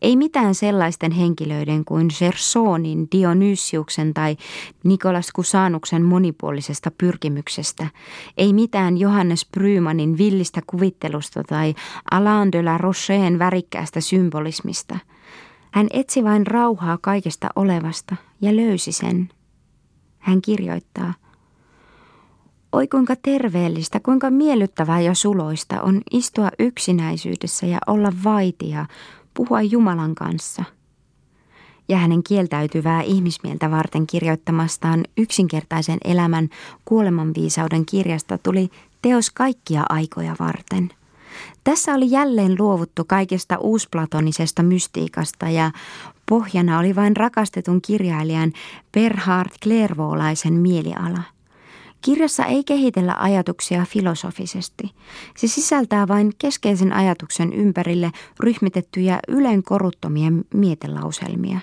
Ei 0.01 0.15
mitään 0.15 0.55
sellaisten 0.55 1.11
henkilöiden 1.11 1.85
kuin 1.85 2.07
Gersonin, 2.19 3.07
Dionysiuksen 3.11 4.13
tai 4.13 4.37
Nikolas 4.83 5.31
Kusanuksen 5.35 6.03
monipuolisesta 6.03 6.91
pyrkimyksestä. 6.97 7.87
Ei 8.37 8.53
mitään 8.53 8.97
Johannes 8.97 9.47
Brymanin 9.51 10.17
villistä 10.17 10.61
kuvittelusta 10.67 11.43
tai 11.43 11.75
Alain 12.11 12.51
de 12.51 12.63
la 12.63 12.77
Rocheen 12.77 13.39
värikkäästä 13.39 14.01
symbolismista. 14.01 14.99
Hän 15.71 15.87
etsi 15.93 16.23
vain 16.23 16.47
rauhaa 16.47 16.97
kaikesta 17.01 17.49
olevasta 17.55 18.15
ja 18.41 18.55
löysi 18.55 18.91
sen. 18.91 19.29
Hän 20.19 20.41
kirjoittaa– 20.41 21.13
Oi 22.71 22.87
kuinka 22.87 23.15
terveellistä, 23.15 23.99
kuinka 23.99 24.29
miellyttävää 24.29 25.01
ja 25.01 25.13
suloista 25.13 25.81
on 25.81 26.01
istua 26.11 26.49
yksinäisyydessä 26.59 27.65
ja 27.65 27.77
olla 27.87 28.11
vaitia, 28.23 28.85
puhua 29.33 29.61
Jumalan 29.61 30.15
kanssa. 30.15 30.63
Ja 31.89 31.97
hänen 31.97 32.23
kieltäytyvää 32.23 33.01
ihmismieltä 33.01 33.71
varten 33.71 34.07
kirjoittamastaan 34.07 35.03
yksinkertaisen 35.17 35.97
elämän 36.03 36.49
kuolemanviisauden 36.85 37.85
kirjasta 37.85 38.37
tuli 38.37 38.69
teos 39.01 39.29
kaikkia 39.29 39.83
aikoja 39.89 40.35
varten. 40.39 40.89
Tässä 41.63 41.93
oli 41.93 42.11
jälleen 42.11 42.55
luovuttu 42.59 43.05
kaikesta 43.05 43.57
uusplatonisesta 43.57 44.63
mystiikasta 44.63 45.49
ja 45.49 45.71
pohjana 46.29 46.79
oli 46.79 46.95
vain 46.95 47.17
rakastetun 47.17 47.81
kirjailijan 47.81 48.53
Berhard 48.91 49.51
Klervoolaisen 49.63 50.53
mieliala– 50.53 51.23
Kirjassa 52.01 52.45
ei 52.45 52.63
kehitellä 52.63 53.15
ajatuksia 53.19 53.85
filosofisesti. 53.89 54.83
Se 55.37 55.47
sisältää 55.47 56.07
vain 56.07 56.31
keskeisen 56.37 56.93
ajatuksen 56.93 57.53
ympärille 57.53 58.11
ryhmitettyjä 58.39 59.19
ylen 59.27 59.63
koruttomia 59.63 60.31
mietelauselmia. 60.53 61.59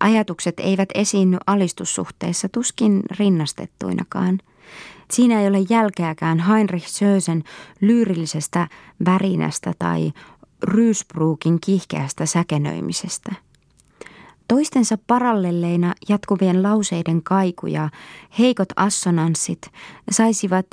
Ajatukset 0.00 0.60
eivät 0.60 0.88
esiinny 0.94 1.38
alistussuhteessa 1.46 2.48
tuskin 2.48 3.02
rinnastettuinakaan. 3.18 4.38
Siinä 5.10 5.40
ei 5.40 5.48
ole 5.48 5.58
jälkeäkään 5.70 6.38
Heinrich 6.38 6.86
Sösen 6.86 7.44
lyyrillisestä 7.80 8.68
värinästä 9.04 9.72
tai 9.78 10.12
Rysbruukin 10.62 11.58
kiihkeästä 11.60 12.26
säkenöimisestä– 12.26 13.32
Toistensa 14.52 14.98
parallelleina 15.06 15.94
jatkuvien 16.08 16.62
lauseiden 16.62 17.22
kaiku 17.22 17.66
ja 17.66 17.88
heikot 18.38 18.68
assonanssit 18.76 19.58
saisivat 20.10 20.66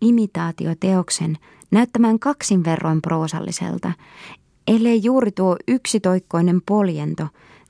imitaatioteoksen 0.00 1.38
näyttämään 1.70 2.18
kaksin 2.18 2.64
verroin 2.64 3.02
proosalliselta, 3.02 3.92
ellei 4.68 5.00
juuri 5.04 5.32
tuo 5.32 5.56
yksitoikkoinen 5.68 6.62
poljento 6.66 7.26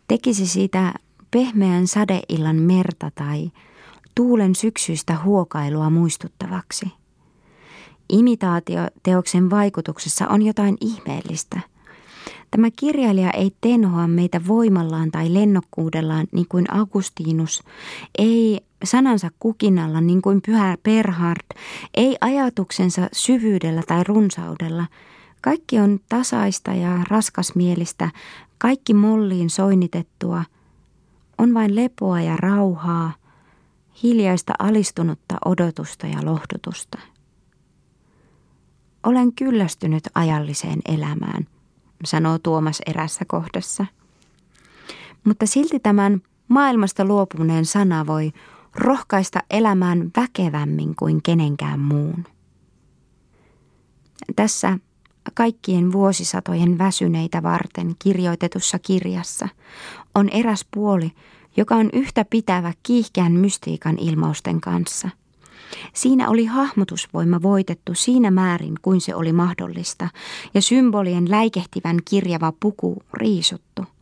tekisi 0.08 0.46
siitä 0.46 0.94
pehmeän 1.30 1.86
sadeillan 1.86 2.56
merta 2.56 3.10
tai 3.14 3.50
tuulen 4.14 4.54
syksyistä 4.54 5.16
huokailua 5.24 5.90
muistuttavaksi. 5.90 6.86
Imitaatioteoksen 8.08 9.50
vaikutuksessa 9.50 10.28
on 10.28 10.42
jotain 10.42 10.76
ihmeellistä– 10.80 11.60
Tämä 12.50 12.68
kirjailija 12.76 13.30
ei 13.30 13.52
tenhoa 13.60 14.08
meitä 14.08 14.40
voimallaan 14.46 15.10
tai 15.10 15.34
lennokkuudellaan 15.34 16.26
niin 16.32 16.46
kuin 16.48 16.74
Augustinus, 16.74 17.62
ei 18.18 18.60
sanansa 18.84 19.30
kukinalla 19.38 20.00
niin 20.00 20.22
kuin 20.22 20.42
pyhä 20.46 20.78
Perhard, 20.82 21.58
ei 21.94 22.16
ajatuksensa 22.20 23.08
syvyydellä 23.12 23.82
tai 23.88 24.04
runsaudella. 24.04 24.86
Kaikki 25.40 25.78
on 25.78 26.00
tasaista 26.08 26.74
ja 26.74 27.04
raskasmielistä, 27.08 28.10
kaikki 28.58 28.94
molliin 28.94 29.50
soinitettua. 29.50 30.44
On 31.38 31.54
vain 31.54 31.76
lepoa 31.76 32.20
ja 32.20 32.36
rauhaa, 32.36 33.12
hiljaista 34.02 34.52
alistunutta 34.58 35.36
odotusta 35.44 36.06
ja 36.06 36.24
lohdutusta. 36.24 36.98
Olen 39.02 39.32
kyllästynyt 39.32 40.04
ajalliseen 40.14 40.80
elämään– 40.88 41.46
sanoo 42.04 42.38
Tuomas 42.38 42.82
erässä 42.86 43.24
kohdassa. 43.24 43.86
Mutta 45.24 45.46
silti 45.46 45.80
tämän 45.80 46.22
maailmasta 46.48 47.04
luopuneen 47.04 47.64
sana 47.64 48.06
voi 48.06 48.32
rohkaista 48.74 49.40
elämään 49.50 50.10
väkevämmin 50.16 50.96
kuin 50.96 51.22
kenenkään 51.22 51.80
muun. 51.80 52.24
Tässä 54.36 54.78
kaikkien 55.34 55.92
vuosisatojen 55.92 56.78
väsyneitä 56.78 57.42
varten 57.42 57.94
kirjoitetussa 57.98 58.78
kirjassa 58.78 59.48
on 60.14 60.28
eräs 60.28 60.66
puoli, 60.70 61.12
joka 61.56 61.74
on 61.74 61.90
yhtä 61.92 62.24
pitävä 62.24 62.72
kiihkeän 62.82 63.32
mystiikan 63.32 63.98
ilmausten 63.98 64.60
kanssa. 64.60 65.08
Siinä 65.92 66.28
oli 66.28 66.44
hahmotusvoima 66.44 67.42
voitettu 67.42 67.94
siinä 67.94 68.30
määrin 68.30 68.74
kuin 68.82 69.00
se 69.00 69.14
oli 69.14 69.32
mahdollista 69.32 70.08
ja 70.54 70.62
symbolien 70.62 71.30
läikehtivän 71.30 71.98
kirjava 72.04 72.52
puku 72.60 73.02
riisuttu– 73.12 73.84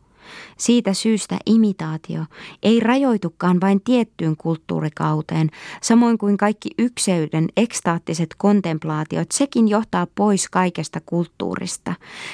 siitä 0.57 0.93
syystä 0.93 1.37
imitaatio 1.45 2.25
ei 2.63 2.79
rajoitukaan 2.79 3.61
vain 3.61 3.81
tiettyyn 3.81 4.37
kulttuurikauteen, 4.37 5.49
samoin 5.81 6.17
kuin 6.17 6.37
kaikki 6.37 6.69
ykseyden 6.77 7.47
ekstaattiset 7.57 8.29
kontemplaatiot, 8.37 9.31
sekin 9.31 9.67
johtaa 9.67 10.07
pois 10.15 10.49
kaikesta 10.49 10.99
kulttuurista. 11.05 11.93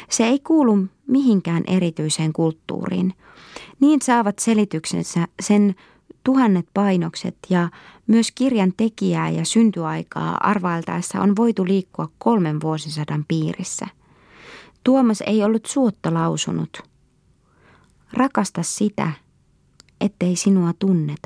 Se 0.09 0.23
ei 0.23 0.39
kuulu 0.39 0.77
mihinkään 1.07 1.63
erityiseen 1.67 2.33
kulttuuriin. 2.33 3.13
Niin 3.79 4.01
saavat 4.01 4.39
selityksensä 4.39 5.27
sen 5.39 5.75
tuhannet 6.25 6.65
painokset 6.73 7.37
ja 7.49 7.69
myös 8.07 8.31
kirjan 8.31 8.73
tekijää 8.77 9.29
ja 9.29 9.45
syntyaikaa 9.45 10.37
arvailtaessa 10.41 11.21
on 11.21 11.35
voitu 11.35 11.65
liikkua 11.65 12.09
kolmen 12.17 12.61
vuosisadan 12.61 13.25
piirissä. 13.27 13.87
Tuomas 14.83 15.21
ei 15.21 15.43
ollut 15.43 15.65
suotta 15.65 16.13
lausunut– 16.13 16.81
Rakasta 18.15 18.63
sitä, 18.63 19.11
ettei 20.01 20.35
sinua 20.35 20.73
tunneta. 20.79 21.21